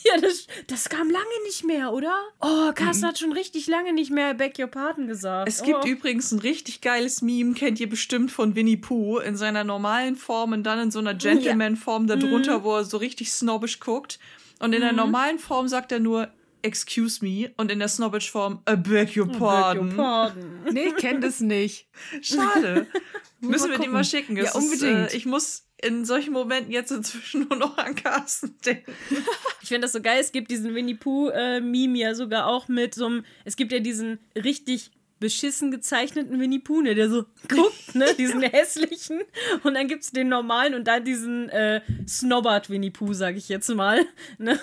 [0.05, 2.15] Ja, das, das kam lange nicht mehr, oder?
[2.41, 5.49] Oh, Carsten hat schon richtig lange nicht mehr Beg Your Pardon gesagt.
[5.49, 5.89] Es gibt oh.
[5.89, 10.53] übrigens ein richtig geiles Meme, kennt ihr bestimmt von Winnie Pooh, in seiner normalen Form
[10.53, 14.19] und dann in so einer Gentleman-Form darunter, wo er so richtig snobbisch guckt.
[14.61, 16.29] Und in der normalen Form sagt er nur,
[16.63, 19.97] excuse me, und in der snobbish Form, I beg your Beg Your pardon.
[19.97, 20.61] Pardon.
[20.73, 21.89] Nee, ich kenn das nicht.
[22.23, 22.87] Schade.
[23.41, 23.93] Müssen wir die gucken.
[23.93, 24.37] mal schicken.
[24.37, 25.07] Ja, unbedingt.
[25.07, 28.93] Ist, äh, ich muss in solchen Momenten jetzt inzwischen nur noch an Carsten denken.
[29.61, 30.19] Ich finde das so geil.
[30.19, 33.25] Es gibt diesen Winnie Pooh-Meme ja sogar auch mit so einem.
[33.45, 38.43] Es gibt ja diesen richtig beschissen gezeichneten Winnie Pooh, ne, der so guckt, ne, diesen
[38.43, 39.21] hässlichen.
[39.65, 43.49] Und dann gibt es den normalen und dann diesen äh, Snobbert Winnie Pooh, sag ich
[43.49, 44.07] jetzt mal.
[44.39, 44.59] Ne?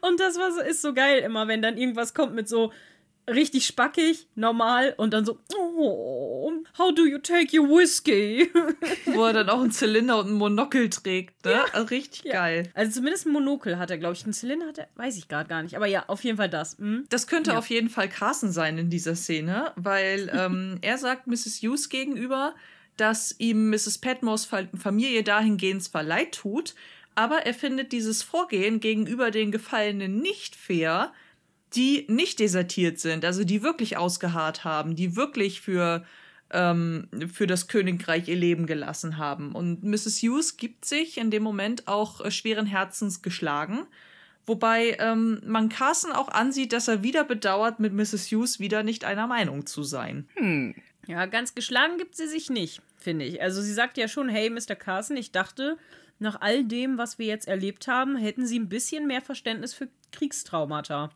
[0.00, 2.72] Und das war so, ist so geil immer, wenn dann irgendwas kommt mit so
[3.30, 8.50] richtig spackig, normal und dann so, oh, how do you take your whiskey?
[9.06, 11.44] Wo er dann auch einen Zylinder und einen Monokel trägt.
[11.44, 11.60] Ne?
[11.72, 12.70] Also richtig geil.
[12.74, 14.24] Also zumindest ein Monokel hat er, glaube ich.
[14.24, 15.76] Einen Zylinder hat er, weiß ich gerade gar nicht.
[15.76, 16.78] Aber ja, auf jeden Fall das.
[16.78, 17.04] Hm?
[17.10, 17.58] Das könnte Ja.
[17.58, 21.60] auf jeden Fall Carson sein in dieser Szene, weil ähm, er sagt Mrs.
[21.62, 22.54] Hughes gegenüber,
[22.96, 23.98] dass ihm Mrs.
[23.98, 26.74] Petmores Fa- Familie dahingehend zwar leid tut,
[27.14, 31.12] aber er findet dieses Vorgehen gegenüber den Gefallenen nicht fair,
[31.74, 36.04] die nicht desertiert sind, also die wirklich ausgeharrt haben, die wirklich für,
[36.50, 39.52] ähm, für das Königreich ihr Leben gelassen haben.
[39.52, 40.18] Und Mrs.
[40.22, 43.86] Hughes gibt sich in dem Moment auch äh, schweren Herzens geschlagen.
[44.44, 48.26] Wobei ähm, man Carson auch ansieht, dass er wieder bedauert, mit Mrs.
[48.32, 50.26] Hughes wieder nicht einer Meinung zu sein.
[51.06, 53.40] Ja, ganz geschlagen gibt sie sich nicht, finde ich.
[53.40, 54.74] Also sie sagt ja schon, hey, Mr.
[54.74, 55.76] Carson, ich dachte,
[56.18, 59.88] nach all dem, was wir jetzt erlebt haben, hätten sie ein bisschen mehr Verständnis für
[60.12, 61.10] Kriegstraumata.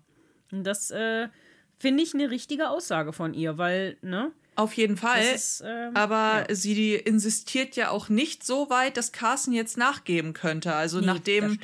[0.53, 1.29] Und das äh,
[1.79, 4.33] finde ich eine richtige Aussage von ihr, weil, ne?
[4.55, 5.23] Auf jeden Fall.
[5.35, 6.55] Ist, ähm, aber ja.
[6.55, 10.75] sie insistiert ja auch nicht so weit, dass Carson jetzt nachgeben könnte.
[10.75, 11.59] Also Nee, nachdem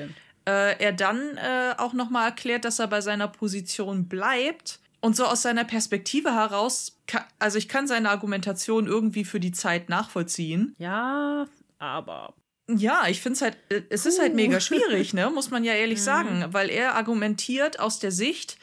[0.47, 5.17] äh, er dann äh, auch noch mal erklärt, dass er bei seiner Position bleibt und
[5.17, 6.99] so aus seiner Perspektive heraus,
[7.39, 10.75] also ich kann seine Argumentation irgendwie für die Zeit nachvollziehen.
[10.79, 11.47] Ja,
[11.79, 12.35] aber.
[12.71, 15.31] Ja, ich finde es halt, äh, es ist halt mega schwierig, ne?
[15.31, 16.05] Muss man ja ehrlich Mhm.
[16.05, 18.59] sagen, weil er argumentiert aus der Sicht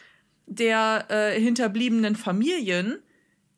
[0.49, 2.99] der äh, hinterbliebenen Familien,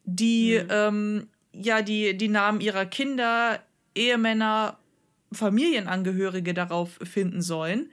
[0.04, 0.68] die Mhm.
[0.70, 3.62] ähm, ja die, die Namen ihrer Kinder,
[3.96, 4.78] Ehemänner,
[5.52, 7.90] Familienangehörige darauf finden sollen.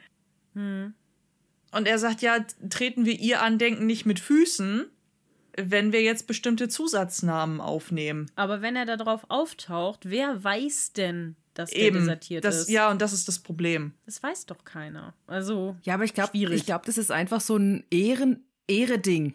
[0.54, 0.94] Hm.
[1.72, 2.38] Und er sagt, ja,
[2.70, 4.86] treten wir ihr Andenken nicht mit Füßen,
[5.56, 8.30] wenn wir jetzt bestimmte Zusatznamen aufnehmen.
[8.36, 11.98] Aber wenn er da drauf auftaucht, wer weiß denn, dass der Eben.
[11.98, 12.68] desertiert Das, ist?
[12.70, 13.92] ja, und das ist das Problem.
[14.06, 15.14] Das weiß doch keiner.
[15.26, 16.60] Also, Ja, aber ich glaube, Schwierig.
[16.60, 19.34] ich glaube, das ist einfach so ein Ehren Ehre-Ding.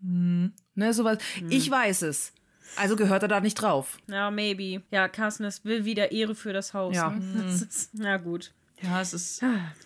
[0.00, 0.52] Hm.
[0.74, 1.18] Ne, sowas.
[1.50, 2.32] Ich weiß es.
[2.76, 3.98] Also gehört er da nicht drauf.
[4.08, 4.82] ja, maybe.
[4.90, 6.94] Ja, Carsten, es will wieder Ehre für das Haus.
[6.94, 7.10] Ja.
[7.10, 7.44] Ne?
[7.44, 8.52] Das ist, na gut.
[8.82, 9.42] Ja, es ist,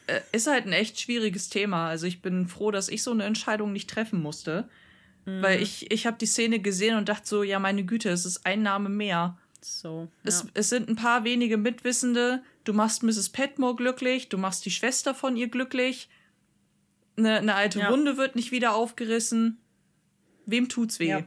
[0.07, 1.89] äh, ist halt ein echt schwieriges Thema.
[1.89, 4.69] Also ich bin froh, dass ich so eine Entscheidung nicht treffen musste.
[5.43, 8.47] Weil ich, ich habe die Szene gesehen und dachte so, ja, meine Güte, es ist
[8.47, 9.37] ein Name mehr.
[9.61, 10.09] So.
[10.25, 10.49] Es, ja.
[10.55, 12.43] es sind ein paar wenige Mitwissende.
[12.65, 13.29] Du machst Mrs.
[13.29, 16.09] Petmore glücklich, du machst die Schwester von ihr glücklich.
[17.19, 17.91] Eine, eine alte Ja.
[17.91, 19.59] Wunde wird nicht wieder aufgerissen.
[20.47, 21.09] Wem tut's weh?
[21.09, 21.23] Ja.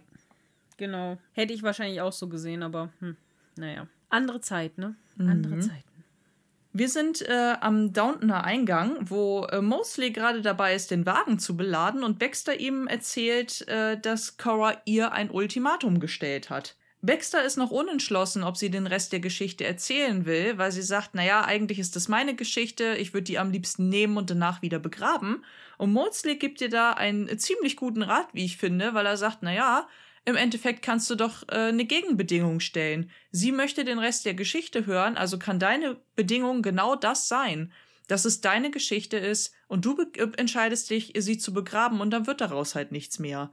[0.78, 1.18] Genau.
[1.34, 3.16] Hätte ich wahrscheinlich auch so gesehen, aber hm,
[3.58, 3.88] naja.
[4.10, 4.96] Andere Zeit, ne?
[5.20, 5.62] Andere Mhm.
[5.62, 5.84] Zeiten.
[6.74, 11.58] Wir sind äh, am Downtoner Eingang, wo äh, Mosley gerade dabei ist, den Wagen zu
[11.58, 16.78] beladen und Baxter ihm erzählt, äh, dass Cora ihr ein Ultimatum gestellt hat.
[17.04, 21.16] Baxter ist noch unentschlossen, ob sie den Rest der Geschichte erzählen will, weil sie sagt,
[21.16, 24.78] naja, eigentlich ist das meine Geschichte, ich würde die am liebsten nehmen und danach wieder
[24.78, 25.44] begraben.
[25.80, 29.42] Und Mosley gibt ihr da einen ziemlich guten Rat, wie ich finde, weil er sagt,
[29.42, 29.88] naja,
[30.26, 33.10] im Endeffekt kannst du doch äh, eine Gegenbedingung stellen.
[33.32, 37.72] Sie möchte den Rest der Geschichte hören, also kann deine Bedingung genau das sein,
[38.08, 42.28] dass es deine Geschichte ist und du äh, entscheidest dich, sie zu begraben und dann
[42.28, 43.52] wird daraus halt nichts mehr.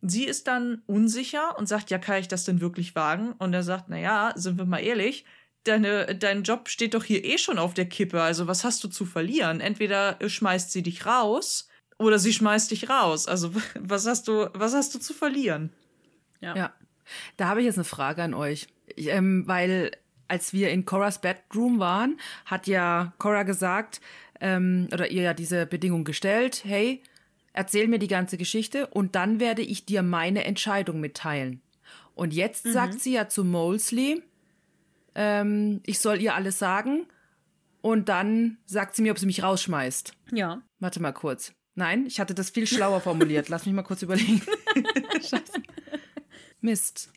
[0.00, 3.32] Sie ist dann unsicher und sagt, ja, kann ich das denn wirklich wagen?
[3.32, 5.24] Und er sagt, na ja, sind wir mal ehrlich,
[5.64, 8.88] deine, dein Job steht doch hier eh schon auf der Kippe, also was hast du
[8.88, 9.60] zu verlieren?
[9.60, 11.68] Entweder schmeißt sie dich raus
[11.98, 13.26] oder sie schmeißt dich raus.
[13.28, 15.72] Also was hast du, was hast du zu verlieren?
[16.40, 16.56] Ja.
[16.56, 16.72] Ja.
[17.36, 18.68] Da habe ich jetzt eine Frage an euch.
[18.94, 19.92] Ich, ähm, weil
[20.28, 24.00] als wir in Coras Bedroom waren, hat ja Cora gesagt,
[24.40, 27.02] ähm, oder ihr ja diese Bedingung gestellt, hey,
[27.52, 31.62] erzähl mir die ganze Geschichte und dann werde ich dir meine Entscheidung mitteilen.
[32.14, 34.22] Und jetzt sagt sie ja zu Molesley,
[35.14, 37.06] ähm, ich soll ihr alles sagen
[37.80, 40.12] und dann sagt sie mir, ob sie mich rausschmeißt.
[40.32, 40.62] Ja.
[40.80, 41.52] Warte mal kurz.
[41.74, 43.48] Nein, ich hatte das viel schlauer formuliert.
[43.48, 44.42] Lass mich mal kurz überlegen.
[45.14, 45.62] Scheiße.
[46.60, 47.10] Mist.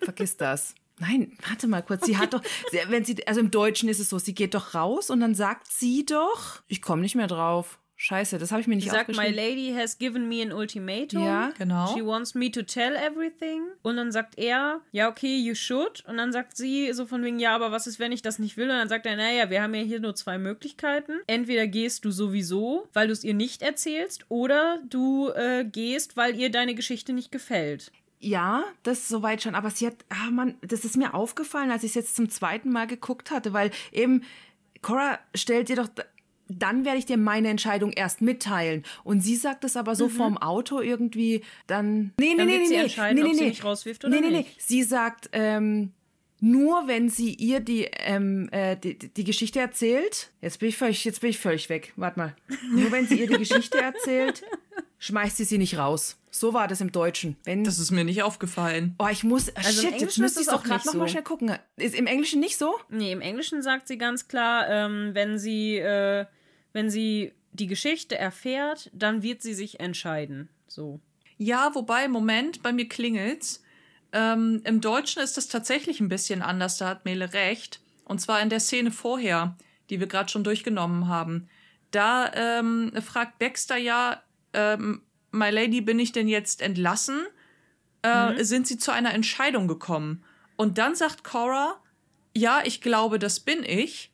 [0.00, 0.74] Vergiss das.
[0.98, 2.06] Nein, warte mal kurz.
[2.06, 2.42] Sie hat doch,
[2.88, 5.66] wenn sie, also im Deutschen ist es so, sie geht doch raus und dann sagt
[5.66, 7.80] sie doch, ich komme nicht mehr drauf.
[8.02, 11.24] Scheiße, das habe ich mir nicht Sie sagt, my lady has given me an ultimatum.
[11.24, 11.52] Ja.
[11.56, 11.94] Genau.
[11.94, 13.62] She wants me to tell everything.
[13.82, 16.02] Und dann sagt er, ja, okay, you should.
[16.08, 18.56] Und dann sagt sie so von wegen, ja, aber was ist, wenn ich das nicht
[18.56, 18.68] will?
[18.68, 21.20] Und dann sagt er, naja, wir haben ja hier nur zwei Möglichkeiten.
[21.28, 26.34] Entweder gehst du sowieso, weil du es ihr nicht erzählst, oder du äh, gehst, weil
[26.34, 27.92] ihr deine Geschichte nicht gefällt.
[28.18, 29.54] Ja, das soweit schon.
[29.54, 32.72] Aber sie hat, ah Mann, das ist mir aufgefallen, als ich es jetzt zum zweiten
[32.72, 34.24] Mal geguckt hatte, weil eben
[34.82, 35.88] Cora stellt dir doch,
[36.58, 38.84] dann werde ich dir meine Entscheidung erst mitteilen.
[39.04, 42.12] Und sie sagt es aber so vorm Auto irgendwie, dann.
[42.18, 42.38] Nee, nee, Mhm.
[42.38, 43.48] Dann nee, nee, sie nee, entscheiden, nee, ob nee, sie nee.
[43.50, 44.60] mich rauswirft oder nee, nee, Nee, nicht.
[44.62, 45.92] sie sagt, ähm,
[46.40, 51.04] nur wenn sie ihr die, ähm, äh, die, die Geschichte erzählt, jetzt bin ich völlig,
[51.04, 51.92] jetzt bin ich völlig weg.
[51.96, 52.36] Warte mal.
[52.72, 54.42] Nur wenn sie ihr die Geschichte erzählt,
[54.98, 56.18] schmeißt sie sie nicht raus.
[56.34, 57.36] So war das im Deutschen.
[57.44, 58.94] Wenn Das ist mir nicht aufgefallen.
[58.98, 59.54] Oh, ich muss.
[59.54, 61.06] Also shit, jetzt müsste ich es auch gerade so.
[61.06, 61.54] schnell gucken.
[61.76, 62.74] Ist im Englischen nicht so?
[62.88, 66.24] Nee, im Englischen sagt sie ganz klar, ähm, wenn sie, äh,
[66.72, 70.48] wenn sie die Geschichte erfährt, dann wird sie sich entscheiden.
[70.66, 71.00] So.
[71.36, 73.62] Ja, wobei, Moment, bei mir klingelt's.
[74.12, 77.80] Ähm, Im Deutschen ist das tatsächlich ein bisschen anders, da hat Mele recht.
[78.04, 79.56] Und zwar in der Szene vorher,
[79.90, 81.48] die wir gerade schon durchgenommen haben.
[81.90, 84.22] Da ähm, fragt Baxter ja,
[84.52, 87.22] ähm, My Lady, bin ich denn jetzt entlassen?
[88.02, 90.24] Äh, Sind sie zu einer Entscheidung gekommen?
[90.56, 91.76] Und dann sagt Cora,
[92.34, 94.11] ja, ich glaube, das bin ich.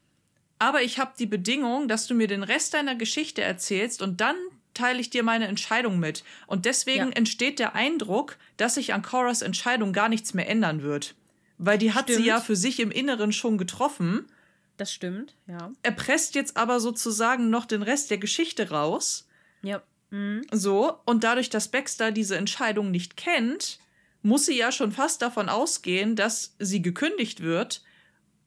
[0.58, 4.36] Aber ich habe die Bedingung, dass du mir den Rest deiner Geschichte erzählst und dann
[4.74, 6.24] teile ich dir meine Entscheidung mit.
[6.46, 7.12] Und deswegen Ja.
[7.16, 11.14] entsteht der Eindruck, dass sich an Coras Entscheidung gar nichts mehr ändern wird.
[11.58, 12.18] Weil die hat Stimmt.
[12.18, 14.26] sie ja für sich im Inneren schon getroffen.
[14.76, 15.72] Das stimmt, ja.
[15.82, 19.26] Er presst jetzt aber sozusagen noch den Rest der Geschichte raus.
[19.62, 19.82] Ja.
[20.10, 20.42] Mhm.
[20.52, 23.80] So, und dadurch, dass Baxter diese Entscheidung nicht kennt,
[24.22, 27.82] muss sie ja schon fast davon ausgehen, dass sie gekündigt wird,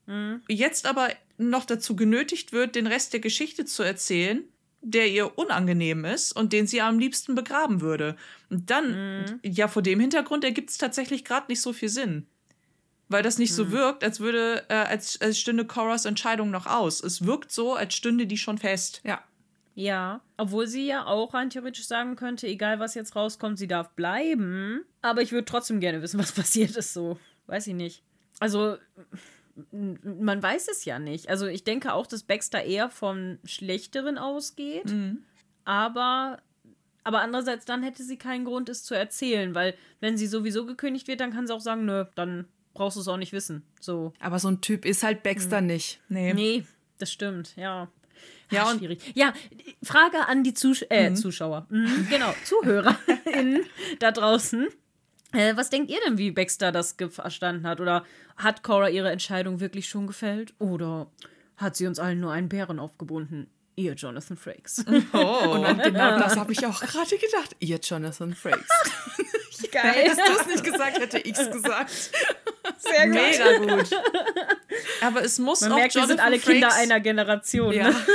[0.07, 0.41] Mhm.
[0.47, 1.09] jetzt aber
[1.49, 4.43] noch dazu genötigt wird, den Rest der Geschichte zu erzählen,
[4.81, 8.15] der ihr unangenehm ist und den sie am liebsten begraben würde.
[8.49, 9.39] Und dann, Mhm.
[9.43, 12.27] ja, vor dem Hintergrund ergibt es tatsächlich gerade nicht so viel Sinn.
[13.13, 17.03] weil das nicht so wirkt, als würde, äh, als, als stünde Coras Entscheidung noch aus.
[17.03, 19.01] Es wirkt so, als stünde die schon fest.
[19.03, 19.21] Ja.
[19.75, 23.89] Ja, obwohl sie ja auch rein theoretisch sagen könnte, egal was jetzt rauskommt, sie darf
[23.95, 24.85] bleiben.
[25.01, 27.19] Aber ich würde trotzdem gerne wissen, was passiert ist so.
[27.47, 28.01] Weiß ich nicht.
[28.39, 28.77] Also,
[29.71, 31.29] man weiß es ja nicht.
[31.29, 34.85] Also, ich denke auch, dass Baxter eher vom Schlechteren ausgeht.
[34.91, 35.19] Mhm.
[35.65, 36.39] Aber,
[37.03, 39.53] aber andererseits, dann hätte sie keinen Grund, es zu erzählen.
[39.55, 43.01] Weil, wenn sie sowieso gekündigt wird, dann kann sie auch sagen, nö, dann brauchst du
[43.01, 43.63] es auch nicht wissen.
[43.79, 44.13] So.
[44.19, 45.99] Aber so ein Typ ist halt Baxter nicht.
[46.09, 46.33] Nee.
[46.33, 46.65] Nee,
[46.99, 47.89] das stimmt, ja.
[48.51, 48.99] Ja, und- schwierig.
[49.15, 49.33] Ja,
[49.81, 51.65] Frage an die Zusch äh, Zuschauer.
[51.69, 53.65] Mhm, genau, ZuhörerInnen
[53.99, 54.67] da draußen.
[55.33, 57.79] Äh, was denkt ihr denn, wie Baxter das verstanden hat?
[57.79, 58.03] Oder
[58.37, 60.53] hat Cora ihre Entscheidung wirklich schon gefällt?
[60.59, 61.07] Oder
[61.57, 63.49] hat sie uns allen nur einen Bären aufgebunden?
[63.75, 64.83] Ihr Jonathan Frakes.
[65.13, 65.65] Oh.
[65.67, 67.55] Und genau das habe ich auch gerade gedacht.
[67.59, 68.67] Ihr Jonathan Frakes.
[69.71, 69.93] Geil.
[69.93, 71.91] Hättest du es nicht gesagt, hätte ich es gesagt.
[72.79, 73.89] Sehr Mega gut.
[75.01, 77.73] Aber es muss Man auch merkt, wir Jonathan sind alle Kinder Frakes- einer Generation.
[77.73, 77.89] Ja.
[77.89, 77.95] Ne?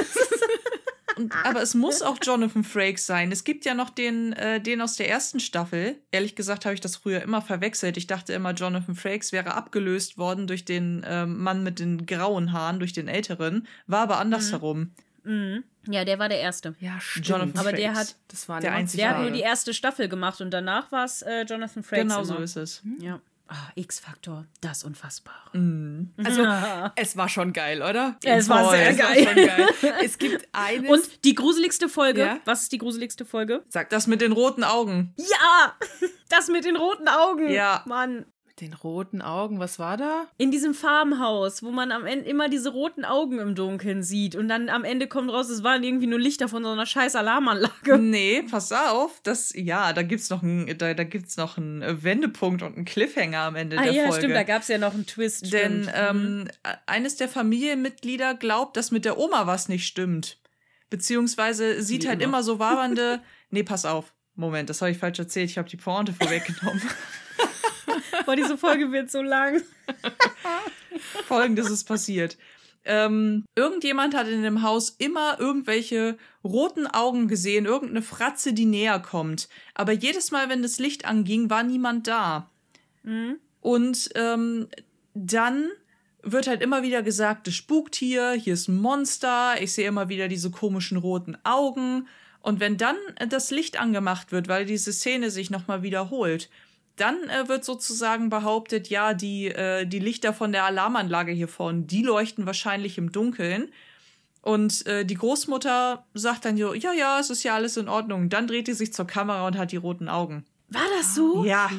[1.16, 3.32] Und, aber es muss auch Jonathan Frakes sein.
[3.32, 5.96] Es gibt ja noch den, äh, den aus der ersten Staffel.
[6.10, 7.96] Ehrlich gesagt habe ich das früher immer verwechselt.
[7.96, 12.52] Ich dachte immer, Jonathan Frakes wäre abgelöst worden durch den ähm, Mann mit den grauen
[12.52, 13.66] Haaren, durch den älteren.
[13.86, 14.92] War aber andersherum.
[15.24, 15.64] Mhm.
[15.88, 16.74] Ja, der war der Erste.
[16.80, 17.28] Ja, stimmt.
[17.28, 18.10] Jonathan Aber der Frakes.
[18.10, 20.92] hat- das war der eine einzige Der hat nur die erste Staffel gemacht und danach
[20.92, 22.02] war es äh, Jonathan Frakes.
[22.04, 22.44] Genau so immer.
[22.44, 22.82] ist es.
[23.00, 23.20] Ja.
[23.48, 25.36] Ah, X-Faktor, das Unfassbare.
[26.22, 26.92] Also, Ja.
[26.96, 28.16] es war schon geil, oder?
[28.24, 29.46] Ja, es war sehr es war geil.
[29.80, 29.94] geil.
[30.04, 30.90] Es gibt eines.
[30.90, 32.20] Und die gruseligste Folge.
[32.22, 32.40] Ja?
[32.44, 33.62] Was ist die gruseligste Folge?
[33.68, 35.14] Sag Das mit den roten Augen.
[35.16, 35.74] Ja!
[36.28, 37.48] Das mit den roten Augen.
[37.50, 37.84] Ja.
[37.86, 38.26] Mann.
[38.60, 40.26] Den roten Augen, was war da?
[40.38, 44.34] In diesem Farmhaus, wo man am Ende immer diese roten Augen im Dunkeln sieht.
[44.34, 47.16] Und dann am Ende kommt raus, es waren irgendwie nur Lichter von so einer scheiß
[47.16, 47.98] Alarmanlage.
[48.06, 49.20] Nee, pass auf.
[49.24, 53.40] Das, ja, da gibt's noch einen, da, da gibt's noch einen Wendepunkt und einen Cliffhanger
[53.40, 54.18] am Ende Ah der ja, Folge.
[54.18, 55.52] stimmt, da gab es ja noch einen Twist.
[55.52, 55.92] Denn stimmt.
[55.94, 56.48] ähm,
[56.86, 60.38] eines der Familienmitglieder glaubt, dass mit der Oma was nicht stimmt.
[60.88, 62.38] Beziehungsweise sieht Wie halt immer.
[62.38, 63.20] immer so wabernde.
[63.50, 64.14] nee, pass auf.
[64.34, 65.50] Moment, das habe ich falsch erzählt.
[65.50, 66.82] Ich habe die Pointe vorweggenommen.
[68.26, 69.62] Boah, diese Folge wird so lang.
[71.26, 72.36] Folgendes ist passiert.
[72.84, 79.00] Ähm, irgendjemand hat in dem Haus immer irgendwelche roten Augen gesehen, irgendeine Fratze, die näher
[79.00, 79.48] kommt.
[79.74, 82.48] Aber jedes Mal, wenn das Licht anging, war niemand da.
[83.02, 83.38] Mhm.
[83.60, 84.68] Und ähm,
[85.14, 85.68] dann
[86.22, 90.08] wird halt immer wieder gesagt, es spukt hier, hier ist ein Monster, ich sehe immer
[90.08, 92.06] wieder diese komischen roten Augen.
[92.40, 92.96] Und wenn dann
[93.28, 96.48] das Licht angemacht wird, weil diese Szene sich nochmal wiederholt,
[96.96, 101.82] dann äh, wird sozusagen behauptet, ja, die, äh, die Lichter von der Alarmanlage hier vorne,
[101.82, 103.70] die leuchten wahrscheinlich im Dunkeln.
[104.42, 108.28] Und äh, die Großmutter sagt dann so, ja, ja, es ist ja alles in Ordnung.
[108.28, 110.44] Dann dreht die sich zur Kamera und hat die roten Augen.
[110.68, 111.44] War das so?
[111.44, 111.70] Ja,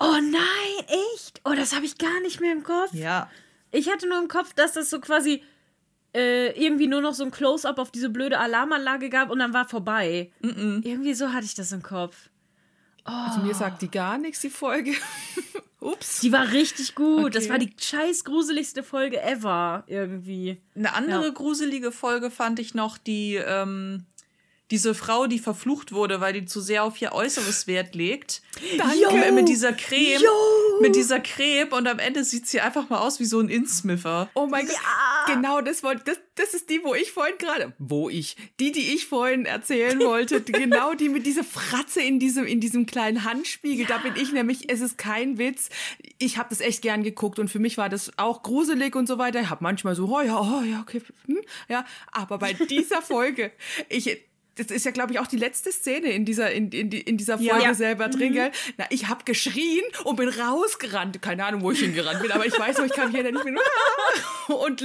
[0.00, 1.40] Oh nein, echt?
[1.44, 2.92] Oh, das habe ich gar nicht mehr im Kopf.
[2.92, 3.30] ja.
[3.70, 5.42] Ich hatte nur im Kopf, dass das so quasi
[6.14, 9.68] äh, irgendwie nur noch so ein Close-up auf diese blöde Alarmanlage gab und dann war
[9.68, 10.30] vorbei.
[10.40, 12.30] Irgendwie so hatte ich das im Kopf.
[13.04, 14.92] Also mir sagt die gar nichts, die Folge.
[15.80, 16.20] Ups.
[16.20, 17.34] Die war richtig gut.
[17.34, 17.52] Das Okay.
[17.52, 19.84] war die scheiß gruseligste Folge ever.
[19.86, 20.56] Irgendwie.
[20.74, 21.30] Eine andere Ja.
[21.30, 24.06] gruselige Folge fand ich noch, die ähm,
[24.70, 28.40] diese Frau, die verflucht wurde, weil die zu sehr auf ihr Äußeres Wert legt.
[28.78, 29.14] Danke.
[29.14, 30.22] Mit, mit dieser Creme.
[30.22, 30.30] Jo.
[30.80, 34.30] Mit dieser Creme und am Ende sieht sie einfach mal aus wie so ein Innsmiffer.
[34.34, 34.76] Oh mein Gott.
[35.26, 38.94] Genau, das wollte das, das ist die, wo ich vorhin gerade, wo ich, die, die
[38.94, 43.86] ich vorhin erzählen wollte, genau die mit dieser Fratze in diesem in diesem kleinen Handspiegel,
[43.86, 45.68] da bin ich nämlich, es ist kein Witz.
[46.18, 49.18] Ich habe das echt gern geguckt und für mich war das auch gruselig und so
[49.18, 49.40] weiter.
[49.40, 53.52] Ich habe manchmal so, oh ja, oh ja, okay, hm, ja, aber bei dieser Folge,
[53.88, 54.24] ich
[54.56, 57.38] das ist ja, glaube ich, auch die letzte Szene in dieser, in, in, in dieser
[57.38, 57.74] Folge Ja.
[57.74, 58.50] selber drin, gell?
[58.76, 61.20] Na, ich habe geschrien und bin rausgerannt.
[61.22, 63.58] Keine Ahnung, wo ich hingerannt bin, aber ich weiß noch, ich kam hier, ich bin
[64.48, 64.82] und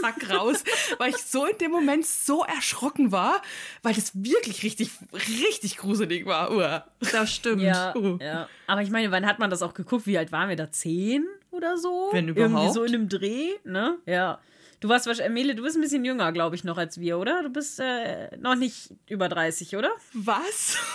[0.00, 0.64] zack raus,
[0.98, 3.40] weil ich so in dem Moment so erschrocken war,
[3.82, 6.50] weil das wirklich richtig, richtig gruselig war.
[6.50, 6.84] Uah.
[7.12, 7.62] Das stimmt.
[7.62, 8.18] Ja, Uh.
[8.20, 8.48] ja.
[8.66, 10.06] Aber ich meine, wann hat man das auch geguckt?
[10.06, 10.70] Wie alt waren wir da?
[10.70, 12.08] Zehn oder so?
[12.12, 12.74] Wenn Irgendwie überhaupt.
[12.74, 13.96] so in einem Dreh, ne?
[14.06, 14.40] Ja.
[14.86, 17.42] Du warst wahrscheinlich, Mele, du bist ein bisschen jünger, glaube ich, noch als wir, oder?
[17.42, 19.90] Du bist äh, noch nicht über 30, oder?
[20.12, 20.76] Was?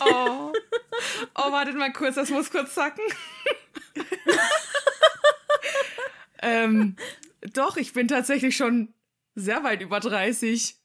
[0.00, 0.52] Oh.
[1.36, 3.04] oh, wartet mal kurz, das muss kurz sacken.
[6.42, 6.96] ähm,
[7.54, 8.92] doch, ich bin tatsächlich schon
[9.36, 10.76] sehr weit über 30.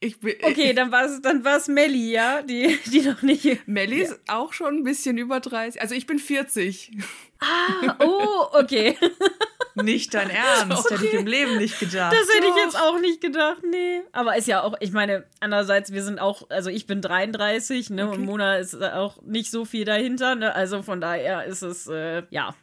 [0.00, 2.42] Ich bin, Okay, dann war es dann war's Melli, ja?
[2.42, 3.66] Die, die noch nicht.
[3.66, 5.80] Melli ist auch schon ein bisschen über 30.
[5.80, 6.92] Also ich bin 40.
[7.40, 8.96] Ah, oh, okay.
[9.74, 10.94] Nicht dein Ernst, okay.
[10.94, 12.12] hätte ich im Leben nicht gedacht.
[12.12, 14.02] Das hätte ich jetzt auch nicht gedacht, nee.
[14.12, 18.08] Aber ist ja auch, ich meine, andererseits, wir sind auch, also ich bin 33, ne,
[18.08, 18.16] okay.
[18.16, 22.22] und Mona ist auch nicht so viel dahinter, ne, also von daher ist es, äh,
[22.30, 22.54] ja.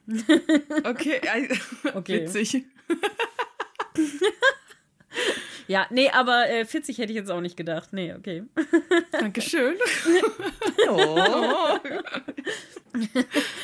[0.83, 1.21] Okay,
[1.95, 2.21] okay.
[2.21, 2.65] witzig.
[5.69, 7.93] Ja, nee, aber äh, 40 hätte ich jetzt auch nicht gedacht.
[7.93, 8.43] Nee, okay.
[9.11, 9.75] Dankeschön.
[10.89, 11.77] oh.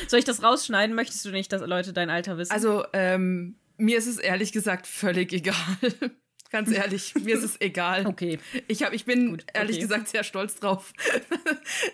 [0.06, 0.94] Soll ich das rausschneiden?
[0.94, 2.52] Möchtest du nicht, dass Leute dein Alter wissen?
[2.52, 5.56] Also, ähm, mir ist es ehrlich gesagt völlig egal.
[6.52, 8.06] Ganz ehrlich, mir ist es egal.
[8.06, 8.38] Okay.
[8.68, 9.58] Ich, hab, ich bin Gut, okay.
[9.58, 10.92] ehrlich gesagt sehr stolz drauf,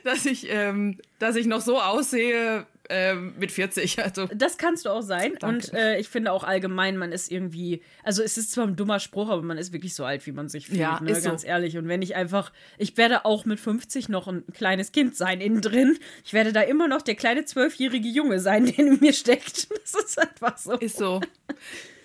[0.05, 4.03] dass ich, ähm, dass ich noch so aussehe, ähm, mit 40.
[4.03, 4.27] Also.
[4.35, 5.35] Das kannst du auch sein.
[5.39, 5.47] Danke.
[5.47, 9.01] Und äh, ich finde auch allgemein, man ist irgendwie, also es ist zwar ein dummer
[9.01, 11.13] Spruch, aber man ist wirklich so alt, wie man sich fühlt, ja, ne?
[11.21, 11.47] ganz so.
[11.47, 11.77] ehrlich.
[11.77, 15.61] Und wenn ich einfach, ich werde auch mit 50 noch ein kleines Kind sein innen
[15.61, 15.99] drin.
[16.25, 19.69] Ich werde da immer noch der kleine zwölfjährige Junge sein, der in mir steckt.
[19.71, 20.73] Das ist einfach so.
[20.73, 21.21] Ist so.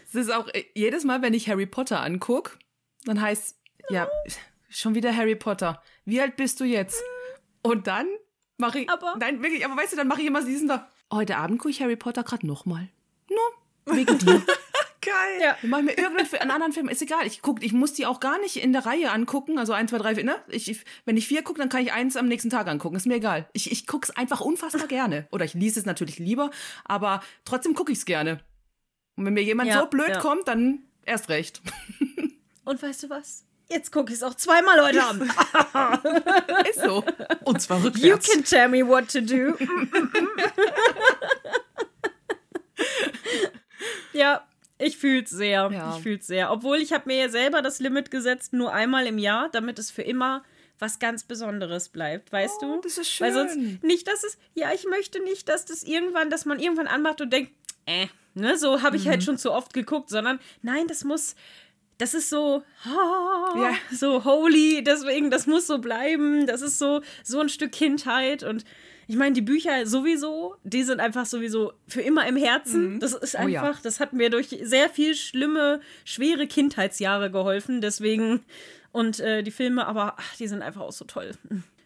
[0.07, 2.57] Es ist auch äh, jedes Mal, wenn ich Harry Potter angucke,
[3.05, 3.55] dann heißt,
[3.89, 4.07] ja,
[4.69, 5.81] schon wieder Harry Potter.
[6.05, 7.01] Wie alt bist du jetzt?
[7.61, 8.07] Und dann
[8.57, 8.89] mache ich.
[8.89, 9.15] Aber.
[9.19, 10.89] Nein, wirklich, aber weißt du, dann mache ich immer diesen da.
[11.11, 12.89] Heute Abend gucke ich Harry Potter gerade nochmal.
[13.29, 14.43] No, wegen dir.
[15.01, 15.41] Geil.
[15.41, 15.57] Ja.
[15.61, 17.25] Dann mache ich mir irgendeinen anderen Film, ist egal.
[17.25, 19.57] Ich guck, ich muss die auch gar nicht in der Reihe angucken.
[19.57, 20.35] Also eins, zwei, drei, vier, ne?
[20.49, 22.97] Ich, ich, wenn ich vier gucke, dann kann ich eins am nächsten Tag angucken.
[22.97, 23.47] Ist mir egal.
[23.53, 25.27] Ich, ich gucke es einfach unfassbar gerne.
[25.31, 26.51] Oder ich lese es natürlich lieber,
[26.83, 28.41] aber trotzdem gucke ich es gerne.
[29.15, 30.19] Und wenn mir jemand ja, so blöd ja.
[30.19, 31.61] kommt, dann erst recht.
[32.65, 33.46] Und weißt du was?
[33.69, 35.21] Jetzt gucke ich es auch zweimal heute an.
[36.69, 37.03] Ist so.
[37.43, 38.27] Und zwar rückwärts.
[38.27, 39.57] You can tell me what to do.
[44.13, 45.69] ja, ich fühle es sehr.
[45.71, 45.95] Ja.
[45.95, 46.51] Ich fühle sehr.
[46.51, 49.91] Obwohl ich habe mir ja selber das Limit gesetzt, nur einmal im Jahr, damit es
[49.91, 50.43] für immer
[50.79, 52.81] was ganz Besonderes bleibt, weißt oh, du?
[52.81, 53.27] Das ist schön.
[53.27, 56.87] Weil sonst nicht, dass es, ja, ich möchte nicht, dass das irgendwann, dass man irgendwann
[56.87, 57.51] anmacht und denkt,
[57.85, 59.09] äh, ne, so habe ich mhm.
[59.09, 61.35] halt schon zu oft geguckt, sondern nein, das muss,
[61.97, 63.73] das ist so, oh, ja.
[63.91, 66.45] so holy, deswegen, das muss so bleiben.
[66.45, 68.43] Das ist so, so ein Stück Kindheit.
[68.43, 68.65] Und
[69.07, 72.95] ich meine, die Bücher sowieso, die sind einfach sowieso für immer im Herzen.
[72.95, 72.99] Mhm.
[72.99, 73.79] Das ist einfach, oh ja.
[73.81, 77.81] das hat mir durch sehr viel schlimme, schwere Kindheitsjahre geholfen.
[77.81, 78.41] Deswegen,
[78.91, 81.31] und äh, die Filme, aber ach, die sind einfach auch so toll.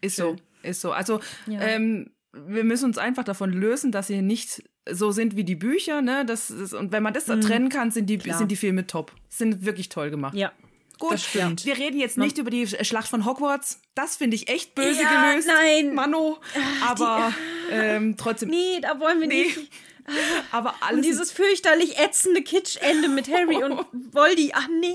[0.02, 0.92] Ist so, ist so.
[0.92, 1.60] Also, ja.
[1.60, 6.02] ähm, wir müssen uns einfach davon lösen, dass sie nicht so sind wie die Bücher,
[6.02, 6.24] ne?
[6.24, 7.40] Das ist, und wenn man das da mhm.
[7.42, 9.12] trennen kann, sind die, sind die Filme top.
[9.28, 10.34] Sind wirklich toll gemacht.
[10.34, 10.52] Ja.
[10.98, 11.64] Gut, das stimmt.
[11.64, 13.80] wir reden jetzt nicht über die Schlacht von Hogwarts.
[13.94, 15.48] Das finde ich echt böse ja, gelöst.
[15.48, 15.94] Nein.
[15.94, 16.38] Mano.
[16.86, 17.32] Aber
[17.68, 18.50] die, ähm, trotzdem.
[18.50, 19.44] Nee, da wollen wir nee.
[19.44, 19.58] nicht.
[20.52, 20.98] Aber alles.
[20.98, 24.52] Und dieses fürchterlich ätzende Kitschende mit Harry und Voldy.
[24.54, 24.94] Ach nee.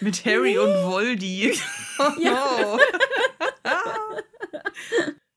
[0.00, 0.58] Mit Harry nee.
[0.58, 1.54] und Voldy.
[1.98, 2.76] Oh, ja.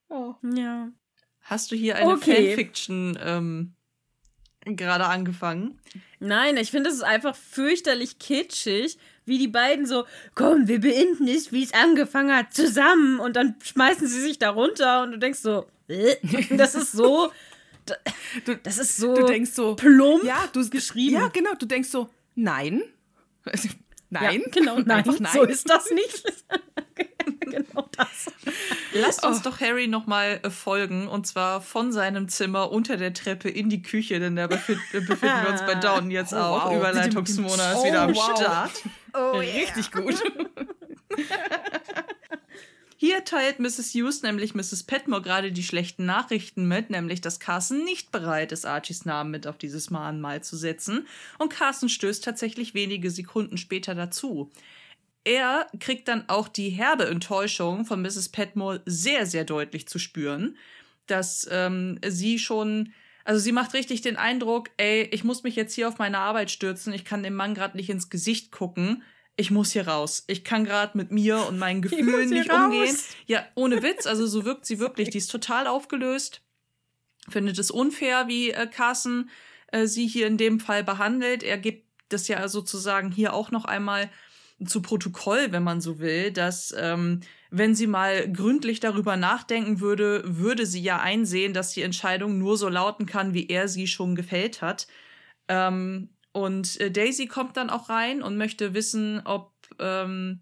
[0.09, 0.35] oh.
[0.53, 0.91] ja.
[1.39, 2.47] Hast du hier eine okay.
[2.47, 3.75] Fanfiction ähm,
[4.75, 5.79] gerade angefangen?
[6.19, 10.05] Nein, ich finde, es ist einfach fürchterlich kitschig, wie die beiden so,
[10.35, 13.19] komm, wir beenden es, wie es angefangen hat, zusammen.
[13.19, 16.15] Und dann schmeißen sie sich da runter und du denkst so, äh,
[16.57, 17.31] das ist so,
[18.63, 21.13] das ist so, du denkst so plump ja, du, geschrieben.
[21.13, 22.83] Ja, genau, du denkst so, nein.
[24.11, 26.23] Nein, ja, genau, nein, nein, so ist das nicht.
[27.51, 28.31] genau das.
[28.93, 29.49] Lasst uns oh.
[29.49, 33.81] doch Harry nochmal äh, folgen und zwar von seinem Zimmer unter der Treppe in die
[33.81, 36.65] Küche, denn da befinden, befinden wir uns bei Down jetzt oh, auch.
[36.65, 36.77] Wow.
[36.77, 38.37] Überleitungsmona ist oh, wieder am wow.
[38.37, 38.71] Start.
[39.13, 40.01] Oh, Richtig yeah.
[40.01, 40.23] gut.
[43.01, 43.93] Hier teilt Mrs.
[43.93, 44.83] Hughes nämlich Mrs.
[44.83, 49.47] Petmore gerade die schlechten Nachrichten mit, nämlich dass Carson nicht bereit ist, Archies Namen mit
[49.47, 51.07] auf dieses Mahnmal zu setzen.
[51.37, 54.51] Und Carson stößt tatsächlich wenige Sekunden später dazu.
[55.23, 58.29] Er kriegt dann auch die herbe Enttäuschung von Mrs.
[58.29, 60.57] Petmore sehr, sehr deutlich zu spüren,
[61.07, 62.93] dass ähm, sie schon
[63.25, 66.49] also sie macht richtig den Eindruck, ey, ich muss mich jetzt hier auf meine Arbeit
[66.49, 69.03] stürzen, ich kann dem Mann gerade nicht ins Gesicht gucken
[69.39, 70.25] ich muss hier raus.
[70.27, 72.65] Ich kann gerade mit mir und meinen Gefühlen nicht raus.
[72.65, 72.97] umgehen.
[73.25, 74.05] Ja, ohne Witz.
[74.05, 75.09] Also so wirkt sie wirklich.
[75.09, 76.41] Die ist total aufgelöst.
[77.29, 79.29] Findet es unfair, wie äh, Carson
[79.71, 81.43] äh, sie hier in dem Fall behandelt.
[81.43, 84.09] Er gibt das ja sozusagen hier auch noch einmal
[84.65, 87.21] zu Protokoll, wenn man so will, dass ähm,
[87.51, 92.57] wenn sie mal gründlich darüber nachdenken würde, würde sie ja einsehen, dass die Entscheidung nur
[92.57, 94.87] so lauten kann, wie er sie schon gefällt hat.
[95.47, 100.41] Ähm, und äh, Daisy kommt dann auch rein und möchte wissen, ob ähm,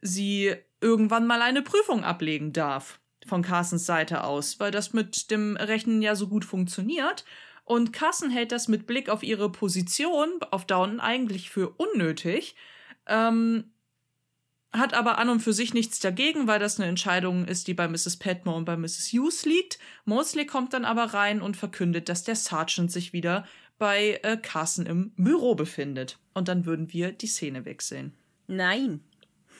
[0.00, 5.56] sie irgendwann mal eine Prüfung ablegen darf von Carsons Seite aus, weil das mit dem
[5.56, 7.24] Rechnen ja so gut funktioniert.
[7.64, 12.56] Und Carson hält das mit Blick auf ihre Position auf Downton eigentlich für unnötig,
[13.10, 13.64] ähm,
[14.72, 17.88] hat aber an und für sich nichts dagegen, weil das eine Entscheidung ist, die bei
[17.88, 18.18] Mrs.
[18.18, 19.10] Petmore und bei Mrs.
[19.12, 19.78] Hughes liegt.
[20.04, 23.46] Mosley kommt dann aber rein und verkündet, dass der Sergeant sich wieder
[23.78, 26.18] bei äh, Carson im Büro befindet.
[26.34, 28.14] Und dann würden wir die Szene wechseln.
[28.46, 29.00] Nein.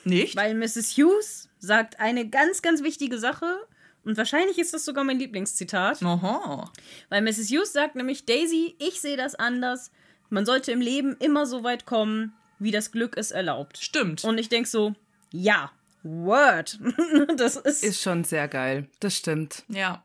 [0.04, 0.36] Nicht?
[0.36, 0.96] Weil Mrs.
[0.96, 3.56] Hughes sagt eine ganz, ganz wichtige Sache.
[4.04, 6.02] Und wahrscheinlich ist das sogar mein Lieblingszitat.
[6.02, 6.70] Aha.
[7.08, 7.50] Weil Mrs.
[7.50, 9.90] Hughes sagt nämlich, Daisy, ich sehe das anders.
[10.28, 13.78] Man sollte im Leben immer so weit kommen, wie das Glück es erlaubt.
[13.78, 14.22] Stimmt.
[14.24, 14.94] Und ich denke so,
[15.32, 15.72] ja,
[16.02, 16.78] Word.
[17.36, 17.84] das ist.
[17.84, 18.88] Ist schon sehr geil.
[19.00, 19.64] Das stimmt.
[19.68, 20.04] ja.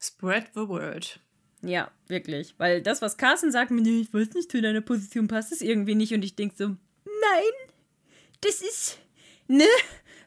[0.00, 1.18] Spread the word.
[1.60, 2.54] Ja, wirklich.
[2.58, 5.96] Weil das, was Carsten sagt, mit, ich weiß nicht, zu deiner Position passt es irgendwie
[5.96, 6.14] nicht.
[6.14, 7.52] Und ich denke so, nein,
[8.40, 8.98] das ist.
[9.48, 9.64] Ne?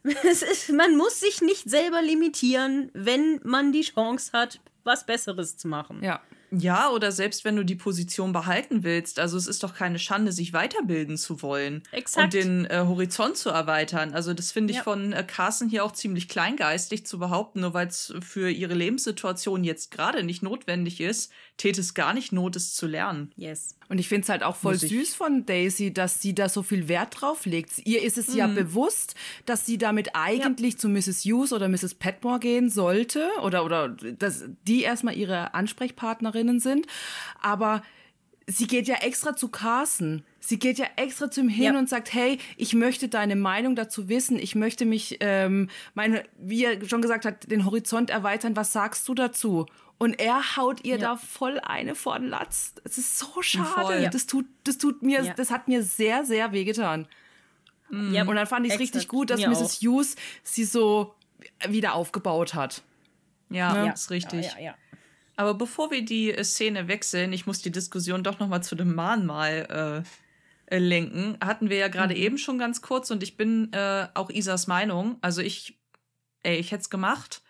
[0.03, 5.57] Es ist, man muss sich nicht selber limitieren, wenn man die Chance hat, was Besseres
[5.57, 6.03] zu machen.
[6.03, 6.23] Ja.
[6.52, 9.19] Ja, oder selbst wenn du die Position behalten willst.
[9.19, 11.84] Also es ist doch keine Schande, sich weiterbilden zu wollen.
[11.91, 12.26] Exakt.
[12.26, 14.14] Und den äh, Horizont zu erweitern.
[14.14, 14.84] Also das finde ich Ja.
[14.84, 19.64] von äh, Carson hier auch ziemlich kleingeistig zu behaupten, nur weil es für ihre Lebenssituation
[19.64, 23.32] jetzt gerade nicht notwendig ist, täte es gar nicht Not, es zu lernen.
[23.38, 23.78] Yes.
[23.88, 26.88] Und ich finde es halt auch voll süß von Daisy, dass sie da so viel
[26.88, 27.86] Wert drauf legt.
[27.86, 28.56] Ihr ist es ja Mhm.
[28.56, 29.15] bewusst,
[29.45, 31.23] dass sie damit eigentlich zu Mrs.
[31.26, 31.95] Hughes oder Mrs.
[31.95, 35.53] Petmore gehen sollte oder, oder dass die erstmal ihre
[36.49, 36.88] Ansprechpartnerinnen sind.
[37.41, 37.81] Aber
[38.47, 40.23] sie geht ja extra zu Carson.
[40.39, 41.80] Sie geht ja extra zu ihm hin Ja.
[41.80, 44.38] und sagt, hey, ich möchte deine Meinung dazu wissen.
[44.39, 48.55] Ich möchte mich, ähm, meine, wie er schon gesagt hat, den Horizont erweitern.
[48.55, 49.65] Was sagst du dazu?
[49.99, 51.01] Und er haut ihr Ja.
[51.01, 52.73] da voll eine vor den Latz.
[52.84, 53.68] Es ist so schade.
[53.69, 54.09] Voll.
[54.11, 55.34] Das tut, das tut mir, Ja.
[55.35, 57.07] das hat mir sehr, sehr wehgetan.
[58.11, 59.61] Ja, Und dann fand ich es richtig gut, dass Mrs.
[59.61, 59.81] auch.
[59.81, 61.13] Hughes sie so
[61.68, 62.81] wieder aufgebaut hat.
[63.49, 64.45] Ja, Ja, ist richtig.
[64.45, 64.76] Ja, ja, ja.
[65.41, 68.76] Aber bevor wir die äh, Szene wechseln, ich muss die Diskussion doch noch mal zu
[68.76, 70.05] dem Mahnmal
[70.69, 71.35] äh, äh, lenken.
[71.43, 75.18] Hatten wir ja gerade eben schon ganz kurz und ich bin äh, auch Isas Meinung.
[75.22, 75.81] Also ich,
[76.43, 77.41] ey, ich hätte es gemacht.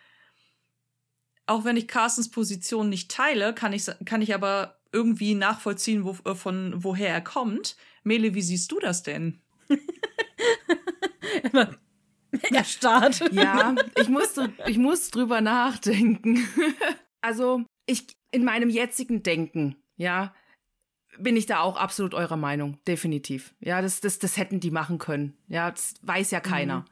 [1.47, 6.15] Auch wenn ich Carstens Position nicht teile, kann ich, kann ich aber irgendwie nachvollziehen, wo,
[6.23, 7.76] äh, von woher er kommt.
[8.03, 9.41] Mele, wie siehst du das denn?
[12.53, 13.34] Der Start.
[13.34, 14.35] Ja, ich muss,
[14.65, 16.47] ich muss drüber nachdenken.
[17.23, 20.34] Also, ich, in meinem jetzigen Denken, ja,
[21.18, 22.78] bin ich da auch absolut eurer Meinung.
[22.88, 23.53] Definitiv.
[23.60, 25.38] Ja, das, das, das hätten die machen können.
[25.48, 26.86] Ja, das weiß ja keiner.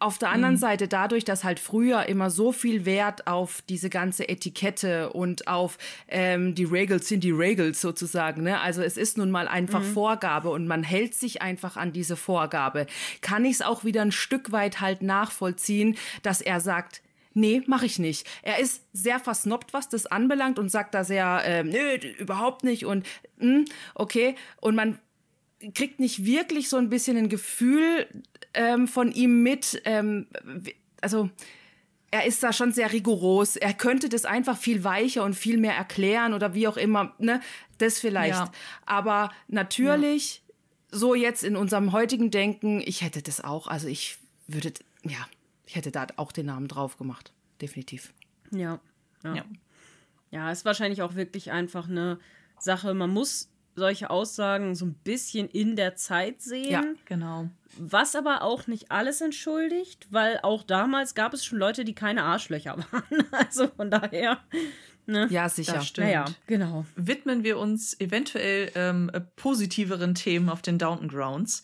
[0.00, 4.28] Auf der anderen Seite, dadurch, dass halt früher immer so viel Wert auf diese ganze
[4.28, 5.78] Etikette und auf
[6.08, 8.58] ähm, die Regels sind die Regels sozusagen, ne?
[8.58, 12.88] Also es ist nun mal einfach Vorgabe und man hält sich einfach an diese Vorgabe.
[13.20, 17.00] Kann ich es auch wieder ein Stück weit halt nachvollziehen, dass er sagt,
[17.34, 18.26] Nee, mache ich nicht.
[18.42, 22.84] Er ist sehr versnobbt, was das anbelangt und sagt da sehr, ähm, nö, überhaupt nicht
[22.84, 23.06] und
[23.38, 23.62] mm,
[23.94, 24.34] okay.
[24.60, 24.98] Und man
[25.74, 28.06] kriegt nicht wirklich so ein bisschen ein Gefühl
[28.54, 29.80] ähm, von ihm mit.
[29.84, 30.26] Ähm,
[31.00, 31.30] also
[32.10, 33.56] er ist da schon sehr rigoros.
[33.56, 37.14] Er könnte das einfach viel weicher und viel mehr erklären oder wie auch immer.
[37.18, 37.40] Ne?
[37.78, 38.38] Das vielleicht.
[38.38, 38.52] Ja.
[38.84, 40.42] Aber natürlich,
[40.90, 43.66] so jetzt in unserem heutigen Denken, ich hätte das auch.
[43.66, 45.26] Also ich würde, ja,
[45.72, 47.32] ich hätte da auch den Namen drauf gemacht.
[47.62, 48.12] Definitiv.
[48.50, 48.78] Ja.
[49.24, 49.34] Ja.
[49.36, 49.44] Ja.
[50.30, 50.52] ja.
[50.52, 52.18] ist wahrscheinlich auch wirklich einfach eine
[52.58, 52.92] Sache.
[52.92, 56.70] Man muss solche Aussagen so ein bisschen in der Zeit sehen.
[56.70, 56.84] Ja.
[57.06, 57.48] Genau.
[57.78, 62.24] Was aber auch nicht alles entschuldigt, weil auch damals gab es schon Leute, die keine
[62.24, 63.24] Arschlöcher waren.
[63.30, 64.40] Also von daher.
[65.06, 65.72] Ja, sicher.
[65.72, 66.08] Das stimmt.
[66.08, 66.84] Naja, genau.
[66.96, 71.62] widmen wir uns eventuell ähm, äh, positiveren Themen auf den Downton Grounds.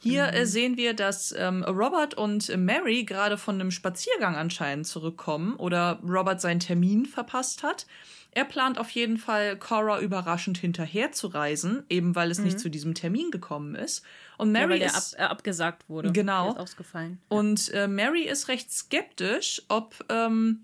[0.00, 5.56] Hier äh, sehen wir, dass ähm, Robert und Mary gerade von einem Spaziergang anscheinend zurückkommen
[5.56, 7.86] oder Robert seinen Termin verpasst hat.
[8.30, 12.68] Er plant auf jeden Fall, Cora überraschend hinterher zu reisen, eben weil es nicht zu
[12.68, 14.04] diesem Termin gekommen ist.
[14.36, 16.12] Und Ja, Mary weil der ab, ist äh, abgesagt wurde.
[16.12, 16.50] Genau.
[16.50, 17.18] Ist ausgefallen.
[17.28, 20.60] und äh, Mary ist recht skeptisch, ob ähm,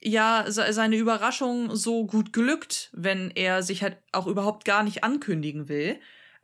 [0.00, 5.02] ja se seine Überraschung so gut glückt, wenn er sich halt auch überhaupt gar nicht
[5.02, 5.98] ankündigen will.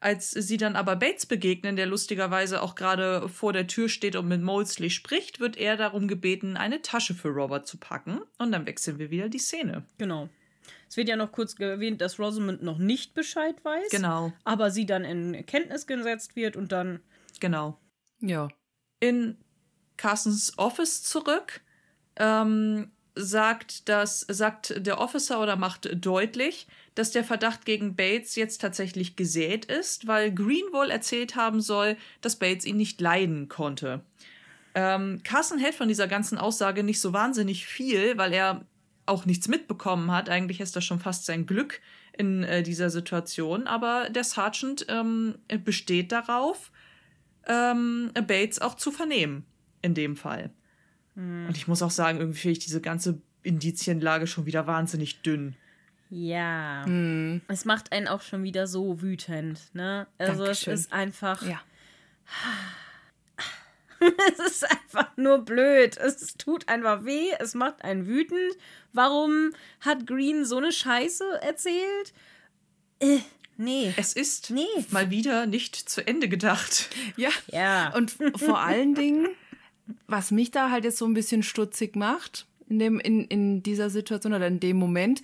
[0.07, 4.29] Als sie dann aber Bates begegnen, der lustigerweise auch gerade vor der Tür steht und
[4.29, 8.21] mit Molesley spricht, wird er darum gebeten, eine Tasche für Robert zu packen.
[8.39, 9.85] Und dann wechseln wir wieder die Szene.
[9.99, 10.29] Genau.
[10.89, 13.91] Es wird ja noch kurz erwähnt, dass Rosamund noch nicht Bescheid weiß.
[13.91, 17.01] Genau, Aber sie dann in Kenntnis gesetzt wird und dann.
[17.41, 17.77] genau.
[18.21, 18.47] Ja.
[19.01, 19.37] in
[19.97, 21.63] Carstens Office zurück,
[22.15, 28.61] ähm, sagt, das, sagt der Officer oder macht deutlich, dass der Verdacht gegen Bates jetzt
[28.61, 34.03] tatsächlich gesät ist, weil Green wohl erzählt haben soll, dass Bates ihn nicht leiden konnte.
[34.75, 38.67] Ähm, Carson hält von dieser ganzen Aussage nicht so wahnsinnig viel, weil er
[39.05, 40.29] auch nichts mitbekommen hat.
[40.29, 41.81] Eigentlich ist das schon fast sein Glück
[42.17, 43.67] in äh, dieser Situation.
[43.67, 46.73] Aber der Sergeant ähm, besteht darauf,
[47.47, 49.45] ähm, Bates auch zu vernehmen,
[49.83, 50.51] in dem Fall.
[51.49, 55.57] Und ich muss auch sagen, irgendwie finde ich diese ganze Indizienlage schon wieder wahnsinnig dünn.
[56.11, 56.87] Ja.
[56.87, 57.41] Mm.
[57.49, 60.07] Es macht einen auch schon wieder so wütend, ne?
[60.19, 60.75] Also Dankeschön.
[60.75, 61.43] es ist einfach.
[61.43, 61.61] Ja.
[64.33, 65.97] es ist einfach nur blöd.
[65.97, 67.31] Es tut einfach weh.
[67.39, 68.57] Es macht einen wütend.
[68.93, 72.13] Warum hat Green so eine Scheiße erzählt?
[73.01, 73.19] Äh,
[73.57, 73.93] nee.
[73.97, 74.67] Es ist nee.
[74.91, 76.89] mal wieder nicht zu Ende gedacht.
[77.17, 77.31] Ja.
[77.49, 77.93] ja.
[77.95, 79.29] Und vor allen Dingen,
[80.07, 83.91] was mich da halt jetzt so ein bisschen stutzig macht, in, dem, in, in dieser
[83.91, 85.23] Situation oder in dem Moment,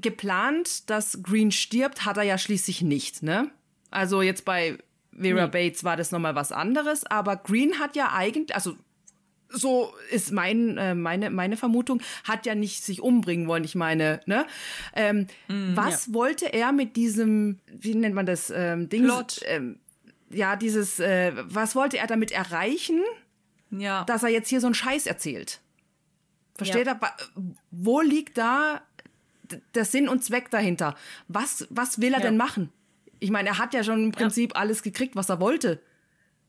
[0.00, 3.50] geplant, dass Green stirbt, hat er ja schließlich nicht, ne?
[3.90, 4.78] Also jetzt bei
[5.18, 5.50] Vera nee.
[5.50, 8.76] Bates war das nochmal was anderes, aber Green hat ja eigentlich, also
[9.48, 13.64] so ist mein, äh, meine, meine Vermutung, hat ja nicht sich umbringen wollen.
[13.64, 14.46] Ich meine, ne?
[14.94, 16.14] Ähm, mm, was ja.
[16.14, 19.04] wollte er mit diesem, wie nennt man das, ähm, Ding?
[19.04, 19.40] Plot.
[19.44, 19.78] Ähm,
[20.30, 23.02] ja, dieses, äh, was wollte er damit erreichen?
[23.70, 24.04] Ja.
[24.04, 25.60] Dass er jetzt hier so einen Scheiß erzählt.
[26.56, 26.98] Versteht ja.
[27.00, 27.16] er?
[27.70, 28.82] Wo liegt da
[29.74, 30.96] der Sinn und Zweck dahinter?
[31.28, 32.26] Was, was will er ja.
[32.26, 32.72] denn machen?
[33.18, 34.60] Ich meine, er hat ja schon im Prinzip ja.
[34.60, 35.80] alles gekriegt, was er wollte.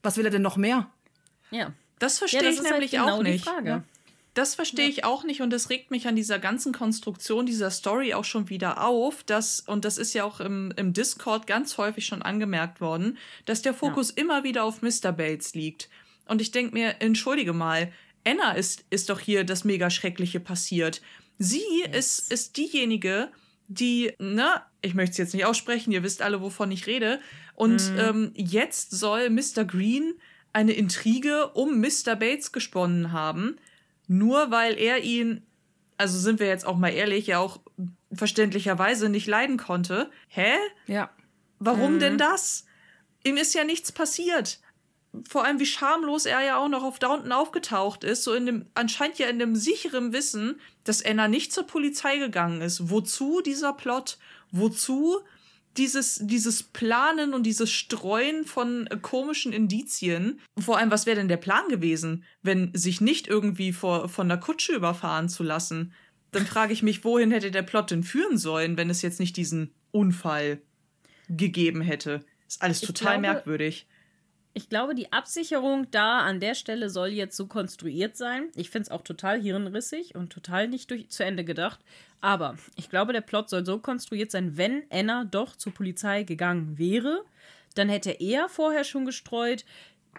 [0.03, 0.89] Was will er denn noch mehr?
[1.51, 1.73] Ja.
[1.99, 3.49] Das verstehe ja, das ich halt nämlich halt genau auch nicht.
[4.33, 4.91] Das verstehe ja.
[4.91, 8.49] ich auch nicht und das regt mich an dieser ganzen Konstruktion dieser Story auch schon
[8.49, 12.79] wieder auf, dass, und das ist ja auch im, im Discord ganz häufig schon angemerkt
[12.79, 14.21] worden, dass der Fokus ja.
[14.21, 15.11] immer wieder auf Mr.
[15.11, 15.89] Bates liegt.
[16.27, 17.91] Und ich denke mir, entschuldige mal,
[18.27, 21.01] Anna ist, ist doch hier das mega Schreckliche passiert.
[21.37, 22.19] Sie yes.
[22.19, 23.29] ist, ist diejenige,
[23.67, 27.19] die, ne, ich möchte es jetzt nicht aussprechen, ihr wisst alle, wovon ich rede.
[27.53, 27.99] Und mm.
[27.99, 29.65] ähm, jetzt soll Mr.
[29.65, 30.13] Green
[30.53, 32.15] eine Intrige um Mr.
[32.15, 33.57] Bates gesponnen haben,
[34.07, 35.45] nur weil er ihn,
[35.97, 37.59] also sind wir jetzt auch mal ehrlich, ja auch
[38.11, 40.09] verständlicherweise nicht leiden konnte.
[40.29, 40.53] Hä?
[40.87, 41.09] Ja.
[41.59, 41.99] Warum mhm.
[41.99, 42.65] denn das?
[43.23, 44.59] Ihm ist ja nichts passiert.
[45.27, 48.65] Vor allem, wie schamlos er ja auch noch auf Downton aufgetaucht ist, so in dem,
[48.73, 52.89] anscheinend ja in dem sicheren Wissen, dass Anna nicht zur Polizei gegangen ist.
[52.89, 54.17] Wozu dieser Plot?
[54.51, 55.19] Wozu
[55.77, 60.39] dieses, dieses Planen und dieses Streuen von äh, komischen Indizien.
[60.57, 64.39] Vor allem, was wäre denn der Plan gewesen, wenn sich nicht irgendwie vor, von der
[64.39, 65.93] Kutsche überfahren zu lassen?
[66.31, 69.37] Dann frage ich mich, wohin hätte der Plot denn führen sollen, wenn es jetzt nicht
[69.37, 70.61] diesen Unfall
[71.29, 72.25] gegeben hätte?
[72.47, 73.87] Ist alles total glaube, merkwürdig.
[74.57, 78.49] Ich glaube, die Absicherung da an der Stelle soll jetzt so konstruiert sein.
[78.55, 81.79] Ich finde es auch total hirnrissig und total nicht durch, zu Ende gedacht.
[82.21, 86.79] Aber ich glaube, der Plot soll so konstruiert sein, wenn Anna doch zur Polizei gegangen
[86.79, 87.23] wäre,
[87.75, 89.63] dann hätte er vorher schon gestreut,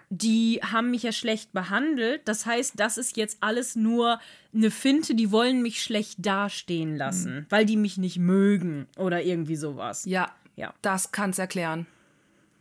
[0.09, 2.21] die haben mich ja schlecht behandelt.
[2.27, 4.21] Das heißt, das ist jetzt alles nur
[4.55, 7.47] eine Finte, die wollen mich schlecht dastehen lassen, mhm.
[7.49, 10.05] weil die mich nicht mögen oder irgendwie sowas.
[10.05, 10.73] Ja, ja.
[10.81, 11.89] Das kann es erklären.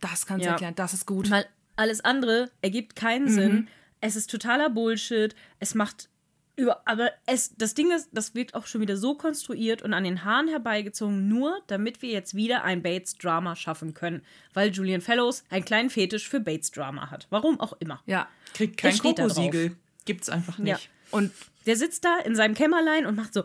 [0.00, 0.52] Das kann es ja.
[0.52, 0.74] erklären.
[0.74, 1.30] Das ist gut.
[1.30, 1.46] Weil
[1.78, 3.30] alles andere ergibt keinen mhm.
[3.30, 3.68] Sinn.
[4.00, 5.34] Es ist totaler Bullshit.
[5.60, 6.08] Es macht
[6.56, 10.02] über, aber es, das Ding ist, das wird auch schon wieder so konstruiert und an
[10.02, 14.22] den Haaren herbeigezogen, nur damit wir jetzt wieder ein Bates-Drama schaffen können.
[14.54, 17.28] Weil Julian Fellows einen kleinen Fetisch für Bates-Drama hat.
[17.30, 18.02] Warum auch immer.
[18.06, 19.76] Ja, kriegt kein Koko-Siegel.
[20.04, 20.82] Gibt's einfach nicht.
[20.84, 21.16] Ja.
[21.16, 21.32] Und
[21.66, 23.44] der sitzt da in seinem Kämmerlein und macht so,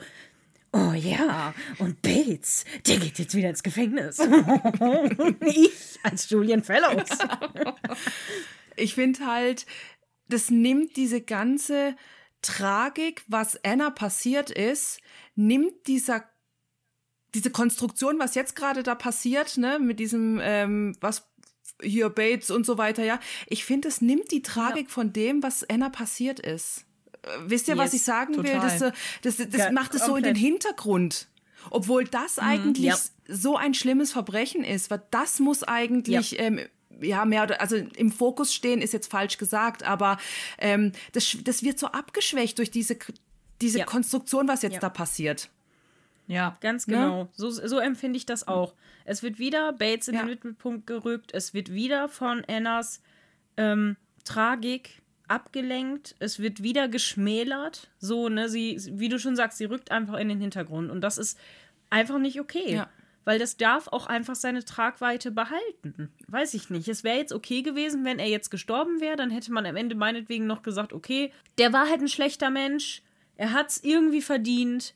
[0.75, 4.17] Oh ja, und Bates, der geht jetzt wieder ins Gefängnis.
[5.45, 7.09] ich als Julian Fellows.
[8.75, 9.67] ich finde halt,
[10.29, 11.95] das nimmt diese ganze
[12.41, 14.99] Tragik, was Anna passiert ist,
[15.35, 16.27] nimmt dieser
[17.35, 21.27] diese Konstruktion, was jetzt gerade da passiert, ne, mit diesem, ähm, was
[21.81, 24.93] hier Bates und so weiter, ja, ich finde, es nimmt die Tragik ja.
[24.93, 26.85] von dem, was Anna passiert ist
[27.45, 28.53] wisst ihr, yes, was ich sagen total.
[28.53, 28.59] will?
[28.61, 31.27] Das, das, das, das ja, macht es so in den Hintergrund.
[31.69, 32.97] Obwohl das mhm, eigentlich ja.
[33.27, 36.39] so ein schlimmes Verbrechen ist, weil das muss eigentlich ja.
[36.39, 36.59] Ähm,
[37.01, 40.17] ja, mehr oder also im Fokus stehen ist jetzt falsch gesagt, aber
[40.59, 42.97] ähm, das, das wird so abgeschwächt durch diese,
[43.61, 43.85] diese ja.
[43.85, 44.79] Konstruktion, was jetzt ja.
[44.79, 45.49] da passiert.
[46.27, 46.95] Ja, ganz ne?
[46.95, 47.23] genau.
[47.23, 47.29] Ne?
[47.33, 48.73] So, so empfinde ich das auch.
[49.05, 50.21] Es wird wieder Bates in ja.
[50.21, 53.01] den Mittelpunkt gerückt, es wird wieder von Annas
[53.57, 57.89] ähm, Tragik abgelenkt, es wird wieder geschmälert.
[57.99, 60.91] So, ne, sie, wie du schon sagst, sie rückt einfach in den Hintergrund.
[60.91, 61.37] Und das ist
[61.89, 62.75] einfach nicht okay.
[62.75, 62.89] Ja.
[63.25, 66.11] Weil das darf auch einfach seine Tragweite behalten.
[66.27, 66.89] Weiß ich nicht.
[66.89, 69.95] Es wäre jetzt okay gewesen, wenn er jetzt gestorben wäre, dann hätte man am Ende
[69.95, 73.01] meinetwegen noch gesagt, okay, der war halt ein schlechter Mensch,
[73.37, 74.93] er hat es irgendwie verdient.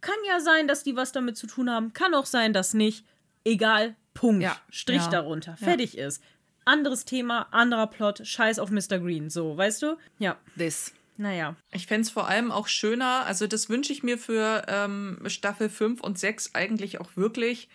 [0.00, 3.04] Kann ja sein, dass die was damit zu tun haben, kann auch sein, dass nicht.
[3.42, 4.42] Egal, Punkt.
[4.42, 4.56] Ja.
[4.70, 5.10] Strich ja.
[5.10, 5.56] darunter.
[5.56, 6.22] Fertig ist
[6.64, 8.98] anderes Thema, anderer Plot, scheiß auf Mr.
[8.98, 9.96] Green, so, weißt du?
[10.18, 10.36] Ja.
[10.56, 10.92] This.
[11.16, 11.54] Naja.
[11.72, 15.68] Ich fände es vor allem auch schöner, also das wünsche ich mir für ähm, Staffel
[15.68, 17.68] 5 und 6 eigentlich auch wirklich,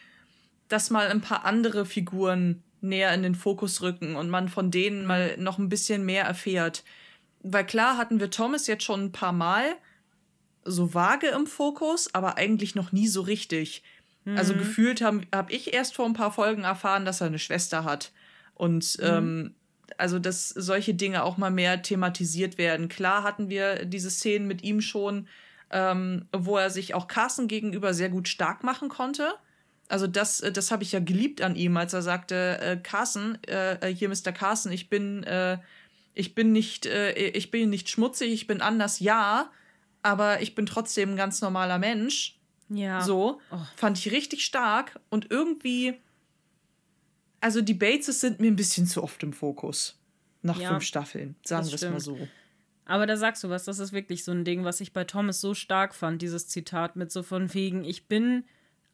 [0.67, 5.05] dass mal ein paar andere Figuren näher in den Fokus rücken und man von denen
[5.05, 6.83] mal noch ein bisschen mehr erfährt.
[7.41, 9.75] Weil klar hatten wir Thomas jetzt schon ein paar Mal,
[10.65, 13.83] so vage im Fokus, aber eigentlich noch nie so richtig.
[14.35, 14.59] Also Mhm.
[14.59, 18.11] gefühlt habe hab ich erst vor ein paar Folgen erfahren, dass er eine Schwester hat.
[18.59, 19.55] Und ähm,
[19.97, 22.89] also, dass solche Dinge auch mal mehr thematisiert werden.
[22.89, 25.27] Klar hatten wir diese Szenen mit ihm schon,
[25.71, 29.33] ähm, wo er sich auch Carsten gegenüber sehr gut stark machen konnte.
[29.87, 33.37] Also das, äh, das habe ich ja geliebt an ihm, als er sagte, äh, Carsten,
[33.47, 34.33] äh, äh, hier Mr.
[34.33, 35.57] Carsten, ich bin, äh,
[36.13, 39.49] ich bin nicht, äh, ich bin nicht schmutzig, ich bin anders, ja,
[40.03, 42.35] aber ich bin trotzdem ein ganz normaler Mensch.
[42.67, 43.01] Ja.
[43.01, 43.57] So, Oh.
[43.77, 45.95] fand ich richtig stark und irgendwie,
[47.41, 49.97] also die Bateses sind mir ein bisschen zu oft im Fokus.
[50.41, 52.17] Nach Ja, fünf Staffeln, sagen wir es mal so.
[52.85, 55.41] Aber da sagst du was, das ist wirklich so ein Ding, was ich bei Thomas
[55.41, 58.45] so stark fand, dieses Zitat mit so von wegen, ich bin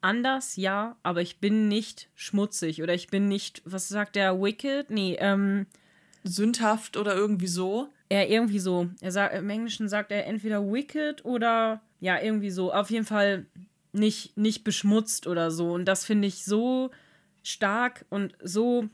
[0.02, 4.90] anders, ja, aber ich bin nicht schmutzig oder ich bin nicht, was sagt der, wicked?
[4.90, 5.66] Nee, ähm,
[6.24, 7.88] Sündhaft oder irgendwie so.
[8.08, 12.72] er irgendwie so, er sagt, im Englischen sagt er entweder wicked oder, ja, irgendwie so,
[12.72, 13.46] auf jeden Fall
[13.92, 15.72] nicht, nicht beschmutzt oder so.
[15.72, 16.90] Und das finde ich so
[17.46, 18.88] stark und so,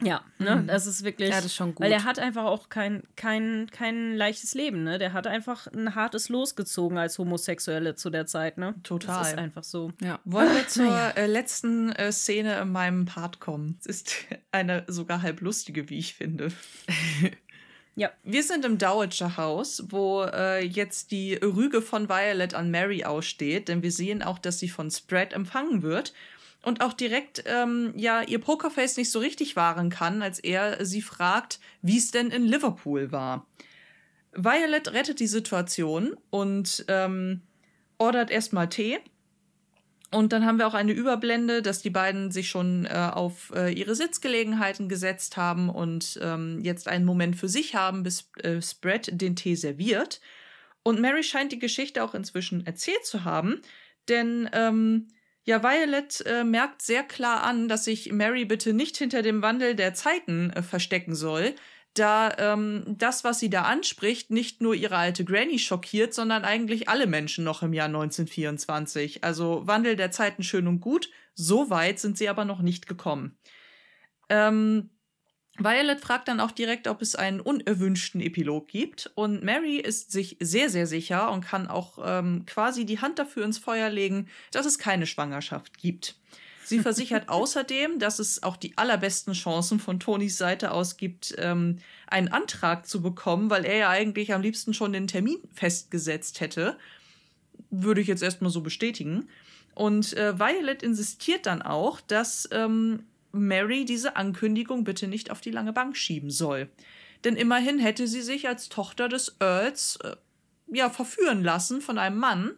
[0.00, 1.84] ja, ne, das ist wirklich, Ja, das ist schon gut.
[1.84, 5.96] weil er hat einfach auch kein, kein, kein leichtes Leben, ne, der hat einfach ein
[5.96, 8.76] hartes Los gezogen als Homosexuelle zu der Zeit, ne.
[8.84, 9.18] Total.
[9.18, 9.92] Das ist einfach so.
[10.00, 10.20] Ja.
[10.24, 13.76] Wollen wir zur äh, letzten äh, Szene in meinem Part kommen?
[13.80, 14.14] Es ist
[14.52, 16.52] eine sogar halb lustige, wie ich finde.
[17.96, 18.12] Ja.
[18.22, 23.66] Wir sind im Dowager Haus, wo äh, jetzt die Rüge von Violet an Mary aussteht,
[23.66, 26.12] denn wir sehen auch, dass sie von Spread empfangen wird
[26.62, 31.02] und auch direkt ähm, ja ihr Pokerface nicht so richtig wahren kann, als er sie
[31.02, 33.46] fragt, wie es denn in Liverpool war.
[34.32, 37.42] Violet rettet die Situation und ähm,
[37.98, 38.98] ordert erstmal Tee.
[40.10, 43.70] Und dann haben wir auch eine Überblende, dass die beiden sich schon äh, auf äh,
[43.70, 49.20] ihre Sitzgelegenheiten gesetzt haben und ähm, jetzt einen Moment für sich haben, bis äh, Spread
[49.20, 50.20] den Tee serviert.
[50.82, 53.60] Und Mary scheint die Geschichte auch inzwischen erzählt zu haben,
[54.08, 55.08] denn ähm,
[55.48, 59.74] ja, Violet äh, merkt sehr klar an, dass sich Mary bitte nicht hinter dem Wandel
[59.74, 61.54] der Zeiten äh, verstecken soll,
[61.94, 66.90] da ähm, das, was sie da anspricht, nicht nur ihre alte Granny schockiert, sondern eigentlich
[66.90, 69.24] alle Menschen noch im Jahr 1924.
[69.24, 73.38] Also Wandel der Zeiten schön und gut, so weit sind sie aber noch nicht gekommen.
[74.28, 74.90] Ähm,
[75.58, 79.10] Violet fragt dann auch direkt, ob es einen unerwünschten Epilog gibt.
[79.14, 83.44] Und Mary ist sich sehr, sehr sicher und kann auch ähm, quasi die Hand dafür
[83.44, 86.14] ins Feuer legen, dass es keine Schwangerschaft gibt.
[86.64, 91.78] Sie versichert außerdem, dass es auch die allerbesten Chancen von Tonys Seite aus gibt, ähm,
[92.06, 96.78] einen Antrag zu bekommen, weil er ja eigentlich am liebsten schon den Termin festgesetzt hätte.
[97.70, 99.28] Würde ich jetzt erstmal so bestätigen.
[99.74, 105.50] Und äh, Violet insistiert dann auch, dass ähm, Mary diese Ankündigung bitte nicht auf die
[105.50, 106.68] lange Bank schieben soll.
[107.24, 110.16] Denn immerhin hätte sie sich als Tochter des Earls äh,
[110.68, 112.52] ja verführen lassen von einem Mann.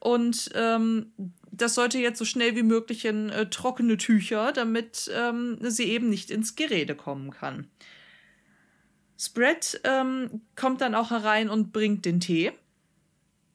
[0.00, 1.12] Und ähm,
[1.50, 6.10] das sollte jetzt so schnell wie möglich in äh, trockene Tücher, damit ähm, sie eben
[6.10, 7.68] nicht ins Gerede kommen kann.
[9.18, 12.52] Spread ähm, kommt dann auch herein und bringt den Tee.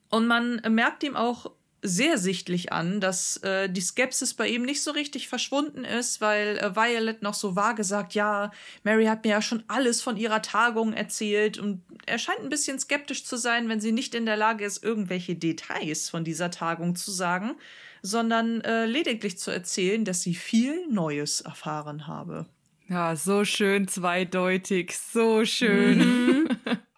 [0.08, 1.52] Und man merkt ihm auch
[1.82, 6.58] sehr sichtlich an, dass äh, die Skepsis bei ihm nicht so richtig verschwunden ist, weil
[6.58, 8.50] äh, Violet noch so vage sagt, ja,
[8.84, 12.78] Mary hat mir ja schon alles von ihrer Tagung erzählt und er scheint ein bisschen
[12.78, 16.96] skeptisch zu sein, wenn sie nicht in der Lage ist, irgendwelche Details von dieser Tagung
[16.96, 17.56] zu sagen,
[18.02, 22.46] sondern äh, lediglich zu erzählen, dass sie viel Neues erfahren habe.
[22.88, 26.48] Ja, so schön zweideutig, so schön.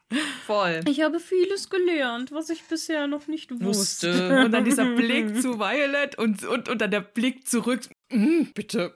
[0.46, 0.80] Voll.
[0.88, 4.12] Ich habe vieles gelernt, was ich bisher noch nicht wusste.
[4.12, 4.38] Wusste.
[4.44, 7.80] Und dann dieser Blick zu Violet und, und, und dann der Blick zurück.
[8.10, 8.94] Mm, bitte.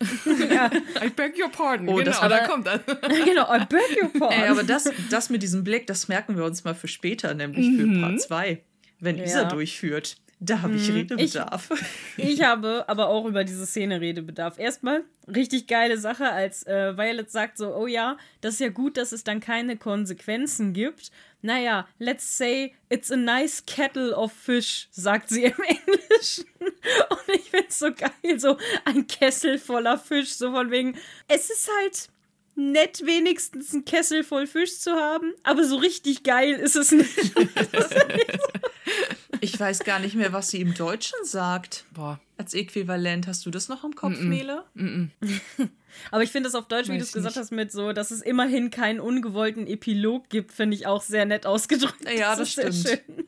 [0.00, 1.88] I beg your pardon.
[1.88, 2.80] Oh, genau, das da war- kommt das.
[3.24, 4.38] genau, I beg your pardon.
[4.42, 7.66] Ey, aber das, das mit diesem Blick, das merken wir uns mal für später, nämlich
[7.76, 8.62] für Part 2.
[9.00, 9.24] Wenn Ja.
[9.24, 10.16] Isa durchführt.
[10.44, 11.70] Da habe ich Redebedarf.
[12.16, 14.58] Ich habe aber auch über diese Szene Redebedarf.
[14.58, 18.96] Erstmal, richtig geile Sache, als äh, Violet sagt so, oh ja, das ist ja gut,
[18.96, 21.12] dass es dann keine Konsequenzen gibt.
[21.42, 25.54] Naja, let's say it's a nice kettle of fish, sagt sie im
[25.86, 26.46] Englischen.
[26.58, 30.96] Und ich find's so geil, so ein Kessel voller Fisch, so von wegen,
[31.28, 32.08] es ist halt
[32.56, 37.32] nett, wenigstens einen Kessel voll Fisch zu haben, aber so richtig geil ist es nicht.
[39.42, 41.84] Ich weiß gar nicht mehr, was sie im Deutschen sagt.
[41.92, 42.20] Boah.
[42.36, 43.26] Als Äquivalent.
[43.26, 44.64] Hast du das noch im Kopf, Mele?
[46.12, 47.42] Aber ich finde es auf Deutsch, wie Weiß du es gesagt nicht.
[47.42, 51.44] hast, mit so, dass es immerhin keinen ungewollten Epilog gibt, finde ich auch sehr nett
[51.44, 52.08] ausgedrückt.
[52.16, 53.02] Ja, das ist sehr stimmt.
[53.06, 53.26] schön.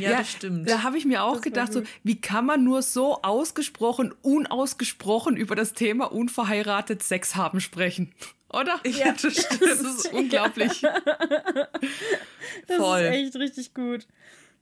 [0.00, 0.68] Ja, das stimmt.
[0.68, 5.36] Da habe ich mir auch war gedacht, so, wie kann man nur so ausgesprochen, unausgesprochen
[5.36, 8.12] über das Thema unverheiratet Sex haben sprechen?
[8.52, 8.80] Oder?
[8.84, 9.12] Ja.
[9.12, 9.62] das, stimmt.
[9.62, 10.82] das ist unglaublich.
[12.66, 13.00] Das Voll.
[13.00, 14.06] ist echt richtig gut.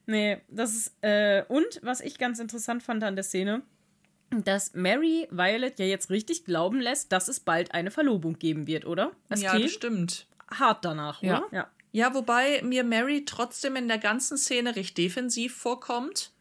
[0.09, 3.61] Nee, das ist, äh, und was ich ganz interessant fand an der Szene,
[4.31, 8.87] dass Mary Violet ja jetzt richtig glauben lässt, dass es bald eine Verlobung geben wird,
[8.87, 9.13] oder?
[9.29, 10.27] Es ja, stimmt.
[10.51, 11.39] hart danach, Ja.
[11.45, 11.55] oder?
[11.57, 11.71] Ja.
[11.93, 16.33] Ja, wobei mir Mary trotzdem in der ganzen Szene recht defensiv vorkommt.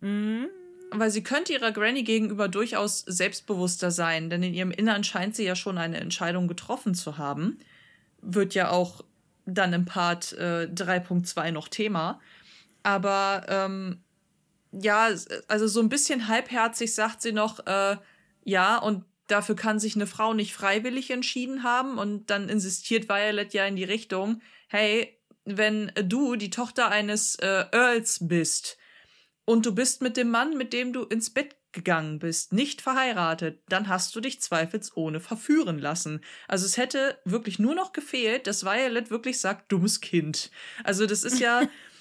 [0.00, 0.48] Mhm.
[0.90, 5.44] Weil sie könnte ihrer Granny gegenüber durchaus selbstbewusster sein, denn in ihrem Innern scheint sie
[5.44, 7.58] ja schon eine Entscheidung getroffen zu haben.
[8.20, 9.04] Wird ja auch
[9.46, 12.20] dann im Part äh, 3.2 noch Thema.
[12.82, 14.02] Aber ähm,
[14.72, 15.10] ja,
[15.48, 17.96] also so ein bisschen halbherzig sagt sie noch, äh,
[18.44, 21.98] ja, und dafür kann sich eine Frau nicht freiwillig entschieden haben.
[21.98, 27.64] Und dann insistiert Violet ja in die Richtung, hey, wenn du die Tochter eines äh,
[27.72, 28.78] Earls bist
[29.44, 33.62] und du bist mit dem Mann, mit dem du ins Bett gegangen bist, nicht verheiratet,
[33.68, 36.20] dann hast du dich zweifelsohne verführen lassen.
[36.46, 40.50] Also es hätte wirklich nur noch gefehlt, dass Violet wirklich sagt, dummes Kind.
[40.84, 41.62] Also das ist ja,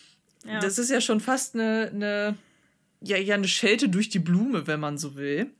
[0.45, 0.59] Ja.
[0.59, 2.37] das ist ja schon fast eine, eine
[3.01, 5.51] ja, ja, eine Schelte durch die Blume, wenn man so will.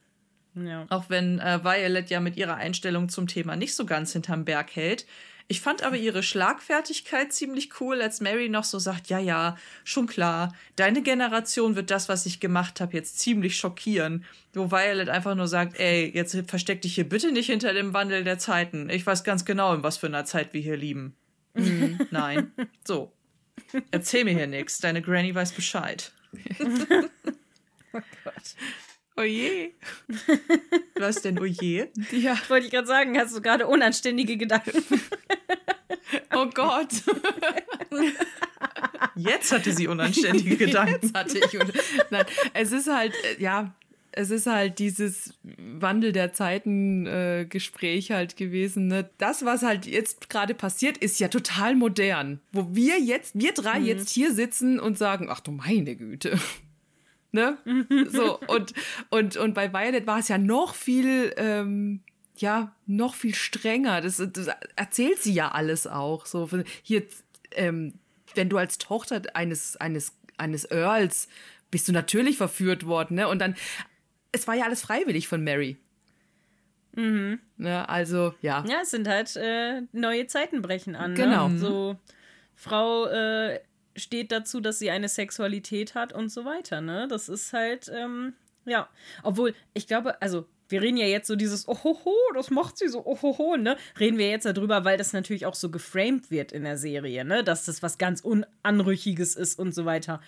[0.56, 0.86] ja.
[0.90, 4.76] Auch wenn äh, Violet ja mit ihrer Einstellung zum Thema nicht so ganz hinterm Berg
[4.76, 5.06] hält.
[5.48, 10.08] Ich fand aber ihre Schlagfertigkeit ziemlich cool, als Mary noch so sagt, ja, ja, schon
[10.08, 14.24] klar, deine Generation wird das, was ich gemacht habe, jetzt ziemlich schockieren.
[14.54, 18.24] Wo Violet einfach nur sagt, ey, jetzt versteck dich hier bitte nicht hinter dem Wandel
[18.24, 18.90] der Zeiten.
[18.90, 21.18] Ich weiß ganz genau, in was für einer Zeit wir hier lieben.
[21.54, 22.54] Mhm, Nein.
[22.88, 23.12] So.
[23.92, 24.80] Erzähl mir hier nichts.
[24.80, 26.12] Deine Granny weiß Bescheid.
[27.94, 28.56] Oh Gott.
[29.18, 29.72] Oh je.
[30.96, 31.88] Was denn, oh je?
[32.12, 32.38] Ja.
[32.48, 34.84] Wollte ich gerade sagen, hast du gerade unanständige Gedanken.
[36.34, 36.90] Oh Gott.
[39.16, 41.00] Jetzt hatte sie unanständige Gedanken.
[41.02, 41.60] Jetzt hatte ich.
[42.10, 43.74] Nein, es ist halt, äh, ja,
[44.14, 48.88] es ist halt dieses Wandel der Zeiten äh, Gespräch halt gewesen.
[48.88, 49.10] Ne?
[49.18, 52.42] Das, was halt jetzt gerade passiert, ist ja total modern.
[52.52, 56.40] Wo wir jetzt, wir drei jetzt hier sitzen und sagen, ach du meine Güte.
[57.34, 57.58] Ne?
[58.10, 58.74] So, und,
[59.10, 62.02] und, und bei Violet war es ja noch viel, ähm,
[62.36, 64.02] ja, noch viel strenger.
[64.02, 66.26] Das, das erzählt sie ja alles auch.
[66.26, 66.50] So,
[66.84, 67.04] hier,
[67.52, 67.94] ähm,
[68.36, 71.30] wenn du als Tochter eines, eines, eines Earls
[71.72, 73.30] bist du natürlich verführt worden, ne?
[73.30, 73.56] Und dann,
[74.32, 75.78] es war ja alles freiwillig von Mary.
[76.96, 77.40] Mhm.
[77.58, 77.88] Ne?
[77.88, 78.64] Also, ja.
[78.68, 81.16] Ja, es sind halt äh, neue Zeiten brechen an.
[81.16, 81.50] Genau.
[81.50, 81.60] Ne?
[81.60, 81.96] So,
[82.56, 83.60] Frau äh,
[83.96, 86.82] steht dazu, dass sie eine Sexualität hat und so weiter.
[86.82, 87.08] Ne?
[87.10, 88.34] Das ist halt, ähm,
[88.66, 88.90] ja.
[89.24, 93.06] Obwohl, ich glaube, also, wir reden ja jetzt so dieses Ohoho, das macht sie so
[93.06, 93.76] Ohoho, ne?
[94.00, 97.44] Reden wir jetzt darüber, weil das natürlich auch so geframed wird in der Serie, ne?
[97.44, 100.22] Dass das was ganz Unanrüchiges ist und so weiter.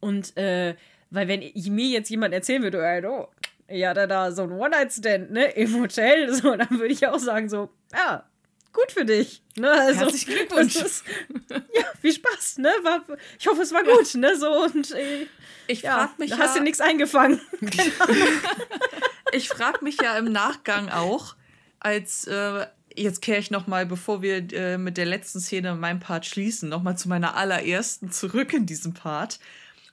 [0.00, 0.74] Und, äh,
[1.10, 3.26] weil wenn ich, mir jetzt jemand erzählen würde, du,
[3.70, 7.48] ja, da, da, so ein One-Night-Stand, ne, im Hotel, so, dann würde ich auch sagen,
[7.48, 8.24] so, ja,
[8.72, 9.42] gut für dich.
[9.56, 9.70] Ne?
[9.70, 10.74] Also, Herzlichen Glückwunsch.
[10.74, 11.04] das Ist,
[11.50, 12.70] ja, viel Spaß, ne?
[12.82, 13.02] War,
[13.38, 14.36] ich hoffe, es war gut, ne?
[14.36, 15.26] So und äh,
[15.66, 17.40] Ich ja, frag mich da hast ja, du nichts eingefangen.
[19.32, 21.34] ich frag mich ja im Nachgang auch,
[21.80, 26.00] als äh, jetzt kehre ich noch mal, bevor wir äh, mit der letzten Szene meinem
[26.00, 29.40] Part schließen, noch mal zu meiner allerersten zurück in diesem Part.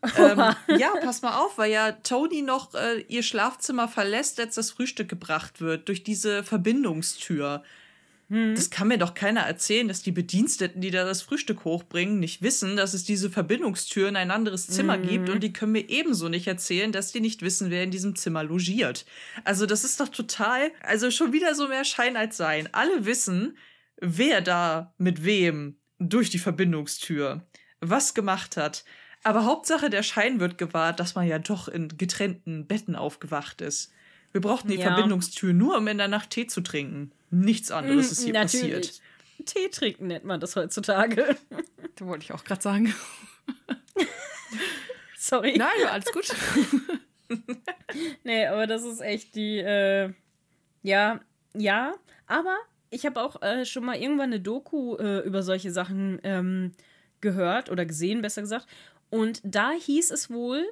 [0.18, 0.38] ähm,
[0.78, 5.10] ja, pass mal auf, weil ja Tony noch äh, ihr Schlafzimmer verlässt, als das Frühstück
[5.10, 7.64] gebracht wird, durch diese Verbindungstür.
[8.30, 12.41] Das kann mir doch keiner erzählen, dass die Bediensteten, die da das Frühstück hochbringen, nicht
[12.41, 15.30] wissen, dass es diese Verbindungstür in ein anderes Zimmer gibt.
[15.30, 18.44] Und die können mir ebenso nicht erzählen, dass die nicht wissen, wer in diesem Zimmer
[18.44, 19.06] logiert.
[19.45, 22.68] Also das ist doch total, also schon wieder so mehr Schein als Sein.
[22.74, 23.57] Alle wissen,
[24.02, 27.48] wer da mit wem durch die Verbindungstür
[27.80, 28.84] was gemacht hat.
[29.28, 33.91] Aber Hauptsache, der Schein wird gewahrt, dass man ja doch in getrennten Betten aufgewacht ist.
[34.32, 34.84] Wir brauchten die Ja.
[34.84, 37.12] Verbindungstür nur, um in der Nacht Tee zu trinken.
[37.30, 39.02] Nichts anderes ist hier passiert.
[39.45, 41.36] Tee trinken nennt man das heutzutage.
[41.95, 42.95] Da wollte ich auch gerade sagen.
[45.18, 45.58] Sorry.
[45.58, 46.34] Nein, alles gut.
[48.24, 50.14] Nee, aber das ist echt die, äh,
[50.84, 51.20] ja,
[51.54, 51.94] ja,
[52.26, 52.56] aber
[52.90, 56.72] ich habe auch äh, schon mal irgendwann eine Doku äh, über solche Sachen ähm,
[57.20, 58.68] gehört oder gesehen, besser gesagt.
[59.10, 60.66] Und da hieß es wohl,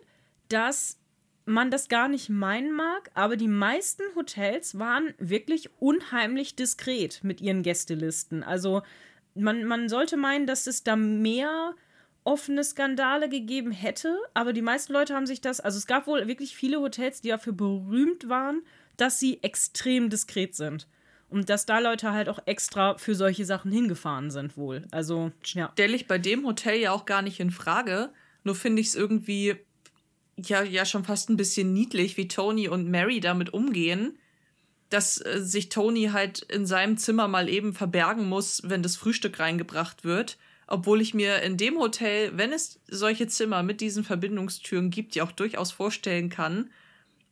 [0.50, 1.00] dass
[1.46, 7.40] man das gar nicht meinen mag, aber die meisten Hotels waren wirklich unheimlich diskret mit
[7.40, 8.44] ihren Gästelisten.
[8.44, 8.82] Also
[9.36, 11.76] man, man sollte meinen, dass es da mehr
[12.24, 16.28] offene Skandale gegeben hätte, aber die meisten Leute haben sich das, also es gab wohl
[16.28, 18.64] wirklich viele Hotels, die dafür berühmt waren,
[18.98, 20.88] dass sie extrem diskret sind.
[21.28, 24.88] Und dass da Leute halt auch extra für solche Sachen hingefahren sind, wohl.
[24.92, 25.70] Also, ja.
[25.74, 28.12] Stelle ich bei dem Hotel ja auch gar nicht in Frage.
[28.46, 29.56] Nur finde ich es irgendwie
[30.38, 34.18] ja, ja schon fast ein bisschen niedlich, wie Tony und Mary damit umgehen.
[34.90, 39.40] dass äh, sich Tony halt in seinem Zimmer mal eben verbergen muss, wenn das Frühstück
[39.40, 40.38] reingebracht wird.
[40.68, 45.24] Obwohl ich mir in dem Hotel, wenn es solche Zimmer mit diesen Verbindungstüren gibt, ja
[45.24, 46.70] auch durchaus vorstellen kann,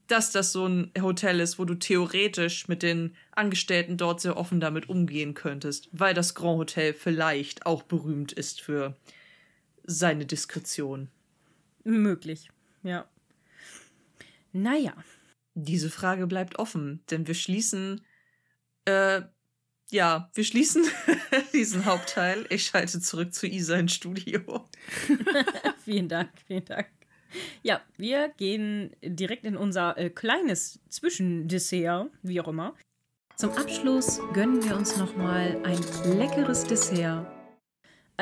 [0.07, 4.59] dass das so ein Hotel ist, wo du theoretisch mit den Angestellten dort sehr offen
[4.59, 8.95] damit umgehen könntest, weil das Grand Hotel vielleicht auch berühmt ist für
[9.83, 11.09] seine Diskretion.
[11.83, 12.49] Möglich,
[12.83, 13.07] ja.
[14.51, 14.93] Naja.
[15.55, 18.01] Diese Frage bleibt offen, denn wir schließen,
[18.85, 19.21] äh,
[19.91, 20.83] ja, wir schließen
[21.53, 22.45] diesen Hauptteil.
[22.49, 24.67] Ich schalte zurück zu Isa ins Studio.
[25.83, 26.87] vielen Dank, vielen Dank.
[27.61, 32.75] Ja, wir gehen direkt in unser äh, kleines Zwischendessert, wie auch immer.
[33.35, 35.79] Zum Abschluss gönnen wir uns nochmal ein
[36.17, 37.32] leckeres Dessert.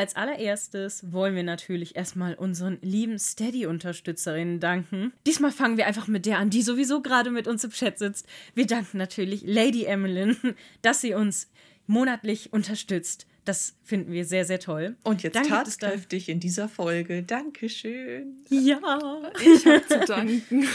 [0.02, 5.14] Als allererstes wollen wir natürlich erstmal unseren lieben Steady-Unterstützerinnen danken.
[5.28, 8.26] Diesmal fangen wir einfach mit der an, die sowieso gerade mit uns im Chat sitzt.
[8.56, 10.36] Wir danken natürlich Lady Emmeline,
[10.82, 11.52] dass sie uns
[11.86, 13.28] monatlich unterstützt.
[13.46, 14.96] Das finden wir sehr, sehr toll.
[15.04, 17.22] Und jetzt tatkräftig in dieser Folge.
[17.22, 18.44] Dankeschön.
[18.50, 18.80] Ja.
[19.40, 20.62] Ich habe zu danken,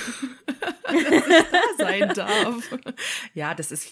[0.85, 2.79] dass ich da sein darf.
[3.35, 3.91] Ja, das ist,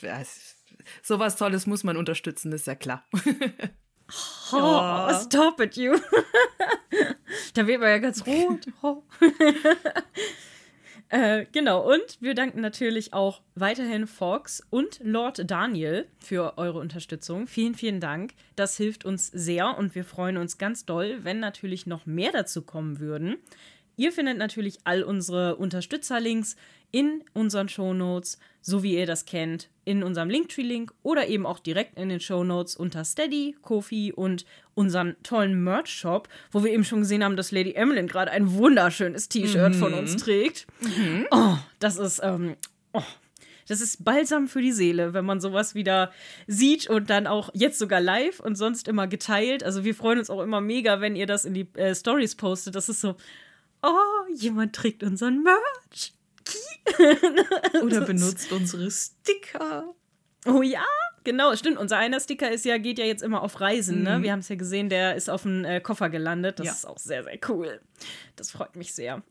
[1.03, 3.05] sowas Tolles muss man unterstützen, ist ja klar.
[4.53, 5.97] Oh, stop it, you.
[7.55, 8.67] da wird man ja ganz rot.
[8.83, 9.03] Oh.
[11.11, 17.47] Äh, genau, und wir danken natürlich auch weiterhin Fox und Lord Daniel für eure Unterstützung.
[17.47, 18.33] Vielen, vielen Dank.
[18.57, 22.63] Das hilft uns sehr und wir freuen uns ganz doll, wenn natürlich noch mehr dazu
[22.63, 23.37] kommen würden.
[23.97, 26.57] Ihr findet natürlich all unsere Unterstützerlinks
[26.95, 31.99] in unseren Shownotes, so wie ihr das kennt, in unserem Linktree-Link oder eben auch direkt
[31.99, 37.25] in den Shownotes unter Steady, Kofi und unseren tollen Merch-Shop, wo wir eben schon gesehen
[37.25, 39.79] haben, dass Lady Emmeline gerade ein wunderschönes T-Shirt mhm.
[39.79, 40.69] von uns trägt.
[40.83, 41.27] Mhm.
[41.33, 42.55] Oh, das ist, ähm,
[42.93, 43.03] oh,
[43.67, 46.13] das ist Balsam für die Seele, wenn man sowas wieder
[46.47, 49.65] sieht und dann auch jetzt sogar live und sonst immer geteilt.
[49.65, 52.77] Also wir freuen uns auch immer mega, wenn ihr das in die äh, Stories postet.
[52.77, 53.17] Das ist so,
[53.83, 56.13] oh, jemand trägt unseren Merch.
[57.83, 59.95] Oder benutzt unsere Sticker.
[60.47, 60.85] Oh ja,
[61.25, 61.79] genau, stimmt.
[61.79, 64.19] Unser einer Sticker ist ja, geht ja jetzt immer auf Reisen, ne?
[64.19, 64.23] mhm.
[64.23, 66.59] Wir haben es ja gesehen, der ist auf dem äh, Koffer gelandet.
[66.59, 66.73] Das ja.
[66.73, 67.81] ist auch sehr, sehr cool.
[68.37, 69.23] Das freut mich sehr.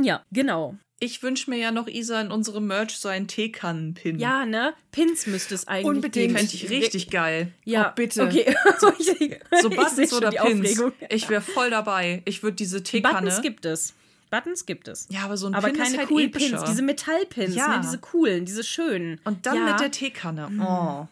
[0.00, 0.76] Ja, genau.
[1.00, 4.18] Ich wünsche mir ja noch, Isa, in unserem Merch so einen Teekannen-Pin.
[4.18, 4.74] Ja, ne?
[4.90, 6.36] Pins müsste es eigentlich Unbedingt.
[6.36, 7.52] Fände ich richtig geil.
[7.64, 8.24] Ja, oh, bitte.
[8.24, 8.52] Okay.
[8.80, 8.90] So,
[9.62, 10.70] so Buttons oder Pins.
[10.70, 10.92] Aufregung.
[11.08, 12.22] Ich wäre voll dabei.
[12.24, 13.20] Ich würde diese Teekanne.
[13.20, 13.94] Buttons gibt es.
[14.28, 15.06] Buttons gibt es.
[15.10, 16.56] Ja, aber so ein aber Pin keine ist halt coolen epischer.
[16.58, 17.68] Pins, diese Metallpins, Ja.
[17.76, 19.20] ne, diese coolen, diese schönen.
[19.24, 19.64] Und dann ja.
[19.72, 20.48] mit der Teekanne.
[20.60, 21.06] Oh.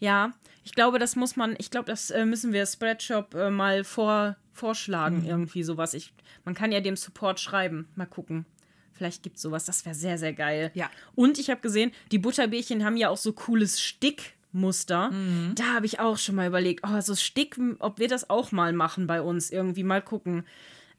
[0.00, 0.32] Ja,
[0.64, 4.36] ich glaube, das muss man, ich glaube, das äh, müssen wir Spreadshop äh, mal vor,
[4.52, 5.94] vorschlagen, irgendwie sowas.
[5.94, 6.12] Ich,
[6.44, 7.88] man kann ja dem Support schreiben.
[7.96, 8.44] Mal gucken.
[8.92, 9.64] Vielleicht gibt es sowas.
[9.64, 10.70] Das wäre sehr, sehr geil.
[10.74, 10.90] Ja.
[11.14, 15.12] Und ich habe gesehen, die Butterbärchen haben ja auch so cooles Stickmuster.
[15.54, 18.72] Da habe ich auch schon mal überlegt, oh, so Stick, ob wir das auch mal
[18.72, 19.84] machen bei uns irgendwie.
[19.84, 20.44] Mal gucken.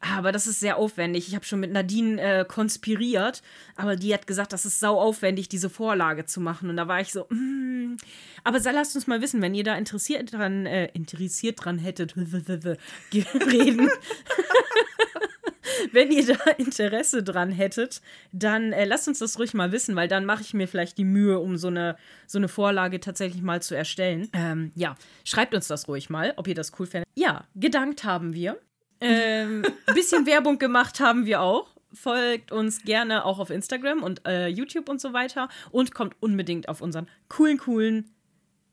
[0.02, 1.28] Aber das ist sehr aufwendig.
[1.28, 3.42] Ich habe schon mit Nadine äh, konspiriert,
[3.76, 6.70] aber die hat gesagt, das ist sau aufwendig, diese Vorlage zu machen.
[6.70, 7.98] Und da war ich so, mm.
[8.44, 12.16] aber lasst uns mal wissen, wenn ihr da interessiert dran, äh, interessiert dran hättet,
[13.14, 13.90] reden.
[15.92, 18.02] wenn ihr da Interesse dran hättet,
[18.32, 21.06] dann äh, lasst uns das ruhig mal wissen, weil dann mache ich mir vielleicht die
[21.06, 24.30] Mühe, um so eine, so eine Vorlage tatsächlich mal zu erstellen.
[24.34, 24.96] Ähm, ja,
[25.26, 27.08] schreibt uns das ruhig mal, ob ihr das cool findet.
[27.16, 28.58] Ja, gedankt haben wir.
[29.02, 29.64] Ähm,
[29.94, 31.68] bisschen Werbung gemacht haben wir auch.
[31.94, 35.50] Folgt uns gerne auch auf Instagram und äh, YouTube und so weiter.
[35.72, 38.12] Und kommt unbedingt auf unseren coolen, coolen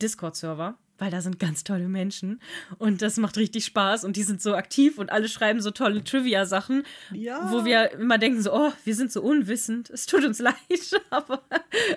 [0.02, 2.40] Discord-Server, weil da sind ganz tolle Menschen.
[2.78, 4.04] Und das macht richtig Spaß.
[4.04, 6.82] Und die sind so aktiv und alle schreiben so tolle Trivia-Sachen,
[7.12, 7.50] Ja.
[7.50, 9.88] wo wir immer denken so, oh, wir sind so unwissend.
[9.88, 10.54] Es tut uns leid,
[11.08, 11.42] aber,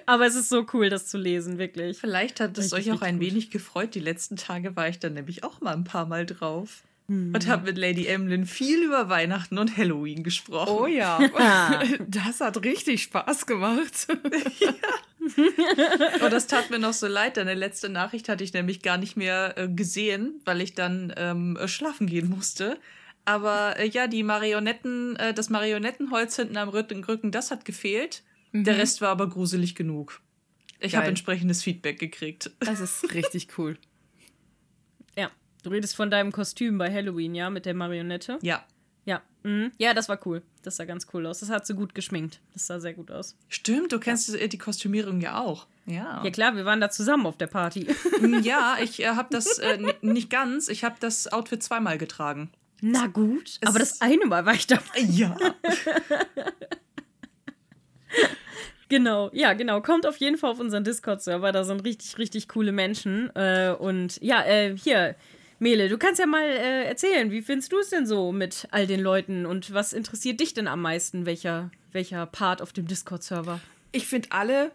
[0.05, 1.97] aber es ist so cool, das zu lesen, wirklich.
[1.97, 3.27] Vielleicht hat es euch auch ein gut.
[3.27, 3.93] wenig gefreut.
[3.95, 6.83] Die letzten Tage war ich dann nämlich auch mal ein paar Mal drauf.
[7.09, 7.33] Hm.
[7.33, 10.77] Und habe mit Lady Emlyn viel über Weihnachten und Halloween gesprochen.
[10.79, 11.19] Oh ja,
[12.07, 14.07] das hat richtig Spaß gemacht.
[16.23, 17.37] Und das tat mir noch so leid.
[17.37, 21.55] Deine letzte Nachricht hatte ich nämlich gar nicht mehr äh, gesehen, weil ich dann ähm,
[21.57, 22.79] äh, schlafen gehen musste.
[23.25, 28.23] Aber äh, ja, die Marionetten, äh, das Marionettenholz hinten am Rücken, das hat gefehlt.
[28.53, 30.21] Der Rest war aber gruselig genug.
[30.79, 32.51] Ich habe entsprechendes Feedback gekriegt.
[32.59, 33.77] Das ist richtig cool.
[35.59, 38.39] Ja, du redest von deinem Kostüm bei Halloween, ja, mit der Marionette.
[38.41, 38.63] Ja,
[39.05, 39.71] Ja, mhm.
[39.77, 40.41] ja, das war cool.
[40.63, 41.39] Das sah ganz cool aus.
[41.39, 42.39] Das hat sie gut geschminkt.
[42.53, 43.35] Das sah sehr gut aus.
[43.47, 43.91] stimmt.
[43.91, 45.67] Du kennst die- die Kostümierung ja auch.
[45.85, 46.21] Ja.
[46.23, 47.87] Ja klar, wir waren da zusammen auf der Party.
[48.43, 50.67] Ja, ich äh, habe das äh, nicht ganz.
[50.69, 52.51] Ich habe das Outfit zweimal getragen.
[52.81, 54.99] Na gut, aber Es- das eine Mal war ich dabei.
[54.99, 55.35] Ja.
[58.91, 59.81] Genau, ja, genau.
[59.81, 61.51] Kommt auf jeden Fall auf unseren Discord-Server.
[61.51, 63.29] Da sind richtig, richtig coole Menschen.
[63.35, 65.15] Äh, und ja, äh, hier,
[65.59, 68.87] Mele, du kannst ja mal äh, erzählen, wie findest du es denn so mit all
[68.87, 73.59] den Leuten und was interessiert dich denn am meisten, welcher, welcher Part auf dem Discord-Server?
[73.91, 74.71] Ich finde alle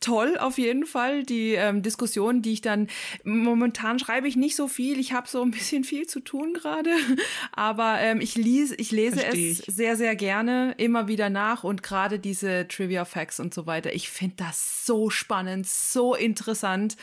[0.00, 1.22] toll auf jeden Fall.
[1.22, 2.88] Die ähm, Diskussion, die ich dann
[3.24, 4.98] momentan schreibe ich nicht so viel.
[4.98, 6.90] Ich habe so ein bisschen viel zu tun gerade,
[7.52, 9.74] aber ähm, ich, lies, ich lese Versteh es ich.
[9.74, 13.92] sehr sehr gerne immer wieder nach und gerade diese Trivia Facts und so weiter.
[13.94, 16.96] Ich finde das so spannend, so interessant.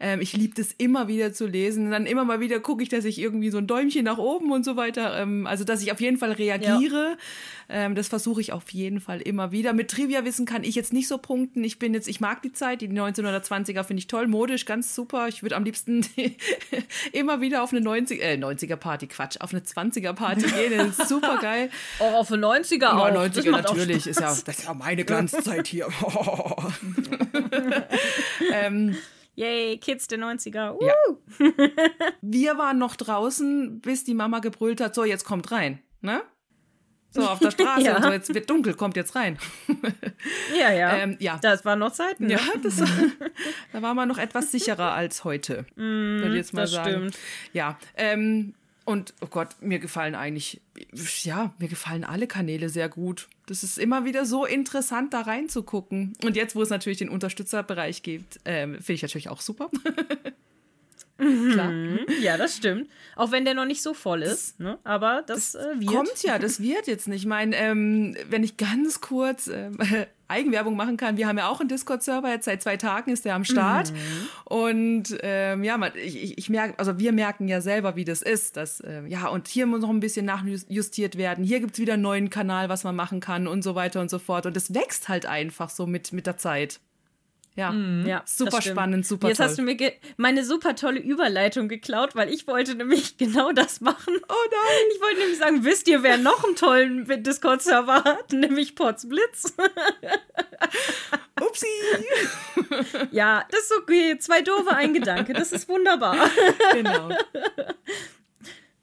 [0.00, 1.90] Ähm, ich liebe das immer wieder zu lesen.
[1.90, 4.64] dann immer mal wieder gucke ich, dass ich irgendwie so ein Däumchen nach oben und
[4.64, 5.18] so weiter.
[5.20, 7.16] Ähm, also dass ich auf jeden Fall reagiere.
[7.68, 7.86] Ja.
[7.86, 9.72] Ähm, das versuche ich auf jeden Fall immer wieder.
[9.72, 11.64] Mit Trivia Wissen kann ich jetzt nicht so punkten.
[11.64, 15.26] Ich bin jetzt, ich mag die Zeit, die 1920er finde ich toll, modisch, ganz super.
[15.26, 16.06] Ich würde am liebsten
[17.12, 20.96] immer wieder auf eine 90, äh, 90er Party, Quatsch, auf eine 20er Party gehen, das
[20.96, 21.70] ist super geil.
[21.98, 23.08] Oh, auf eine 90er auch.
[23.08, 25.88] Ja, 90er natürlich, ist ja, das ist ja meine Glanzzeit hier.
[28.52, 28.96] ähm,
[29.34, 30.76] Yay, Kids der 90er.
[30.84, 30.94] Ja.
[32.20, 35.80] Wir waren noch draußen, bis die Mama gebrüllt hat, so, jetzt kommt rein.
[36.00, 36.22] Ne?
[37.12, 37.96] So, auf der Straße ja.
[37.96, 39.38] und so, jetzt wird dunkel, kommt jetzt rein.
[40.58, 40.96] ja, ja.
[40.96, 41.38] Ähm, ja.
[41.40, 42.26] Das waren noch Zeiten.
[42.26, 42.32] Ne?
[42.34, 42.76] Ja, das,
[43.72, 45.66] da war man noch etwas sicherer als heute.
[45.76, 46.90] Mm, würde ich jetzt mal das sagen.
[46.90, 47.18] Stimmt.
[47.52, 47.78] Ja.
[47.96, 50.60] Ähm, und oh Gott, mir gefallen eigentlich,
[51.22, 53.28] ja, mir gefallen alle Kanäle sehr gut.
[53.46, 56.14] Das ist immer wieder so interessant, da reinzugucken.
[56.24, 59.70] Und jetzt, wo es natürlich den Unterstützerbereich gibt, ähm, finde ich natürlich auch super.
[61.18, 61.70] Klar.
[61.70, 62.00] Mhm.
[62.20, 62.88] Ja, das stimmt.
[63.16, 64.60] Auch wenn der noch nicht so voll ist.
[64.60, 64.78] Ne?
[64.84, 65.92] Aber das, das äh, wird.
[65.92, 67.22] Kommt ja, das wird jetzt nicht.
[67.22, 69.78] Ich meine, ähm, wenn ich ganz kurz ähm,
[70.28, 73.34] Eigenwerbung machen kann, wir haben ja auch einen Discord-Server, jetzt seit zwei Tagen ist der
[73.34, 73.92] am Start.
[73.92, 73.96] Mhm.
[74.44, 78.22] Und ähm, ja, man, ich, ich, ich merke, also wir merken ja selber, wie das
[78.22, 78.56] ist.
[78.56, 81.44] Dass, äh, ja, und hier muss noch ein bisschen nachjustiert werden.
[81.44, 84.10] Hier gibt es wieder einen neuen Kanal, was man machen kann und so weiter und
[84.10, 84.46] so fort.
[84.46, 86.80] Und es wächst halt einfach so mit, mit der Zeit.
[87.54, 88.06] Ja, mhm.
[88.06, 89.46] ja super spannend, super Jetzt toll.
[89.46, 89.76] hast du mir
[90.16, 94.14] meine super tolle Überleitung geklaut, weil ich wollte nämlich genau das machen.
[94.28, 94.86] Oh nein!
[94.94, 98.32] Ich wollte nämlich sagen, wisst ihr, wer noch einen tollen Discord-Server hat?
[98.32, 99.54] Nämlich Potsblitz.
[101.40, 101.66] Upsi!
[103.10, 104.16] ja, das ist okay.
[104.18, 105.34] Zwei doofe, ein Gedanke.
[105.34, 106.16] Das ist wunderbar.
[106.72, 107.10] Genau.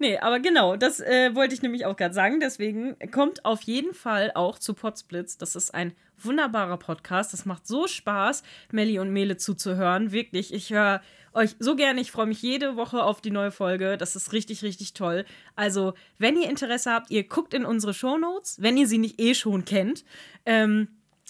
[0.02, 2.40] Nee, aber genau, das äh, wollte ich nämlich auch gerade sagen.
[2.40, 5.38] Deswegen kommt auf jeden Fall auch zu Potsblitz.
[5.38, 7.34] Das ist ein wunderbarer Podcast.
[7.34, 10.14] Das macht so Spaß, Melli und Mele zuzuhören.
[10.14, 11.02] Wirklich, ich höre
[11.34, 12.00] euch so gerne.
[12.00, 13.98] Ich freue mich jede Woche auf die neue Folge.
[13.98, 15.26] Das ist richtig, richtig toll.
[15.58, 19.34] Also, wenn ihr Interesse habt, ihr guckt in unsere Shownotes, wenn ihr sie nicht eh
[19.34, 20.06] schon kennt.
[20.46, 20.88] Ähm,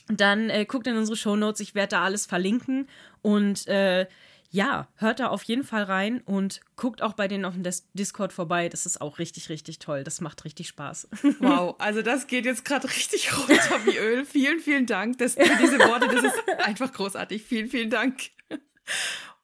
[0.07, 1.59] dann äh, guckt in unsere Shownotes.
[1.59, 2.87] Ich werde da alles verlinken.
[3.23, 4.05] Und äh,
[4.51, 7.63] ja, hört da auf jeden Fall rein und guckt auch bei denen auf dem
[7.93, 8.67] Discord vorbei.
[8.67, 10.03] Das ist auch richtig, richtig toll.
[10.03, 11.07] Das macht richtig Spaß.
[11.39, 14.25] Wow, also das geht jetzt gerade richtig runter wie Öl.
[14.25, 16.07] vielen, vielen Dank das, für diese Worte.
[16.07, 16.35] Das ist
[16.65, 17.43] einfach großartig.
[17.43, 18.31] Vielen, vielen Dank.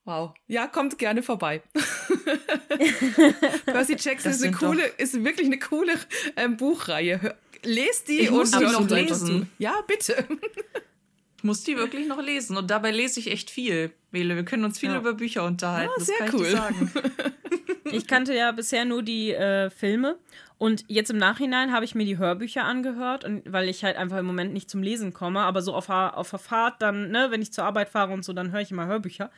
[0.04, 0.34] Wow.
[0.48, 1.62] Ja, kommt gerne vorbei.
[3.66, 5.94] Percy Jackson ist eine coole, ist wirklich eine coole
[6.36, 7.36] ähm, Buchreihe.
[7.64, 9.50] Lest die ich und noch lesen.
[9.58, 10.26] Ja, bitte
[11.46, 12.58] muss die wirklich noch lesen.
[12.58, 14.36] Und dabei lese ich echt viel, Mele.
[14.36, 14.98] Wir können uns viel ja.
[14.98, 15.94] über Bücher unterhalten.
[15.96, 16.60] Ah, sehr cool.
[17.86, 20.18] Ich, ich, kannte ja bisher nur die äh, Filme.
[20.58, 24.18] Und jetzt im Nachhinein habe ich mir die Hörbücher angehört, und, weil ich halt einfach
[24.18, 25.42] im Moment nicht zum Lesen komme.
[25.42, 28.34] Aber so auf, auf der Fahrt dann, ne, wenn ich zur Arbeit fahre und so,
[28.34, 29.32] dann höre ich immer Hörbücher.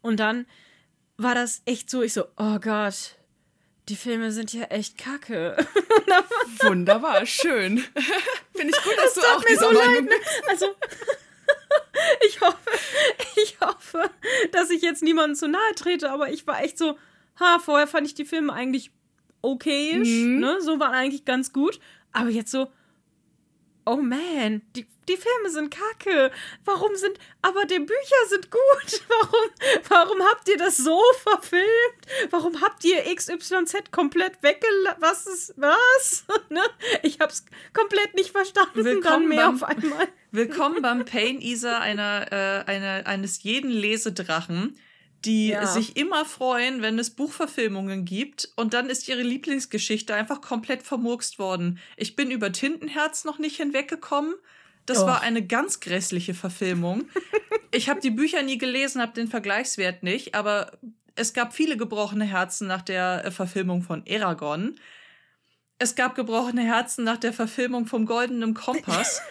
[0.00, 0.46] Und dann
[1.16, 3.16] war das echt so, ich so, oh Gott,
[3.88, 5.56] die Filme sind ja echt kacke.
[6.62, 7.78] Wunderbar, schön.
[8.54, 10.04] Finde ich gut, dass das du auch mir so leid.
[10.04, 10.10] Ne?
[10.48, 10.66] Also
[12.26, 12.70] ich hoffe,
[13.42, 14.10] ich hoffe,
[14.52, 16.96] dass ich jetzt niemandem zu nahe trete, aber ich war echt so,
[17.38, 18.90] ha, vorher fand ich die Filme eigentlich
[19.42, 20.40] okayisch, mhm.
[20.40, 20.60] ne?
[20.60, 21.80] So waren eigentlich ganz gut.
[22.12, 22.70] Aber jetzt so,
[23.84, 26.30] oh man, die, die Filme sind kacke.
[26.64, 28.60] Warum sind, aber die Bücher sind gut.
[29.08, 29.50] Warum,
[29.88, 31.66] warum habt ihr das so verfilmt?
[32.30, 35.00] Warum habt ihr XYZ komplett weggelassen?
[35.00, 36.24] Was ist, was?
[36.48, 36.62] ne?
[37.02, 38.84] Ich hab's komplett nicht verstanden.
[38.84, 40.08] Willkommen dann mehr beim, auf einmal.
[40.30, 44.76] Willkommen beim Pain Easer einer, äh, einer, eines jeden Lesedrachen
[45.24, 45.66] die ja.
[45.66, 51.38] sich immer freuen, wenn es Buchverfilmungen gibt und dann ist ihre Lieblingsgeschichte einfach komplett vermurkst
[51.38, 51.78] worden.
[51.96, 54.34] Ich bin über Tintenherz noch nicht hinweggekommen.
[54.86, 55.06] Das Och.
[55.06, 57.04] war eine ganz grässliche Verfilmung.
[57.70, 60.72] ich habe die Bücher nie gelesen, habe den Vergleichswert nicht, aber
[61.14, 64.76] es gab viele gebrochene Herzen nach der äh, Verfilmung von Eragon.
[65.78, 69.20] Es gab gebrochene Herzen nach der Verfilmung vom Goldenen Kompass.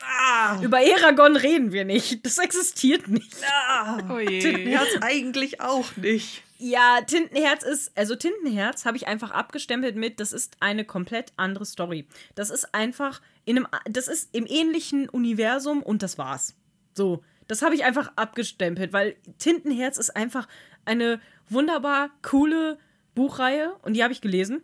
[0.00, 0.60] Ah.
[0.62, 2.24] Über Eragon reden wir nicht.
[2.24, 3.36] Das existiert nicht.
[3.68, 3.98] Ah.
[4.10, 4.40] Oh je.
[4.40, 6.42] Tintenherz eigentlich auch nicht.
[6.56, 11.64] Ja, Tintenherz ist, also Tintenherz habe ich einfach abgestempelt mit, das ist eine komplett andere
[11.64, 12.06] Story.
[12.36, 16.54] Das ist einfach in einem, das ist im ähnlichen Universum und das war's.
[16.94, 20.46] So, das habe ich einfach abgestempelt, weil Tintenherz ist einfach
[20.84, 22.78] eine wunderbar coole
[23.14, 24.62] Buchreihe und die habe ich gelesen.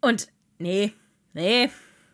[0.00, 0.28] Und
[0.58, 0.92] nee,
[1.32, 1.70] nee,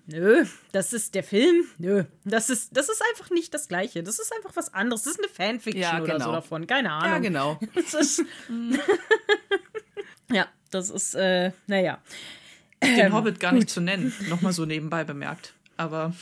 [0.09, 4.03] nö, das ist der Film, nö, das ist, das ist einfach nicht das Gleiche.
[4.03, 5.05] Das ist einfach was anderes.
[5.05, 6.33] Das ist eine Fanfiction Ja, oder so genau.
[6.33, 7.13] davon, keine Ahnung.
[7.13, 7.61] Ja, genau.
[7.75, 8.25] Das ist,
[10.33, 12.03] ja, das ist, äh, naja.
[12.83, 14.13] Den Hobbit gar nicht zu nennen.
[14.29, 15.53] Nochmal so nebenbei bemerkt.
[15.77, 16.15] Aber.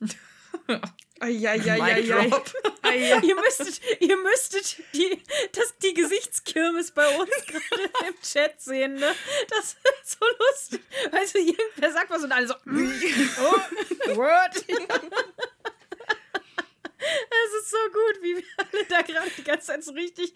[1.20, 2.54] Drop.
[3.22, 5.22] ihr müsstet, ihr müsstet die,
[5.52, 9.14] das, die Gesichtskirmes bei uns gerade im Chat sehen, ne?
[9.48, 10.80] Das ist so lustig.
[11.12, 14.64] Weißt du, irgendwer sagt was und alle so, oh, what?
[17.02, 20.34] Es ist so gut, wie wir alle da gerade die ganze Zeit so richtig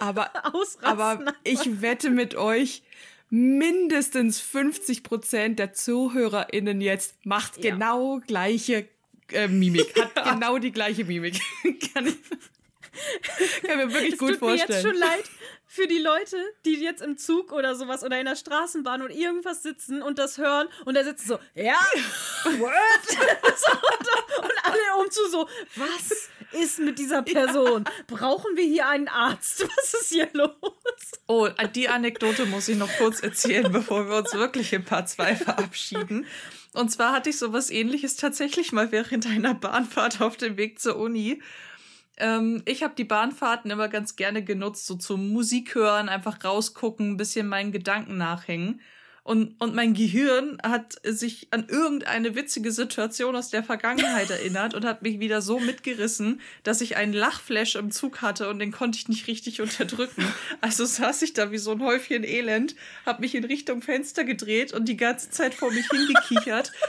[0.00, 0.84] Aber, ausrasten.
[0.84, 2.82] aber ich wette mit euch,
[3.30, 7.70] mindestens 50 Prozent der ZuhörerInnen jetzt macht Ja.
[7.70, 8.88] genau gleiche
[9.34, 9.94] äh, Mimik.
[10.00, 11.40] Hat genau die gleiche Mimik.
[11.94, 14.82] kann ich kann mir wirklich es gut tut mir jetzt vorstellen.
[14.82, 15.24] schon leid
[15.66, 16.36] für die Leute,
[16.66, 20.36] die jetzt im Zug oder sowas oder in der Straßenbahn und irgendwas sitzen und das
[20.36, 21.80] hören und da sitzen so, ja,
[22.44, 22.72] what?
[23.08, 26.28] so, und, und alle um zu so, was
[26.60, 27.84] ist mit dieser Person?
[28.06, 29.66] Brauchen wir hier einen Arzt?
[29.76, 30.50] Was ist hier los?
[31.26, 35.36] Oh, die Anekdote muss ich noch kurz erzählen, bevor wir uns wirklich in Part 2
[35.36, 36.26] verabschieden.
[36.74, 40.96] Und zwar hatte ich sowas ähnliches tatsächlich mal während einer Bahnfahrt auf dem Weg zur
[40.96, 41.42] Uni.
[42.16, 47.12] Ähm, ich habe die Bahnfahrten immer ganz gerne genutzt, so zum Musik hören, einfach rausgucken,
[47.12, 48.80] ein bisschen meinen Gedanken nachhängen.
[49.24, 54.84] Und, und mein Gehirn hat sich an irgendeine witzige Situation aus der Vergangenheit erinnert und
[54.84, 58.98] hat mich wieder so mitgerissen, dass ich einen Lachflash im Zug hatte und den konnte
[58.98, 60.26] ich nicht richtig unterdrücken.
[60.60, 62.74] Also saß ich da wie so ein Häufchen Elend,
[63.06, 66.72] habe mich in Richtung Fenster gedreht und die ganze Zeit vor mich hingekichert.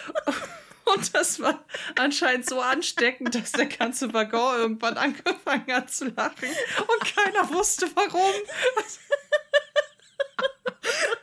[0.86, 1.64] Und das war
[1.98, 7.88] anscheinend so ansteckend, dass der ganze Waggon irgendwann angefangen hat zu lachen und keiner wusste
[7.96, 8.34] warum.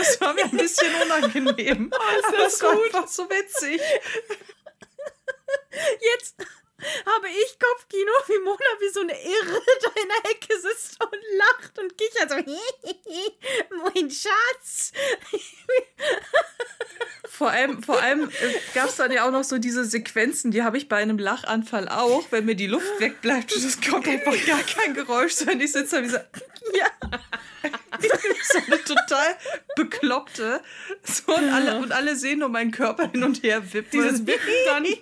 [0.00, 1.92] Das war mir ein bisschen unangenehm.
[2.28, 3.80] Aber es war einfach so witzig.
[6.00, 6.36] Jetzt
[7.04, 11.14] habe ich Kopfkino, wie Mona wie so eine Irre da in der Ecke sitzt und
[11.36, 12.36] lacht und kichert so,
[13.94, 14.92] mein Schatz.
[17.28, 18.30] Vor allem, vor allem
[18.72, 21.90] gab es dann ja auch noch so diese Sequenzen, die habe ich bei einem Lachanfall
[21.90, 25.72] auch, wenn mir die Luft wegbleibt und es kommt einfach gar kein Geräusch, sondern ich
[25.72, 26.18] sitze da wie so,
[26.76, 26.86] Ja.
[28.52, 29.36] so eine total
[29.76, 30.60] bekloppte.
[31.02, 33.90] So, und, alle, und alle sehen nur meinen Körper hin und her wippen.
[33.92, 34.86] Dieses Wippen dann.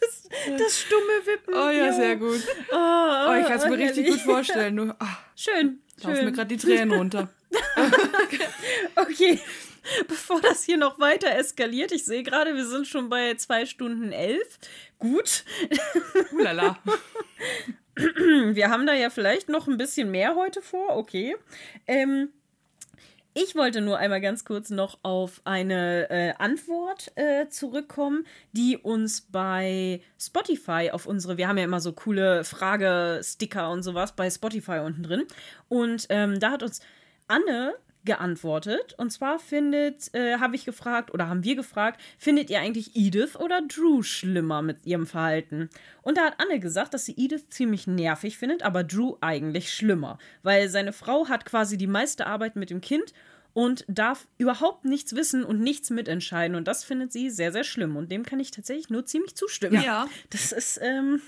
[0.00, 1.52] Das, das stumme Wippen.
[1.54, 2.40] Oh ja, sehr gut.
[2.72, 4.74] Oh, Oh, ich kann es mir richtig gut vorstellen.
[4.74, 5.80] Nur, ah, Schön.
[6.02, 7.28] laufen mir gerade die Tränen runter.
[8.96, 9.40] Okay,
[10.08, 14.12] bevor das hier noch weiter eskaliert, ich sehe gerade, wir sind schon bei zwei Stunden
[14.12, 14.58] elf.
[14.98, 15.44] Gut,
[16.32, 16.78] Ulala.
[17.96, 21.36] wir haben da ja vielleicht noch ein bisschen mehr heute vor, okay.
[21.86, 22.30] Ähm,
[23.32, 29.20] ich wollte nur einmal ganz kurz noch auf eine äh, Antwort äh, zurückkommen, die uns
[29.20, 34.80] bei Spotify auf unsere, wir haben ja immer so coole Fragesticker und sowas bei Spotify
[34.84, 35.24] unten drin.
[35.68, 36.80] Und ähm, da hat uns
[37.28, 38.94] Anne geantwortet.
[38.98, 43.36] Und zwar findet, äh, habe ich gefragt, oder haben wir gefragt, findet ihr eigentlich Edith
[43.36, 45.68] oder Drew schlimmer mit ihrem Verhalten?
[46.02, 50.18] Und da hat Anne gesagt, dass sie Edith ziemlich nervig findet, aber Drew eigentlich schlimmer.
[50.42, 53.12] Weil seine Frau hat quasi die meiste Arbeit mit dem Kind
[53.52, 56.56] und darf überhaupt nichts wissen und nichts mitentscheiden.
[56.56, 57.96] Und das findet sie sehr, sehr schlimm.
[57.96, 59.82] Und dem kann ich tatsächlich nur ziemlich zustimmen.
[59.82, 60.06] Ja.
[60.30, 61.20] Das ist, ähm,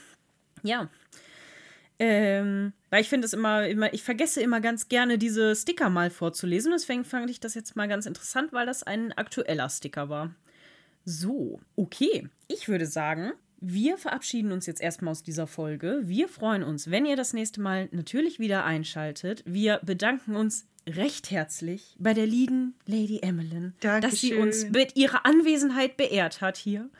[0.62, 0.88] ja.
[2.04, 6.10] Ähm, weil ich finde es immer, immer, ich vergesse immer ganz gerne, diese Sticker mal
[6.10, 6.72] vorzulesen.
[6.72, 10.34] Deswegen fand ich das jetzt mal ganz interessant, weil das ein aktueller Sticker war.
[11.04, 12.28] So, okay.
[12.48, 16.00] Ich würde sagen, wir verabschieden uns jetzt erstmal aus dieser Folge.
[16.02, 19.44] Wir freuen uns, wenn ihr das nächste Mal natürlich wieder einschaltet.
[19.46, 25.24] Wir bedanken uns recht herzlich bei der lieben Lady Emmeline, dass sie uns mit ihrer
[25.24, 26.90] Anwesenheit beehrt hat hier.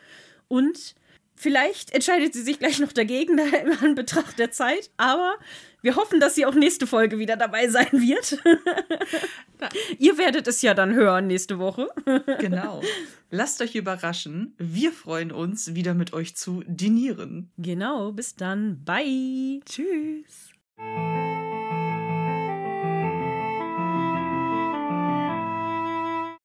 [0.47, 0.95] Und
[1.43, 4.91] vielleicht entscheidet sie sich gleich noch dagegen, da im Anbetracht der Zeit.
[4.97, 5.35] Aber
[5.83, 8.39] wir hoffen, dass sie auch nächste Folge wieder dabei sein wird.
[9.99, 11.89] Ihr werdet es ja dann hören nächste Woche.
[12.39, 12.83] Genau.
[13.31, 14.55] Lasst euch überraschen.
[14.59, 17.51] Wir freuen uns, wieder mit euch zu dinieren.
[17.57, 18.85] Genau, bis dann.
[18.85, 19.61] Bye.
[19.65, 20.51] Tschüss.